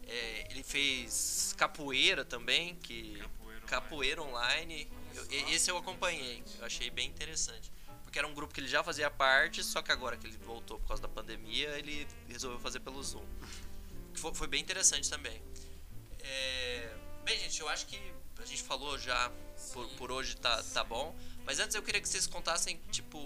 É, 0.07 0.47
ele 0.53 0.63
fez 0.63 1.53
capoeira 1.59 2.25
também, 2.25 2.77
que 2.77 3.19
capoeira, 3.19 3.61
capoeira 3.63 4.23
online. 4.23 4.89
online. 5.11 5.29
Eu, 5.31 5.53
esse 5.53 5.69
eu 5.69 5.77
acompanhei, 5.77 6.45
eu 6.61 6.65
achei 6.65 6.91
bem 6.91 7.09
interessante 7.09 7.73
porque 8.15 8.21
era 8.21 8.29
um 8.29 8.35
grupo 8.35 8.55
que 8.55 8.61
ele 8.61 8.69
já 8.69 8.81
fazia 8.85 9.11
parte, 9.11 9.65
só 9.65 9.83
que 9.83 9.91
agora 9.91 10.17
que 10.17 10.25
ele 10.25 10.37
voltou 10.47 10.79
por 10.79 10.87
causa 10.87 11.03
da 11.03 11.09
pandemia, 11.09 11.71
ele 11.71 12.07
resolveu 12.29 12.61
fazer 12.61 12.79
pelo 12.79 13.03
Zoom. 13.03 13.27
Que 14.15 14.21
foi, 14.21 14.35
foi 14.35 14.47
bem 14.47 14.62
interessante 14.62 15.11
também. 15.11 15.43
É... 16.21 16.97
Bem, 17.25 17.39
gente, 17.39 17.61
eu 17.61 17.69
acho 17.69 17.87
que 17.87 18.01
a 18.39 18.45
gente 18.47 18.62
falou 18.62 18.99
já 18.99 19.31
por, 19.73 19.89
por 19.91 20.12
hoje 20.12 20.37
tá, 20.37 20.62
tá 20.62 20.85
bom. 20.85 21.15
Mas 21.45 21.59
antes 21.59 21.75
eu 21.75 21.83
queria 21.83 22.01
que 22.01 22.09
vocês 22.09 22.27
contassem, 22.27 22.81
tipo, 22.91 23.19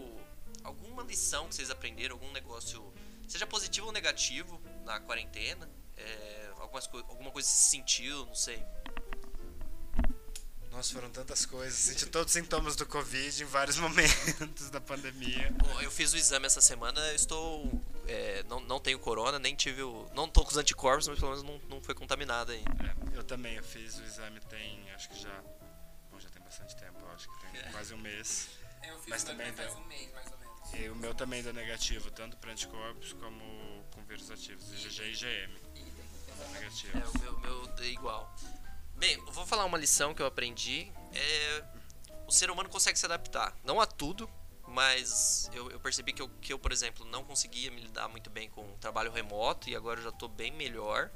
alguma 0.64 1.03
lição 1.03 1.49
que 1.49 1.55
vocês 1.55 1.70
aprenderam, 1.70 2.14
algum 2.16 2.30
negócio, 2.32 2.93
seja 3.28 3.47
positivo 3.47 3.86
ou 3.86 3.93
negativo, 3.93 4.61
na 4.84 4.99
quarentena. 5.01 5.68
É, 5.97 6.51
algumas, 6.59 6.86
alguma 6.86 7.30
coisa 7.30 7.49
se 7.49 7.70
sentiu, 7.70 8.26
não 8.26 8.34
sei. 8.34 8.64
Nossa, 10.70 10.93
foram 10.93 11.11
tantas 11.11 11.45
coisas. 11.45 11.76
Senti 11.76 12.07
todos 12.07 12.32
os 12.32 12.41
sintomas 12.41 12.76
do 12.76 12.86
Covid 12.86 13.43
em 13.43 13.47
vários 13.47 13.78
momentos 13.82 14.70
da 14.70 14.80
pandemia. 14.80 15.53
Eu 15.80 15.91
fiz 15.91 16.12
o 16.12 16.16
exame 16.16 16.47
essa 16.47 16.61
semana, 16.61 17.12
estou. 17.14 17.82
É, 18.09 18.42
não, 18.44 18.59
não 18.61 18.80
tenho 18.80 18.98
corona, 18.98 19.38
nem 19.38 19.54
tive 19.54 19.82
o. 19.82 20.06
Não 20.14 20.26
tô 20.26 20.42
com 20.42 20.50
os 20.50 20.56
anticorpos, 20.56 21.06
mas 21.06 21.18
pelo 21.18 21.30
menos 21.30 21.44
não, 21.44 21.61
não 21.68 21.82
foi 21.82 21.94
contaminado 21.94 22.52
ainda. 22.52 22.70
É, 22.82 23.18
eu 23.18 23.22
também, 23.22 23.54
eu 23.56 23.62
fiz 23.62 23.98
o 23.98 24.02
exame 24.02 24.40
tem. 24.40 24.90
acho 24.92 25.11
que 25.11 25.20
já. 25.20 25.42
Bom, 26.11 26.18
já 26.18 26.30
tem 26.30 26.42
bastante 26.42 26.74
tempo, 26.74 26.98
acho 27.14 27.28
que 27.28 27.46
tem 27.46 27.61
é. 27.61 27.64
quase 27.70 27.92
um 27.92 27.98
mês. 27.98 28.48
Eu 28.82 28.98
fiz 29.00 29.09
mas 29.09 29.24
também 29.24 29.52
faz 29.52 29.74
um 29.74 29.84
mês, 29.84 30.11
mais 30.12 30.32
ou 30.32 30.38
menos. 30.38 30.74
E 30.74 30.88
o 30.88 30.96
meu 30.96 31.14
também 31.14 31.42
deu 31.42 31.52
negativo, 31.52 32.11
tanto 32.11 32.38
para 32.38 32.50
anticorpos 32.50 33.12
como 33.12 33.84
com 33.90 34.02
vírus 34.04 34.30
ativos, 34.30 34.72
IgG 34.72 35.02
e 35.02 35.12
IgM. 35.12 35.59
Negativo. 36.52 36.98
É, 36.98 37.06
o 37.06 37.18
meu, 37.20 37.38
meu 37.40 37.74
é 37.78 37.88
igual. 37.88 38.34
Bem, 38.96 39.16
eu 39.18 39.32
vou 39.32 39.46
falar 39.46 39.66
uma 39.66 39.76
lição 39.76 40.14
que 40.14 40.22
eu 40.22 40.26
aprendi. 40.26 40.90
É, 41.12 41.64
o 42.26 42.32
ser 42.32 42.50
humano 42.50 42.70
consegue 42.70 42.98
se 42.98 43.04
adaptar. 43.04 43.54
Não 43.62 43.80
a 43.80 43.86
tudo, 43.86 44.28
mas 44.79 45.51
eu, 45.53 45.68
eu, 45.72 45.81
percebi 45.81 46.12
que 46.12 46.22
eu, 46.22 46.29
que 46.41 46.53
eu, 46.53 46.59
por 46.59 46.70
exemplo, 46.70 47.05
não 47.05 47.24
conseguia 47.24 47.68
me 47.68 47.81
lidar 47.81 48.07
muito 48.09 48.31
bem 48.31 48.49
com 48.49 48.61
o 48.61 48.79
trabalho 48.79 49.11
remoto 49.11 49.68
e 49.68 49.74
agora 49.74 49.99
eu 49.99 50.05
já 50.05 50.11
estou 50.11 50.29
bem 50.29 50.53
melhor. 50.53 51.11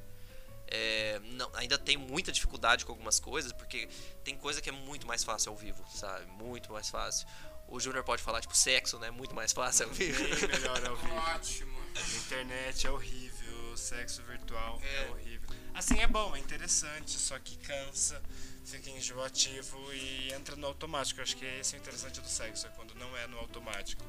É, 0.67 1.21
não, 1.21 1.49
ainda 1.55 1.79
tem 1.79 1.97
muita 1.97 2.33
dificuldade 2.33 2.85
com 2.85 2.91
algumas 2.91 3.21
coisas, 3.21 3.53
porque 3.53 3.89
tem 4.25 4.37
coisa 4.37 4.61
que 4.61 4.69
é 4.69 4.73
muito 4.73 5.07
mais 5.07 5.23
fácil 5.23 5.53
ao 5.53 5.57
vivo, 5.57 5.85
sabe? 5.89 6.27
Muito 6.27 6.73
mais 6.73 6.91
fácil. 6.91 7.25
O 7.69 7.79
Júnior 7.79 8.03
pode 8.03 8.21
falar, 8.21 8.41
tipo, 8.41 8.57
sexo, 8.57 8.99
né? 8.99 9.13
Muito 9.13 9.33
mais 9.33 9.53
fácil 9.53 9.87
ao 9.87 9.93
vivo. 9.93 10.25
Bem 10.25 10.49
melhor 10.49 10.85
ao 10.85 10.97
vivo. 10.97 11.15
Ótimo. 11.15 11.79
A 11.95 12.17
internet 12.17 12.85
é 12.85 12.91
horrível, 12.91 13.73
o 13.73 13.77
sexo 13.77 14.25
virtual 14.25 14.81
é, 14.83 15.05
é 15.05 15.11
horrível. 15.13 15.49
Assim 15.73 16.01
é 16.01 16.09
bom, 16.09 16.35
é 16.35 16.41
interessante, 16.41 17.13
só 17.13 17.39
que 17.39 17.57
cansa, 17.59 18.21
fica 18.65 18.91
enjoativo 18.91 19.93
e 19.93 20.33
entra 20.33 20.57
no 20.57 20.67
automático. 20.67 21.21
Eu 21.21 21.25
acho 21.25 21.37
que 21.37 21.45
esse 21.45 21.75
é 21.75 21.79
o 21.79 21.81
interessante 21.81 22.21
do 22.21 22.29
sexo, 22.29 22.67
é 22.67 22.71
quando 22.71 22.95
não 22.95 23.17
é 23.17 23.27
no 23.27 23.39
automático. 23.39 24.05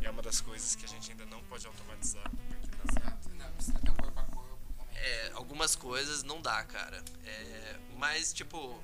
E 0.00 0.06
é 0.06 0.10
uma 0.10 0.22
das 0.22 0.40
coisas 0.40 0.74
que 0.74 0.84
a 0.84 0.88
gente 0.88 1.10
ainda 1.10 1.26
não 1.26 1.42
pode 1.44 1.66
automatizar. 1.66 2.30
Porque 2.30 3.28
não... 3.38 3.46
não 3.46 3.52
precisa 3.52 3.78
ter 3.78 3.92
corpo 3.92 4.18
a 4.18 4.24
corpo. 4.24 4.58
É, 4.94 5.30
algumas 5.34 5.76
coisas 5.76 6.22
não 6.22 6.40
dá, 6.40 6.62
cara. 6.64 7.02
É, 7.24 7.78
mas, 7.96 8.32
tipo, 8.32 8.82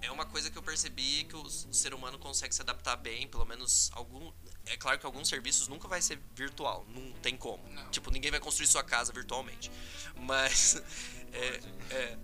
é 0.00 0.10
uma 0.10 0.24
coisa 0.24 0.50
que 0.50 0.56
eu 0.56 0.62
percebi 0.62 1.24
que 1.24 1.36
o 1.36 1.48
ser 1.50 1.92
humano 1.92 2.18
consegue 2.18 2.54
se 2.54 2.62
adaptar 2.62 2.96
bem, 2.96 3.26
pelo 3.26 3.44
menos 3.44 3.90
algum. 3.92 4.32
É 4.66 4.76
claro 4.76 4.98
que 4.98 5.06
alguns 5.06 5.28
serviços 5.28 5.68
nunca 5.68 5.88
vai 5.88 6.00
ser 6.00 6.20
virtual, 6.34 6.86
não 6.88 7.12
tem 7.20 7.36
como. 7.36 7.66
Não. 7.68 7.90
Tipo, 7.90 8.10
ninguém 8.10 8.30
vai 8.30 8.40
construir 8.40 8.66
sua 8.66 8.84
casa 8.84 9.12
virtualmente. 9.12 9.70
Mas 10.16 10.76
é, 11.32 11.60
é, 11.90 12.18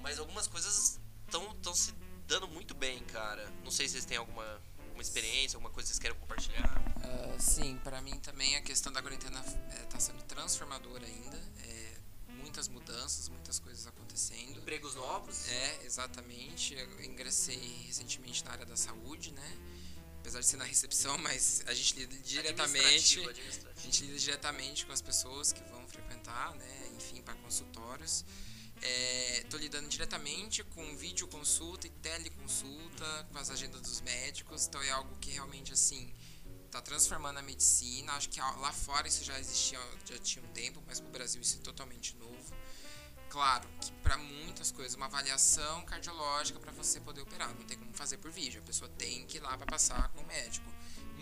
mas 0.00 0.18
algumas 0.18 0.46
coisas 0.46 0.99
estão 1.30 1.74
se 1.74 1.92
dando 2.26 2.46
muito 2.48 2.74
bem, 2.74 3.00
cara. 3.04 3.50
Não 3.64 3.70
sei 3.70 3.86
se 3.88 3.92
vocês 3.92 4.04
têm 4.04 4.16
alguma, 4.16 4.44
alguma 4.78 5.02
experiência, 5.02 5.56
alguma 5.56 5.72
coisa 5.72 5.88
que 5.88 5.94
vocês 5.94 5.98
querem 5.98 6.16
compartilhar. 6.16 6.80
Uh, 6.98 7.40
sim, 7.40 7.78
para 7.82 8.00
mim 8.00 8.18
também 8.20 8.56
a 8.56 8.62
questão 8.62 8.92
da 8.92 9.02
quarentena 9.02 9.40
está 9.40 9.96
é, 9.96 10.00
sendo 10.00 10.22
transformadora 10.24 11.04
ainda. 11.04 11.36
É, 11.64 11.96
muitas 12.40 12.68
mudanças, 12.68 13.28
muitas 13.28 13.58
coisas 13.58 13.86
acontecendo. 13.86 14.58
Empregos 14.58 14.94
novos? 14.94 15.48
É, 15.48 15.80
exatamente. 15.84 16.74
Eu 16.74 17.04
ingressei 17.04 17.84
recentemente 17.86 18.44
na 18.44 18.52
área 18.52 18.66
da 18.66 18.76
saúde, 18.76 19.32
né? 19.32 19.58
Apesar 20.20 20.40
de 20.40 20.46
ser 20.46 20.56
na 20.56 20.64
recepção, 20.64 21.16
mas 21.22 21.62
a 21.66 21.74
gente 21.74 21.96
lida 21.96 22.16
diretamente. 22.18 23.20
A 23.20 23.80
gente 23.80 24.04
lida 24.04 24.18
diretamente 24.18 24.86
com 24.86 24.92
as 24.92 25.02
pessoas 25.02 25.52
que 25.52 25.62
vão 25.64 25.86
frequentar, 25.88 26.54
né? 26.54 26.90
Enfim, 26.96 27.22
para 27.22 27.34
consultórios. 27.34 28.24
Estou 28.82 29.60
é, 29.60 29.62
lidando 29.62 29.88
diretamente 29.88 30.64
com 30.64 30.96
videoconsulta 30.96 31.86
e 31.86 31.90
teleconsulta, 31.90 33.28
com 33.30 33.38
as 33.38 33.50
agendas 33.50 33.82
dos 33.82 34.00
médicos, 34.00 34.66
então 34.66 34.82
é 34.82 34.90
algo 34.90 35.14
que 35.18 35.30
realmente 35.30 35.72
assim 35.72 36.12
está 36.66 36.80
transformando 36.80 37.38
a 37.38 37.42
medicina. 37.42 38.12
Acho 38.12 38.28
que 38.30 38.40
lá 38.40 38.72
fora 38.72 39.06
isso 39.06 39.22
já 39.22 39.38
existia, 39.38 39.78
já 40.04 40.18
tinha 40.18 40.44
um 40.44 40.48
tempo, 40.48 40.82
mas 40.86 41.00
no 41.00 41.10
Brasil 41.10 41.40
isso 41.42 41.58
é 41.58 41.60
totalmente 41.60 42.16
novo. 42.16 42.54
Claro 43.28 43.68
que 43.80 43.92
para 44.02 44.16
muitas 44.16 44.72
coisas, 44.72 44.94
uma 44.94 45.06
avaliação 45.06 45.84
cardiológica 45.84 46.58
para 46.58 46.72
você 46.72 47.00
poder 47.00 47.20
operar, 47.20 47.48
não 47.54 47.64
tem 47.64 47.78
como 47.78 47.92
fazer 47.92 48.16
por 48.16 48.30
vídeo, 48.30 48.60
a 48.60 48.64
pessoa 48.64 48.90
tem 48.98 49.26
que 49.26 49.36
ir 49.36 49.40
lá 49.40 49.56
para 49.56 49.66
passar 49.66 50.08
com 50.10 50.20
o 50.22 50.26
médico 50.26 50.68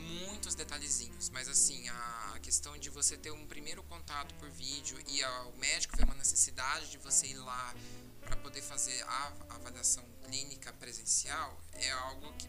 muitos 0.09 0.55
detalhezinhos, 0.55 1.31
mas 1.31 1.49
assim, 1.49 1.89
a 1.89 2.39
questão 2.41 2.77
de 2.79 2.89
você 2.89 3.17
ter 3.17 3.31
um 3.31 3.47
primeiro 3.47 3.83
contato 3.85 4.35
por 4.37 4.49
vídeo 4.51 4.99
e 5.07 5.23
o 5.25 5.53
médico 5.59 5.97
ver 5.97 6.05
uma 6.05 6.15
necessidade 6.15 6.91
de 6.91 6.99
você 6.99 7.27
ir 7.27 7.37
lá 7.37 7.75
para 8.21 8.37
poder 8.37 8.63
fazer 8.63 9.03
a 9.03 9.33
avaliação 9.51 10.05
clínica 10.25 10.73
presencial 10.75 11.61
é 11.75 11.91
algo 11.91 12.33
que 12.35 12.49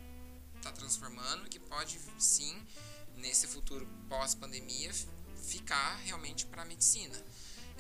está 0.58 0.72
transformando, 0.72 1.50
que 1.50 1.60
pode 1.60 2.00
sim, 2.18 2.56
nesse 3.16 3.48
futuro 3.48 3.88
pós-pandemia, 4.08 4.92
ficar 5.44 5.96
realmente 6.06 6.46
para 6.46 6.62
a 6.62 6.66
medicina. 6.66 7.18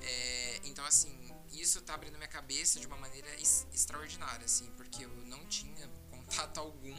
É, 0.02 0.62
então, 0.64 0.86
assim, 0.86 1.14
isso 1.52 1.80
está 1.80 1.94
abrindo 1.94 2.18
minha 2.18 2.28
cabeça 2.28 2.80
de 2.80 2.88
uma 2.88 2.98
maneira 2.98 3.30
extraordinária, 3.74 4.46
assim, 4.46 4.72
porque 4.78 5.06
eu 5.06 5.10
não 5.26 5.46
tinha 5.48 5.88
contato 6.10 6.60
algum 6.60 6.96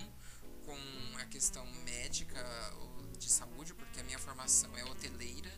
com 0.70 1.18
a 1.18 1.24
questão 1.24 1.66
médica 1.84 2.42
de 3.18 3.28
saúde, 3.28 3.74
porque 3.74 4.00
a 4.00 4.04
minha 4.04 4.18
formação 4.18 4.70
é 4.76 4.84
hoteleira. 4.84 5.50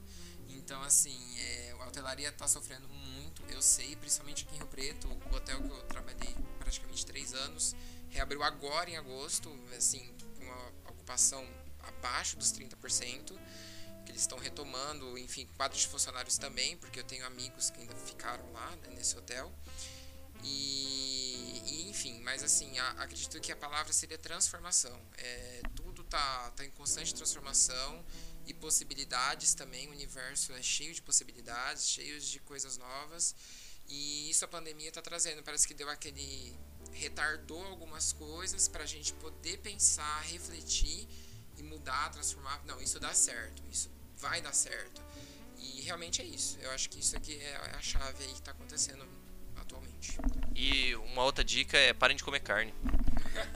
Então, 0.49 0.81
assim, 0.83 1.19
é, 1.39 1.77
a 1.79 1.87
hotelaria 1.87 2.29
está 2.29 2.47
sofrendo 2.49 2.89
muito, 2.89 3.43
eu 3.51 3.61
sei, 3.61 3.97
principalmente 3.97 4.45
aqui 4.45 4.55
em 4.55 4.59
Rio 4.59 4.67
Preto, 4.67 5.09
o 5.09 5.35
hotel 5.35 5.61
que 5.63 5.69
eu 5.69 5.83
trabalhei 5.85 6.35
praticamente 6.59 7.05
três 7.05 7.35
anos, 7.35 7.75
reabriu 8.09 8.43
agora 8.43 8.89
em 8.89 8.97
agosto, 8.97 9.51
assim, 9.77 10.15
com 10.37 10.45
uma 10.45 10.69
ocupação 10.91 11.47
abaixo 11.81 12.37
dos 12.37 12.53
30%, 12.53 13.37
que 14.05 14.13
eles 14.13 14.23
estão 14.23 14.39
retomando, 14.39 15.19
enfim, 15.19 15.47
quadros 15.57 15.83
de 15.83 15.89
funcionários 15.89 16.39
também, 16.39 16.77
porque 16.77 17.01
eu 17.01 17.05
tenho 17.05 17.27
amigos 17.27 17.71
que 17.71 17.81
ainda 17.81 17.95
ficaram 17.97 18.51
lá, 18.53 18.71
né, 18.83 18.91
nesse 18.95 19.17
hotel. 19.17 19.53
E, 20.43 21.63
e, 21.67 21.91
enfim, 21.91 22.21
mas 22.21 22.43
assim, 22.43 22.79
a, 22.79 22.91
acredito 23.03 23.41
que 23.41 23.53
a 23.53 23.57
palavra 23.57 23.93
seria 23.93 24.19
transformação. 24.19 24.99
É, 25.17 25.63
tudo 25.75 26.05
tá, 26.05 26.51
tá 26.57 26.65
em 26.65 26.71
constante 26.71 27.15
transformação 27.15 28.05
e 28.47 28.53
possibilidades 28.55 29.55
também. 29.55 29.89
O 29.89 29.93
universo 29.93 30.53
é 30.53 30.63
cheio 30.63 30.95
de 30.95 31.03
possibilidades, 31.03 31.89
cheio 31.89 32.21
de 32.21 32.41
coisas 32.41 32.77
novas. 32.77 33.35
E 33.89 34.31
isso 34.31 34.45
a 34.45 34.49
pandemia 34.49 34.89
está 34.89 35.03
trazendo. 35.03 35.43
Parece 35.43 35.67
que 35.67 35.75
deu 35.75 35.89
aquele. 35.89 36.57
retardou 36.93 37.65
algumas 37.67 38.13
coisas 38.13 38.69
para 38.69 38.85
a 38.85 38.87
gente 38.87 39.13
poder 39.15 39.59
pensar, 39.59 40.21
refletir 40.23 41.09
e 41.57 41.63
mudar, 41.63 42.11
transformar. 42.11 42.63
Não, 42.65 42.81
isso 42.81 42.99
dá 42.99 43.13
certo, 43.15 43.63
isso 43.71 43.91
vai 44.17 44.41
dar 44.41 44.53
certo. 44.53 45.03
E 45.59 45.81
realmente 45.83 46.21
é 46.21 46.25
isso. 46.25 46.59
Eu 46.61 46.71
acho 46.73 46.89
que 46.89 46.99
isso 46.99 47.17
aqui 47.17 47.39
é 47.39 47.57
a 47.77 47.81
chave 47.81 48.25
aí 48.25 48.33
que 48.33 48.41
está 48.41 48.51
acontecendo 48.51 49.07
atualmente. 50.03 50.19
E 50.55 50.95
uma 50.97 51.23
outra 51.23 51.45
dica 51.45 51.77
é 51.77 51.93
parem 51.93 52.17
de 52.17 52.25
comer 52.25 52.41
carne. 52.41 52.75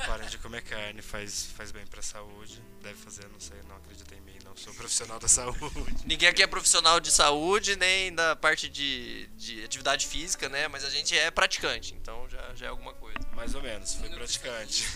Parem 0.07 0.29
de 0.29 0.39
comer 0.39 0.63
carne, 0.63 1.03
faz, 1.03 1.47
faz 1.57 1.71
bem 1.73 1.87
pra 1.87 2.01
saúde. 2.01 2.63
Deve 2.83 2.95
fazer, 2.95 3.29
não 3.29 3.41
sei, 3.41 3.57
não 3.69 3.77
acredito 3.77 4.13
em 4.15 4.21
mim, 4.21 4.39
não 4.45 4.57
sou 4.57 4.73
profissional 4.75 5.19
da 5.19 5.29
saúde. 5.29 6.05
Ninguém 6.07 6.29
aqui 6.29 6.43
é 6.43 6.47
profissional 6.47 7.01
de 7.01 7.11
saúde, 7.11 7.77
nem 7.77 8.15
da 8.15 8.37
parte 8.37 8.69
de, 8.69 9.27
de 9.37 9.65
atividade 9.65 10.07
física, 10.07 10.49
né? 10.49 10.69
Mas 10.69 10.85
a 10.85 10.91
gente 10.91 11.17
é 11.17 11.31
praticante, 11.31 11.95
então 11.95 12.29
já, 12.29 12.55
já 12.55 12.67
é 12.67 12.69
alguma 12.69 12.95
coisa. 12.95 13.19
Mais 13.35 13.55
ou 13.55 13.63
menos, 13.63 13.95
fui 13.95 14.09
praticante. 14.09 14.87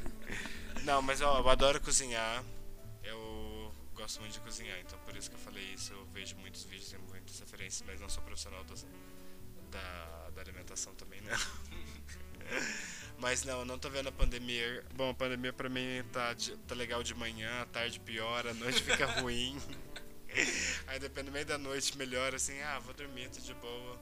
Não, 0.84 1.02
mas 1.02 1.20
ó, 1.20 1.40
eu 1.40 1.48
adoro 1.48 1.80
cozinhar. 1.80 2.44
Eu 3.02 3.74
gosto 3.92 4.20
muito 4.20 4.34
de 4.34 4.40
cozinhar, 4.40 4.78
então 4.78 4.96
por 5.00 5.16
isso 5.16 5.28
que 5.28 5.34
eu 5.34 5.40
falei 5.40 5.64
isso. 5.74 5.92
Eu 5.92 6.06
vejo 6.06 6.36
muitos 6.36 6.62
vídeos 6.64 6.92
e 6.92 6.98
muitas 6.98 7.40
referências, 7.40 7.82
mas 7.86 8.00
não 8.00 8.08
sou 8.08 8.22
profissional 8.22 8.62
da, 8.64 8.74
da, 9.70 10.15
da 10.36 10.42
alimentação 10.42 10.94
também, 10.94 11.20
não. 11.22 11.36
Mas 13.18 13.44
não, 13.44 13.64
não 13.64 13.78
tô 13.78 13.88
vendo 13.88 14.10
a 14.10 14.12
pandemia. 14.12 14.84
Bom, 14.94 15.10
a 15.10 15.14
pandemia 15.14 15.52
pra 15.52 15.68
mim 15.68 16.04
tá, 16.12 16.36
tá 16.68 16.74
legal 16.74 17.02
de 17.02 17.14
manhã, 17.14 17.62
à 17.62 17.66
tarde 17.66 17.98
piora, 17.98 18.50
à 18.50 18.54
noite 18.54 18.82
fica 18.82 19.06
ruim. 19.20 19.58
Aí 20.86 20.98
depende 20.98 21.30
do 21.30 21.32
meio 21.32 21.46
da 21.46 21.56
noite 21.56 21.96
melhora 21.96 22.36
assim, 22.36 22.60
ah, 22.60 22.78
vou 22.80 22.92
dormir, 22.92 23.30
tô 23.30 23.40
de 23.40 23.54
boa. 23.54 23.98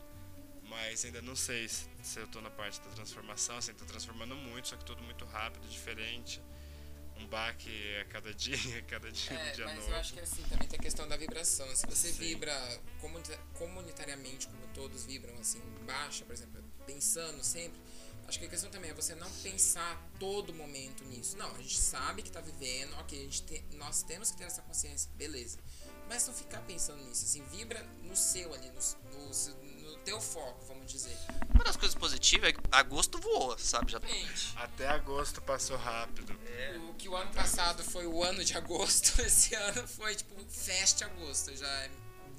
Mas 0.69 1.05
ainda 1.05 1.23
não 1.23 1.37
sei 1.37 1.69
se, 1.69 1.87
se 2.03 2.19
eu 2.19 2.27
tô 2.27 2.41
na 2.41 2.51
parte 2.51 2.81
da 2.81 2.91
transformação, 2.91 3.57
assim, 3.57 3.73
tô 3.73 3.85
transformando 3.85 4.35
muito, 4.35 4.69
só 4.69 4.77
que 4.77 4.85
tudo 4.85 5.03
muito 5.05 5.25
rápido, 5.27 5.69
diferente. 5.69 6.43
Um 7.17 7.27
baque 7.27 7.71
a 8.01 8.05
cada 8.07 8.35
dia, 8.35 8.57
a 8.79 8.83
cada 8.83 9.11
dia, 9.11 9.39
é, 9.39 9.53
dia 9.53 9.65
mas 9.67 9.77
novo. 9.77 9.91
eu 9.91 9.97
acho 9.97 10.15
que 10.15 10.21
assim, 10.21 10.43
também 10.45 10.69
tem 10.69 10.79
a 10.79 10.83
questão 10.83 11.09
da 11.09 11.17
vibração. 11.17 11.67
Se 11.75 11.87
você 11.87 12.13
Sim. 12.13 12.19
vibra 12.19 12.81
comunitariamente, 13.55 14.47
como 14.49 14.67
todos 14.75 15.05
vibram, 15.05 15.37
assim, 15.39 15.61
baixa, 15.87 16.25
por 16.25 16.33
exemplo, 16.33 16.63
pensando 16.87 17.43
sempre, 17.43 17.81
Acho 18.27 18.39
que 18.39 18.47
a 18.47 18.49
questão 18.49 18.71
também 18.71 18.91
é 18.91 18.95
você 18.95 19.15
não 19.15 19.31
pensar 19.43 20.03
todo 20.19 20.55
momento 20.55 21.05
nisso. 21.05 21.37
Não, 21.37 21.51
a 21.55 21.59
gente 21.59 21.79
sabe 21.79 22.23
que 22.23 22.31
tá 22.31 22.41
vivendo, 22.41 22.95
ok, 22.99 23.19
a 23.19 23.23
gente 23.23 23.43
te, 23.43 23.65
nós 23.77 24.03
temos 24.03 24.31
que 24.31 24.39
ter 24.39 24.45
essa 24.45 24.63
consciência, 24.63 25.11
beleza. 25.15 25.59
Mas 26.09 26.27
não 26.27 26.35
ficar 26.35 26.61
pensando 26.63 27.03
nisso, 27.05 27.25
assim, 27.25 27.43
vibra 27.51 27.83
no 28.03 28.17
seu 28.17 28.53
ali, 28.55 28.71
no, 28.71 28.81
no, 29.11 29.35
no 29.95 30.03
teu 30.03 30.21
foco, 30.21 30.65
vamos 30.67 30.91
dizer. 30.91 31.17
Uma 31.55 31.65
das 31.65 31.77
coisas 31.77 31.95
positivas 31.95 32.51
é 32.51 32.53
que 32.53 32.61
agosto 32.73 33.19
voou, 33.19 33.57
sabe? 33.59 33.93
Já... 33.93 34.01
Até 34.57 34.89
agosto 34.89 35.41
passou 35.41 35.77
rápido. 35.77 36.37
É. 36.47 36.77
O 36.91 36.95
que 36.95 37.09
o 37.09 37.17
ano 37.17 37.31
passado 37.33 37.83
foi 37.83 38.07
o 38.07 38.23
ano 38.23 38.45
de 38.45 38.57
agosto, 38.57 39.21
esse 39.23 39.55
ano 39.55 39.87
foi 39.87 40.15
tipo 40.15 40.35
feste 40.49 41.05
agosto, 41.05 41.57
já 41.57 41.69
é 41.69 41.91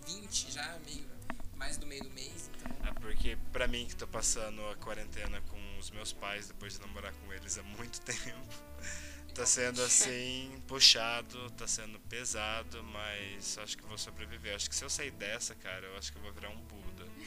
20, 0.06 0.52
já 0.52 0.64
é 0.64 0.80
meio 0.86 1.16
mais 1.56 1.78
do 1.78 1.88
meio 1.88 2.04
do 2.04 2.10
mês. 2.12 2.50
Então... 2.56 2.90
É 2.90 2.94
porque 3.00 3.38
pra 3.52 3.68
mim 3.68 3.86
que 3.88 3.96
tô 3.96 4.08
passando 4.08 4.62
a 4.68 4.76
quarentena 4.76 5.42
com 5.42 5.80
os 5.80 5.90
meus 5.92 6.12
pais 6.12 6.48
depois 6.48 6.74
de 6.74 6.82
namorar 6.82 7.14
com 7.14 7.34
eles 7.34 7.58
há 7.58 7.64
muito 7.64 8.02
tempo. 8.06 8.66
Tá 9.34 9.46
sendo 9.46 9.82
assim, 9.82 10.64
puxado, 10.66 11.52
tá 11.52 11.68
sendo 11.68 12.00
pesado, 12.02 12.82
mas 12.86 13.58
acho 13.58 13.78
que 13.78 13.84
vou 13.84 13.98
sobreviver. 13.98 14.56
Acho 14.56 14.70
que 14.70 14.76
se 14.76 14.86
eu 14.86 14.90
sair 14.90 15.12
dessa, 15.12 15.54
cara, 15.56 15.86
eu 15.86 15.98
acho 15.98 16.10
que 16.12 16.18
eu 16.18 16.22
vou 16.22 16.32
virar 16.32 16.50
um 16.50 16.62
Buda. 16.62 16.85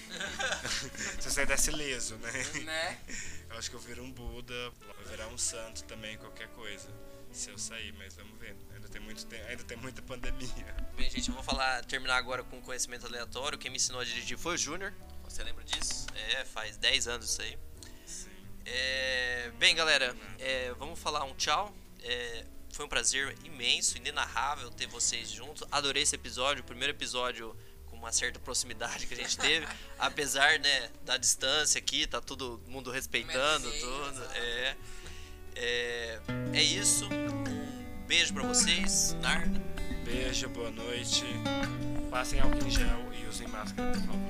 se 1.21 1.29
eu 1.29 1.33
sair 1.33 1.47
dessa 1.47 1.71
ileso, 1.71 2.17
né? 2.17 2.33
Né? 2.65 2.99
Eu 3.51 3.59
acho 3.59 3.71
que 3.71 3.77
eu 3.77 3.81
viro 3.81 4.03
um 4.03 4.11
Buda, 4.11 4.71
vou 4.71 5.07
virar 5.11 5.29
um 5.29 5.39
santo 5.39 5.85
também, 5.85 6.17
qualquer 6.19 6.49
coisa. 6.49 6.89
Se 7.33 7.51
eu 7.51 7.59
sair, 7.59 7.93
mas 7.93 8.15
vamos 8.15 8.39
ver. 8.39 8.57
Ainda 8.75 8.89
tem, 8.89 9.01
muito 9.01 9.27
tempo, 9.27 9.47
ainda 9.49 9.65
tem 9.65 9.77
muita 9.77 10.03
pandemia. 10.03 10.77
Bem, 10.97 11.11
gente, 11.11 11.29
eu 11.29 11.35
vou 11.35 11.43
falar, 11.43 11.85
terminar 11.85 12.17
agora 12.17 12.43
com 12.43 12.61
conhecimento 12.61 13.07
aleatório. 13.07 13.59
Quem 13.59 13.71
me 13.71 13.77
ensinou 13.77 14.01
a 14.01 14.05
dirigir 14.05 14.39
foi 14.39 14.55
o 14.55 14.59
Júnior. 14.59 14.93
Você 15.25 15.45
lembra 15.45 15.63
disso? 15.65 16.07
É, 16.15 16.45
faz 16.45 16.77
10 16.77 17.09
anos 17.09 17.31
isso 17.31 17.43
aí. 17.43 17.59
É, 18.65 19.51
bem, 19.59 19.75
galera, 19.75 20.17
é, 20.39 20.73
vamos 20.75 20.99
falar 20.99 21.25
um 21.25 21.35
tchau. 21.35 21.75
É, 22.03 22.45
foi 22.71 22.85
um 22.85 22.89
prazer 22.89 23.37
imenso, 23.45 23.97
inenarrável 23.97 24.71
ter 24.71 24.87
vocês 24.87 25.31
juntos. 25.31 25.67
Adorei 25.71 26.03
esse 26.03 26.15
episódio, 26.15 26.63
o 26.63 26.67
primeiro 26.67 26.93
episódio 26.93 27.57
uma 28.09 28.13
certa 28.13 28.39
proximidade 28.41 29.07
que 29.07 29.13
a 29.13 29.17
gente 29.19 29.37
teve, 29.37 29.67
apesar 29.99 30.59
né, 30.59 30.89
da 31.05 31.19
distância 31.19 31.79
aqui, 31.79 32.07
tá 32.07 32.23
todo 32.23 32.59
mundo 32.67 32.91
respeitando 32.91 33.71
tudo. 33.71 34.25
É, 34.35 34.77
é, 35.55 36.21
é 36.55 36.63
isso. 36.63 37.07
Um 37.07 38.07
beijo 38.07 38.33
para 38.33 38.45
vocês, 38.45 39.15
Narda. 39.21 39.61
Beijo, 40.05 40.49
boa 40.49 40.71
noite. 40.71 41.25
Passem 42.11 42.41
álcool 42.41 42.67
em 42.67 42.71
gel 42.71 43.13
e 43.13 43.29
usem 43.29 43.47
máscara, 43.49 43.93
por 43.93 44.01
favor. 44.01 44.29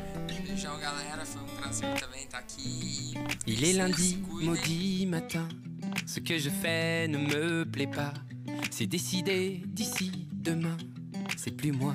Il 3.47 3.64
est 3.64 3.72
lundi, 3.74 4.18
maudit 4.43 5.07
matin. 5.07 5.49
Ce 6.07 6.20
que 6.20 6.39
je 6.39 6.51
fais 6.51 7.07
ne 7.09 7.18
me 7.18 7.64
plaît 7.64 7.87
pas. 7.87 8.12
C'est 8.70 8.87
décidé 8.87 9.62
d'ici 9.66 10.26
demain, 10.33 10.76
c'est 11.37 11.53
plus 11.53 11.72
moi. 11.72 11.95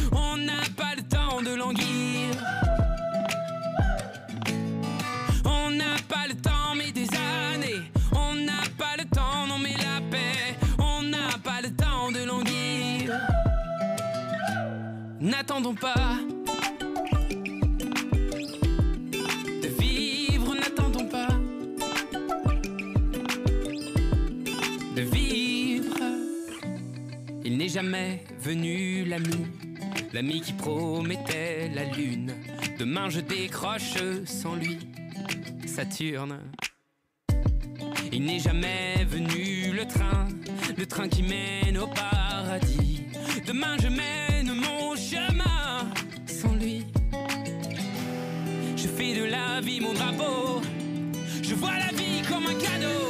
N'attendons 15.41 15.73
pas 15.73 15.95
n'est 27.57 27.69
jamais 27.69 28.23
venu 28.39 29.03
l'ami, 29.05 29.47
l'ami 30.13 30.41
qui 30.41 30.53
promettait 30.53 31.69
la 31.73 31.85
lune. 31.85 32.33
Demain 32.77 33.09
je 33.09 33.19
décroche 33.19 33.97
sans 34.25 34.55
lui, 34.55 34.77
Saturne. 35.65 36.39
Il 38.11 38.25
n'est 38.25 38.39
jamais 38.39 39.05
venu 39.05 39.73
le 39.73 39.85
train, 39.87 40.27
le 40.77 40.85
train 40.85 41.07
qui 41.07 41.23
mène 41.23 41.77
au 41.79 41.87
paradis. 41.87 43.03
Demain 43.47 43.75
je 43.79 43.87
mène 43.87 44.30
vois 51.61 51.77
la 51.77 51.95
vie 51.95 52.23
comme 52.23 52.47
un 52.47 52.55
cadeau. 52.55 53.00